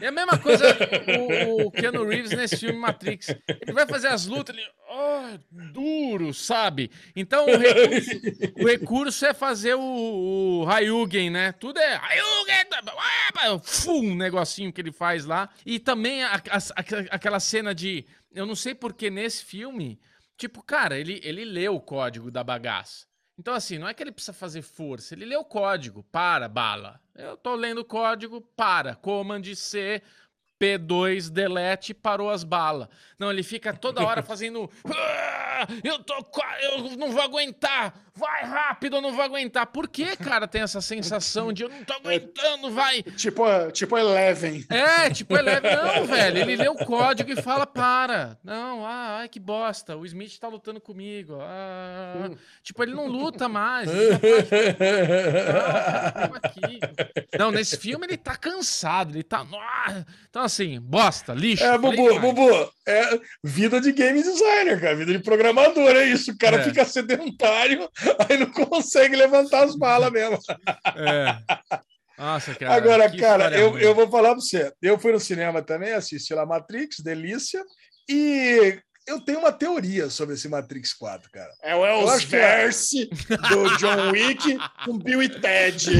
[0.00, 0.64] É a mesma coisa
[1.56, 3.28] o, o Keanu Reeves nesse filme Matrix.
[3.28, 4.66] Ele vai fazer as lutas, ele.
[4.90, 6.90] ah, duro, sabe?
[7.16, 8.10] Então o recurso,
[8.60, 11.52] o recurso é fazer o, o Hayugen, né?
[11.52, 12.64] Tudo é Hayugen!
[13.62, 15.48] Fum, um negocinho que ele faz lá.
[15.66, 16.74] E também a- a-
[17.10, 18.04] aquela cena de.
[18.34, 19.98] Eu não sei porque nesse filme.
[20.36, 23.06] Tipo, cara, ele, ele leu o código da bagaça.
[23.39, 26.05] Então, assim, não é que ele precisa fazer força, ele lê o código.
[26.12, 27.01] Para, bala.
[27.15, 28.94] Eu tô lendo o código, para.
[28.94, 30.01] Command C,
[30.61, 32.89] P2, delete, parou as balas.
[33.19, 34.70] Não, ele fica toda hora fazendo.
[34.86, 36.15] "Ah, Eu tô.
[36.62, 37.94] Eu não vou aguentar!
[38.16, 39.66] Vai rápido, eu não vou aguentar.
[39.66, 43.02] Por que, cara, tem essa sensação de eu não tô aguentando, vai?
[43.02, 43.42] Tipo,
[43.72, 44.64] tipo Eleven.
[44.70, 45.60] É, tipo, ele é...
[45.60, 48.38] Não, velho, ele lê o código e fala, para.
[48.44, 51.38] Não, ah, ai, que bosta, o Smith tá lutando comigo.
[51.40, 52.30] Ah.
[52.62, 53.90] Tipo, ele não luta mais.
[53.90, 53.94] tá-
[56.12, 56.78] Tamo aqui.
[57.38, 59.44] Não, nesse filme ele tá cansado, ele tá...
[59.54, 60.04] Ah!
[60.30, 61.64] Então, assim, bosta, lixo.
[61.64, 62.20] É, Bubu.
[62.20, 66.30] Bubu, é vida de game designer, cara, vida de programador, é isso.
[66.32, 66.62] O cara É.
[66.64, 67.88] fica sedentário,
[68.28, 70.39] aí não consegue levantar as balas mesmo.
[70.97, 71.39] É.
[72.16, 72.74] Nossa, cara.
[72.74, 74.72] Agora, cara, eu, eu vou falar pra você.
[74.81, 77.62] Eu fui no cinema também, assisti lá Matrix, delícia,
[78.09, 81.51] e eu tenho uma teoria sobre esse Matrix 4, cara.
[81.62, 81.86] É o que
[82.36, 82.62] é.
[82.62, 85.90] Elsverse do John Wick com Bill e Ted.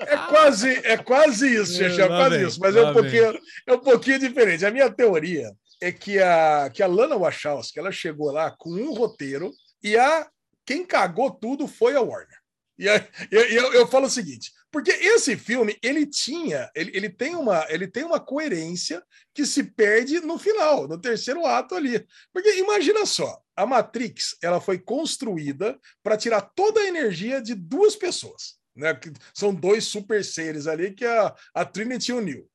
[0.00, 3.72] É quase, é quase isso, Xexé, é quase vem, isso, mas é um, pouquinho, é
[3.72, 4.66] um pouquinho diferente.
[4.66, 8.92] A minha teoria é que a, que a Lana Wachowski ela chegou lá com um
[8.92, 9.52] roteiro
[9.82, 10.26] e a
[10.64, 12.40] quem cagou tudo foi a Warner.
[12.78, 12.86] E
[13.30, 17.66] eu, eu, eu falo o seguinte, porque esse filme ele tinha, ele, ele, tem uma,
[17.68, 19.02] ele tem uma coerência
[19.34, 22.04] que se perde no final, no terceiro ato ali.
[22.32, 27.94] Porque imagina só, a Matrix ela foi construída para tirar toda a energia de duas
[27.94, 28.94] pessoas né?
[28.94, 32.48] Que são dois super seres ali, que é a, a Trinity Neo.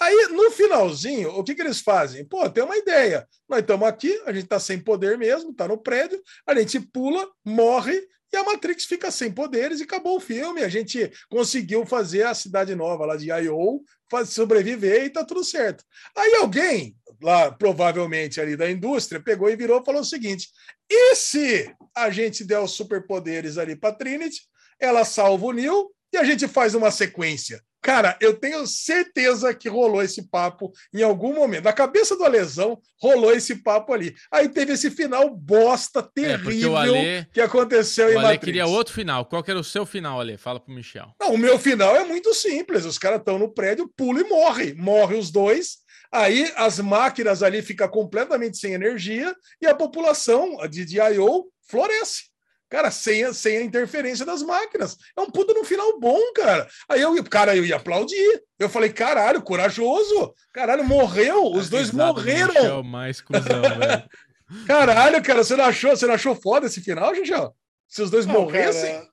[0.00, 2.24] Aí, no finalzinho, o que, que eles fazem?
[2.24, 3.28] Pô, tem uma ideia.
[3.46, 7.28] Nós estamos aqui, a gente está sem poder mesmo, está no prédio, a gente pula,
[7.44, 8.00] morre,
[8.32, 10.62] e a Matrix fica sem poderes e acabou o filme.
[10.62, 13.82] A gente conseguiu fazer a cidade nova lá de I.O.
[14.26, 15.84] sobreviver e tá tudo certo.
[16.16, 20.48] Aí alguém, lá provavelmente ali da indústria, pegou e virou e falou o seguinte:
[20.88, 24.42] e se a gente der os superpoderes ali para Trinity,
[24.78, 27.60] ela salva o Neo e a gente faz uma sequência.
[27.82, 31.64] Cara, eu tenho certeza que rolou esse papo em algum momento.
[31.64, 34.14] Na cabeça do Alesão, rolou esse papo ali.
[34.30, 36.02] Aí teve esse final bosta, É,
[36.36, 38.44] terrível o Ale, que aconteceu o em Ale Matrix.
[38.44, 39.24] queria outro final.
[39.24, 40.36] Qual que era o seu final, Ale?
[40.36, 41.14] Fala pro Michel.
[41.20, 42.84] Não, o meu final é muito simples.
[42.84, 44.74] Os caras estão no prédio, pula e morre.
[44.74, 45.78] Morre os dois.
[46.12, 51.46] Aí as máquinas ali ficam completamente sem energia e a população de, de I.O.
[51.68, 52.29] floresce.
[52.70, 54.96] Cara, sem, a- sem a interferência das máquinas.
[55.18, 56.68] É um puta no final bom, cara.
[56.88, 58.42] Aí eu, cara, eu ia aplaudir.
[58.58, 60.32] Eu falei, caralho, corajoso.
[60.52, 61.46] Caralho, morreu.
[61.52, 62.54] Os A dois do morreram.
[62.54, 63.42] Michel mais cuzão,
[63.76, 64.08] velho.
[64.66, 67.52] Caralho, cara, você não achou, você não achou foda esse final, Xixão?
[67.88, 68.92] Se os dois Não, morressem?
[68.94, 69.08] Cara,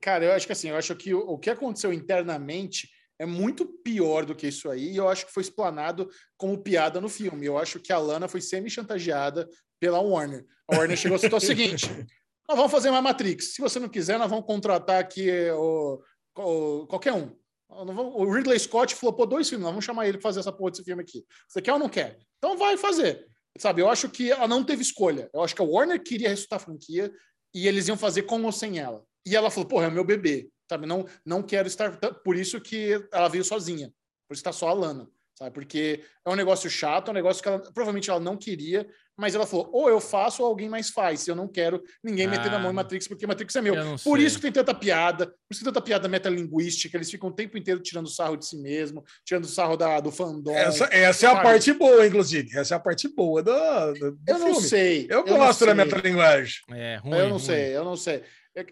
[0.00, 3.64] cara, eu acho que assim, eu acho que o, o que aconteceu internamente é muito
[3.66, 7.46] pior do que isso aí, e eu acho que foi explanado como piada no filme.
[7.46, 9.48] Eu acho que a Lana foi semi-chantageada
[9.78, 10.44] pela Warner.
[10.68, 11.86] A Warner chegou e citou o seguinte:
[12.48, 13.54] nós vamos fazer uma Matrix.
[13.54, 16.02] Se você não quiser, nós vamos contratar aqui o,
[16.36, 17.34] o- qualquer um.
[17.68, 20.84] O Ridley Scott flopou dois filmes, nós vamos chamar ele para fazer essa porra desse
[20.84, 21.24] filme aqui.
[21.48, 22.18] Você quer ou não quer?
[22.38, 23.26] Então vai fazer.
[23.58, 25.30] Sabe, eu acho que ela não teve escolha.
[25.32, 27.10] Eu acho que a Warner queria ressuscitar a franquia
[27.54, 29.02] e eles iam fazer com ou sem ela.
[29.26, 30.86] E ela falou, porra, é meu bebê, sabe?
[30.86, 31.96] Não, não quero estar.
[32.24, 33.88] Por isso que ela veio sozinha.
[34.28, 35.08] Por isso está só a Lana,
[35.42, 35.54] sabe?
[35.54, 38.86] Porque é um negócio chato, é um negócio que ela, provavelmente ela não queria,
[39.16, 41.26] mas ela falou, ou eu faço ou alguém mais faz.
[41.28, 43.74] Eu não quero ninguém meter na Ah, mão em Matrix, porque Matrix é meu.
[43.74, 44.26] eu não Por sei.
[44.26, 47.32] isso que tem tanta piada, por isso que tem tanta piada metalinguística, eles ficam o
[47.34, 50.54] tempo inteiro tirando sarro de si mesmo, tirando sarro da, do fandom.
[50.54, 52.56] Essa, essa é a parte boa, inclusive.
[52.56, 53.52] Essa é a parte boa do,
[53.94, 54.62] do, eu não filme.
[54.68, 55.06] sei.
[55.10, 55.84] Eu, não gosto da sei.
[55.84, 56.54] metalinguagem.
[56.70, 57.16] É, ruim.
[57.18, 57.38] eu não ruim.
[57.44, 58.22] sei, eu não sei.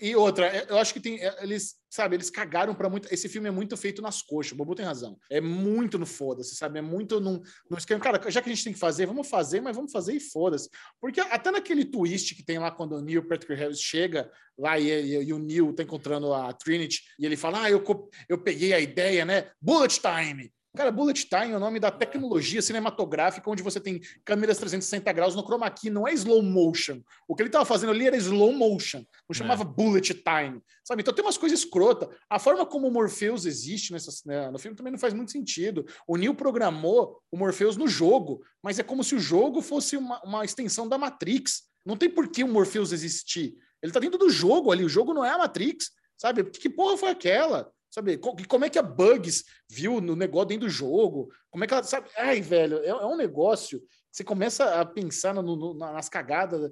[0.01, 1.19] E outra, eu acho que tem.
[1.41, 3.09] Eles, sabe, eles cagaram para muito.
[3.13, 5.19] Esse filme é muito feito nas coxas, o Bobo tem razão.
[5.31, 6.79] É muito no foda-se, sabe?
[6.79, 7.41] É muito no,
[7.71, 7.99] no esquema.
[7.99, 10.69] Cara, já que a gente tem que fazer, vamos fazer, mas vamos fazer e foda-se.
[11.01, 14.89] Porque até naquele twist que tem lá quando o Neil Patrick Harris chega lá e,
[14.91, 17.83] e- e o Neil tá encontrando a Trinity e ele fala: Ah, eu,
[18.29, 19.51] eu peguei a ideia, né?
[19.61, 20.53] Bullet Time.
[20.77, 25.35] Cara, Bullet Time é o nome da tecnologia cinematográfica onde você tem câmeras 360 graus
[25.35, 27.03] no chroma key, não é slow motion.
[27.27, 31.03] O que ele estava fazendo ali era slow motion, não chamava bullet time, sabe?
[31.03, 32.09] Então tem umas coisas escrotas.
[32.29, 35.85] A forma como o Morpheus existe nessa, né, no filme também não faz muito sentido.
[36.07, 40.23] O Neil programou o Morpheus no jogo, mas é como se o jogo fosse uma,
[40.23, 41.65] uma extensão da Matrix.
[41.85, 43.57] Não tem por que o Morpheus existir.
[43.83, 46.45] Ele tá dentro do jogo ali, o jogo não é a Matrix, sabe?
[46.45, 47.73] Que porra foi aquela?
[47.91, 51.29] Sabe, Co- como é que a Bugs viu no negócio dentro do jogo?
[51.51, 52.09] Como é que ela, sabe?
[52.17, 53.83] Ai, velho, é, é um negócio.
[54.13, 56.71] Você começa a pensar no- no- nas cagadas.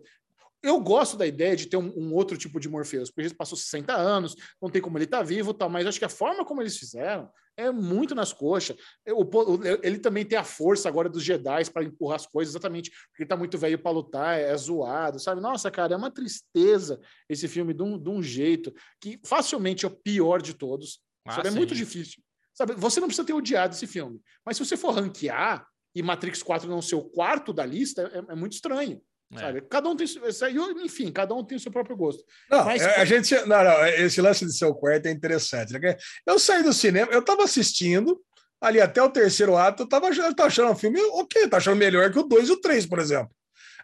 [0.62, 3.56] Eu gosto da ideia de ter um, um outro tipo de Morpheus, porque ele passou
[3.56, 6.44] 60 anos, não tem como ele estar vivo e tal, mas acho que a forma
[6.44, 8.76] como eles fizeram é muito nas coxas.
[9.82, 13.28] Ele também tem a força agora dos Jedi para empurrar as coisas, exatamente porque ele
[13.28, 15.40] tá muito velho para lutar, é zoado, sabe?
[15.40, 19.88] Nossa, cara, é uma tristeza esse filme de um, de um jeito que facilmente é
[19.88, 21.00] o pior de todos.
[21.28, 21.48] Ah, sabe?
[21.48, 22.22] É muito difícil.
[22.54, 22.74] Sabe?
[22.74, 24.20] Você não precisa ter odiado esse filme.
[24.44, 28.32] Mas se você for ranquear e Matrix 4 não ser o quarto da lista, é,
[28.32, 29.00] é muito estranho.
[29.34, 29.38] É.
[29.38, 29.60] Sabe?
[29.62, 30.06] Cada um tem.
[30.82, 32.24] Enfim, cada um tem o seu próprio gosto.
[32.50, 33.34] Não, Mas- é, a gente.
[33.46, 35.72] Não, não, esse lance de seu quarto é interessante.
[35.72, 35.96] né?
[36.26, 38.20] Eu saí do cinema, eu tava assistindo
[38.60, 41.76] ali até o terceiro ato, eu tava, eu tava achando um filme ok, tá achando
[41.76, 43.30] melhor que o 2 e o 3, por exemplo.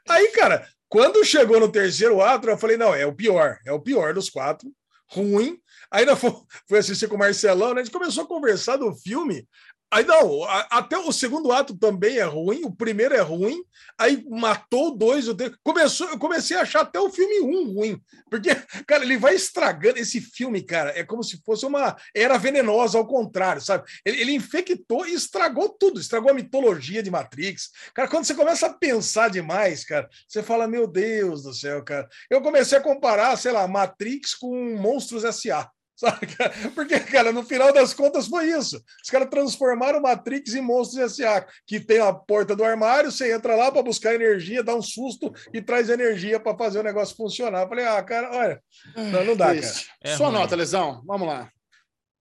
[0.08, 3.80] Aí, cara, quando chegou no terceiro ato, eu falei, não, é o pior, é o
[3.80, 4.68] pior dos quatro,
[5.08, 5.60] ruim.
[5.90, 6.32] Aí eu fui,
[6.68, 7.80] fui assistir com o Marcelão, né?
[7.80, 9.46] A gente começou a conversar do filme.
[9.90, 13.62] Aí não, a- até o segundo ato também é ruim, o primeiro é ruim,
[13.98, 15.36] aí matou dois, o.
[15.62, 18.48] Começou, eu comecei a achar até o filme um ruim, porque,
[18.88, 20.90] cara, ele vai estragando esse filme, cara.
[20.98, 23.84] É como se fosse uma era venenosa, ao contrário, sabe?
[24.04, 27.70] Ele, ele infectou e estragou tudo, estragou a mitologia de Matrix.
[27.94, 32.08] Cara, quando você começa a pensar demais, cara, você fala, meu Deus do céu, cara.
[32.28, 35.70] Eu comecei a comparar, sei lá, Matrix com Monstros S.A.
[35.96, 36.26] Sabe?
[36.74, 38.82] Porque, cara, no final das contas foi isso.
[39.02, 43.54] Os caras transformaram Matrix em Monstros S.A., que tem a porta do armário, você entra
[43.54, 47.62] lá para buscar energia, dá um susto e traz energia para fazer o negócio funcionar.
[47.62, 48.62] Eu falei, ah, cara, olha,
[48.96, 49.72] não, não dá, cara.
[50.02, 50.38] É Sua ruim.
[50.38, 51.02] nota, Lesão.
[51.06, 51.50] Vamos lá.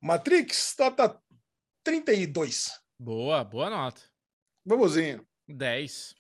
[0.02, 1.18] Matrix, nota
[1.84, 2.72] 32.
[3.00, 4.02] Boa, boa nota.
[4.66, 5.26] Vamoszinho.
[5.48, 6.16] 10.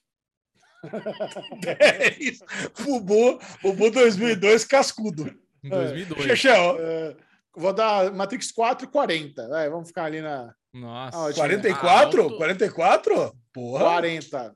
[1.61, 2.39] 10.
[2.83, 5.33] Bubu, Bubu 2002, cascudo.
[5.63, 6.23] Em 2002.
[6.23, 7.15] Chechel, É,
[7.55, 9.47] vou dar Matrix 4 e 40.
[9.47, 11.17] Vai, vamos ficar ali na Nossa.
[11.17, 11.43] Ah, ótimo.
[11.43, 12.23] 44?
[12.23, 12.37] Alto.
[12.37, 13.33] 44?
[13.53, 13.83] Porra.
[13.83, 14.55] 40.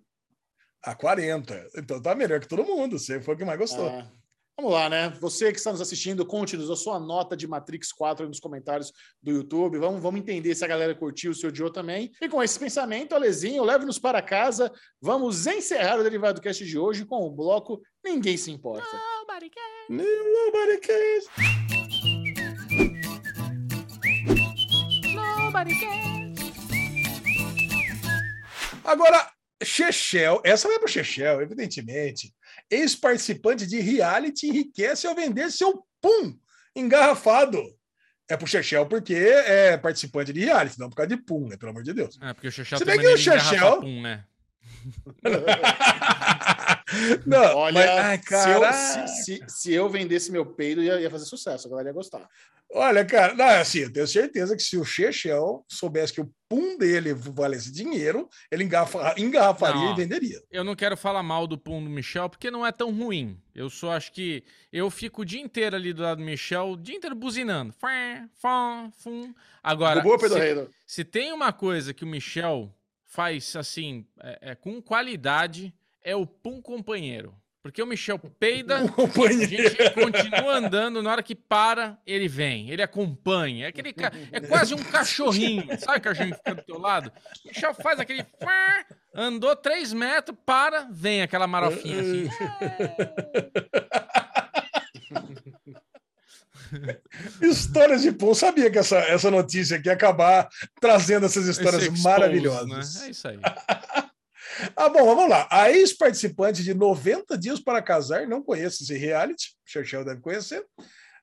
[0.84, 1.68] A 40.
[1.78, 2.98] Então tá melhor que todo mundo.
[2.98, 3.88] Você foi o que mais gostou.
[3.88, 4.08] É.
[4.60, 5.10] Vamos lá, né?
[5.22, 8.92] Você que está nos assistindo, conte-nos a sua nota de Matrix 4 aí nos comentários
[9.22, 9.78] do YouTube.
[9.78, 12.12] Vamos, vamos entender se a galera curtiu, se odiou também.
[12.20, 14.72] E com esse pensamento, Alezinho, leve-nos para casa.
[15.00, 18.88] Vamos encerrar o Derivado Cast de hoje com o bloco Ninguém Se Importa.
[19.20, 20.08] Nobody cares.
[20.08, 21.77] Nobody cares.
[28.84, 29.30] Agora,
[29.64, 32.34] Chechel, essa vai para o Chechel, evidentemente.
[32.70, 36.38] Ex-participante de reality enriquece ao vender seu pum
[36.76, 37.62] engarrafado.
[38.30, 41.58] É pro Chechel porque é participante de reality, não por causa de pum, né?
[41.58, 42.18] Pelo amor de Deus.
[42.22, 44.24] É, porque o Chechel Se bem que o engarrafar Chechel- pum, né?
[47.26, 48.74] não, Olha, mas, ai, se, cara, eu,
[49.08, 51.68] se, se- se eu vendesse meu peido, ia, ia fazer sucesso.
[51.68, 52.28] A galera ia gostar.
[52.74, 56.78] olha, cara, não, assim, eu tenho certeza que se o Chechel soubesse que o pum
[56.78, 59.94] dele valesse dinheiro, ele engarrafa- engarrafaria Não.
[59.94, 60.42] e venderia.
[60.52, 63.38] Eu não quero falar mal do pum do Michel, porque não é tão ruim.
[63.54, 66.78] Eu só acho que eu fico o dia inteiro ali do lado do Michel, o
[66.78, 67.74] dia inteiro buzinando.
[67.74, 69.34] Fã, fã, fum.
[69.62, 70.70] Agora, Boa, Pedro se, Reino.
[70.86, 72.74] se tem uma coisa que o Michel
[73.06, 75.74] faz assim, é, é, com qualidade,
[76.08, 77.36] é o pum companheiro.
[77.62, 79.46] Porque o Michel peida, a Companheiro.
[79.50, 83.66] gente continua andando, na hora que para, ele vem, ele acompanha.
[83.66, 87.12] É, aquele, ca- é quase um cachorrinho, sabe o cachorrinho que fica do teu lado?
[87.44, 88.26] O Michel faz aquele.
[89.14, 92.30] Andou três metros, para, vem aquela marofinha assim.
[97.42, 98.34] Histórias de pum.
[98.34, 100.48] Sabia que essa, essa notícia aqui ia acabar
[100.80, 102.96] trazendo essas histórias expose, maravilhosas.
[102.96, 103.08] né?
[103.08, 103.40] É isso aí.
[104.76, 105.48] Ah, bom, vamos lá.
[105.52, 110.66] A ex-participante de 90 Dias para Casar, não conheço esse reality, Churchill deve conhecer,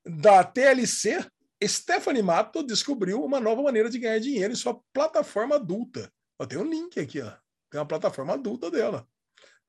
[0.04, 1.24] da TLC,
[1.62, 6.12] Stephanie Mato descobriu uma nova maneira de ganhar dinheiro em sua plataforma adulta.
[6.38, 7.30] Ó, tem um link aqui, ó.
[7.70, 9.06] Tem uma plataforma adulta dela.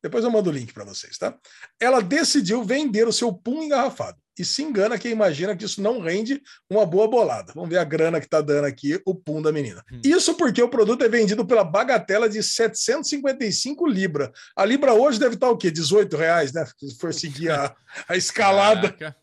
[0.04, 1.38] Depois eu mando o link para vocês, tá?
[1.80, 4.18] Ela decidiu vender o seu pum engarrafado.
[4.38, 7.54] E se engana quem imagina que isso não rende uma boa bolada.
[7.54, 9.84] Vamos ver a grana que tá dando aqui o pum da menina.
[9.92, 10.02] Hum.
[10.04, 14.32] Isso porque o produto é vendido pela bagatela de 755 libra.
[14.56, 15.72] A libra hoje deve estar o quê?
[15.72, 16.66] 18 reais, né?
[16.78, 17.74] Se for seguir a,
[18.08, 19.18] a escalada, Caraca.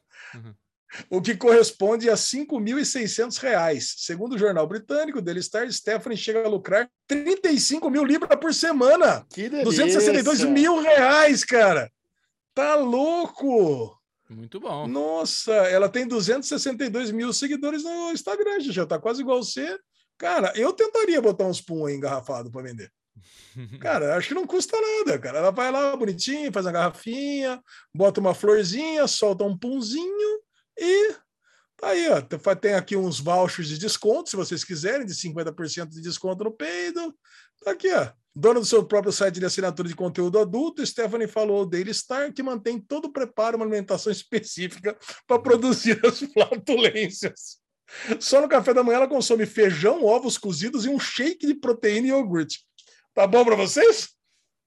[1.10, 3.94] o que corresponde a 5.600 reais.
[3.98, 9.26] Segundo o jornal britânico, Daily Star, Stephanie chega a lucrar 35 mil libras por semana.
[9.28, 9.64] Que delícia.
[9.64, 11.90] 262 mil reais, cara.
[12.55, 14.01] Tá louco!
[14.32, 14.86] Muito bom.
[14.86, 19.78] Nossa, ela tem 262 mil seguidores no Instagram, já tá quase igual você.
[20.18, 22.90] Cara, eu tentaria botar uns pum aí engarrafado para vender.
[23.80, 25.38] Cara, acho que não custa nada, cara.
[25.38, 27.60] Ela vai lá bonitinho, faz uma garrafinha,
[27.94, 30.40] bota uma florzinha, solta um punzinho
[30.78, 31.12] e
[31.76, 32.20] tá aí, ó.
[32.22, 36.50] Tem- Tem aqui uns vouchers de desconto, se vocês quiserem, de 50% de desconto no
[36.52, 37.14] peido.
[37.62, 38.10] Tá aqui, ó.
[38.34, 42.32] Dona do seu próprio site de assinatura de conteúdo adulto, Stephanie falou ao Daily Star
[42.32, 44.96] que mantém todo o preparo, uma alimentação específica
[45.26, 47.60] para produzir as flatulências.
[48.18, 52.06] Só no café da manhã ela consome feijão, ovos cozidos e um shake de proteína
[52.06, 52.64] e iogurte.
[53.12, 54.09] Tá bom para vocês?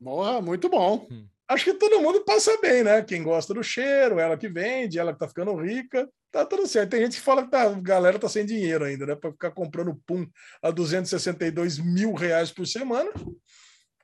[0.04, 1.08] Porra, muito bom.
[1.48, 3.02] acho que todo mundo passa bem, né?
[3.02, 6.90] Quem gosta do cheiro, ela que vende, ela que tá ficando rica, tá tudo certo.
[6.91, 9.16] Tem gente que fala que tá, a galera tá sem dinheiro ainda, né?
[9.16, 10.28] Para ficar comprando pum
[10.62, 13.10] a 262 mil reais por semana.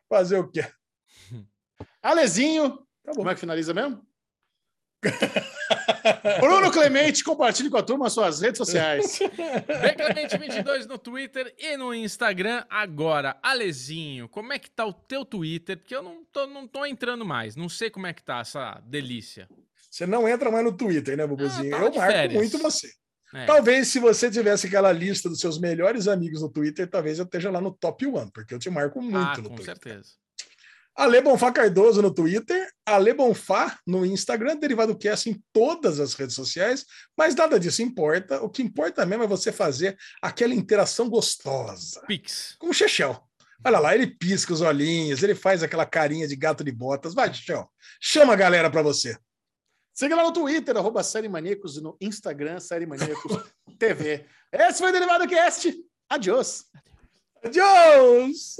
[0.07, 0.65] Fazer o quê?
[2.01, 3.17] Alezinho, Tá bom.
[3.17, 4.01] como é que finaliza mesmo?
[6.39, 9.19] Bruno Clemente, compartilhe com a turma as suas redes sociais.
[9.67, 13.37] Beclemente22 no Twitter e no Instagram agora.
[13.43, 15.77] Alezinho, como é que tá o teu Twitter?
[15.77, 17.55] Porque eu não tô, não tô entrando mais.
[17.57, 19.49] Não sei como é que tá essa delícia.
[19.91, 21.75] Você não entra mais no Twitter, né, Bubuzinho?
[21.75, 22.33] Ah, tava Eu marco férias.
[22.33, 22.89] muito você.
[23.33, 23.45] É.
[23.45, 27.51] Talvez se você tivesse aquela lista dos seus melhores amigos no Twitter, talvez eu esteja
[27.51, 29.65] lá no top one, porque eu te marco muito ah, no com Twitter.
[29.65, 30.09] certeza.
[30.93, 36.35] Ale Bonfá Cardoso no Twitter, Ale Bonfá no Instagram, Derivado Cast em todas as redes
[36.35, 36.85] sociais,
[37.17, 38.41] mas nada disso importa.
[38.41, 42.55] O que importa mesmo é você fazer aquela interação gostosa Pix.
[42.59, 43.21] com o Chechel.
[43.63, 47.13] Olha lá, ele pisca os olhinhos, ele faz aquela carinha de gato de botas.
[47.13, 47.69] Vai, Chechel,
[48.01, 49.17] chama a galera para você.
[49.93, 53.43] Siga lá no Twitter, arroba Série Maníacos, e no Instagram, Série Maníacos
[53.77, 54.25] TV.
[54.51, 55.73] Esse foi o Derivado Cast.
[56.09, 56.65] Adiós.
[57.43, 58.57] Adiós!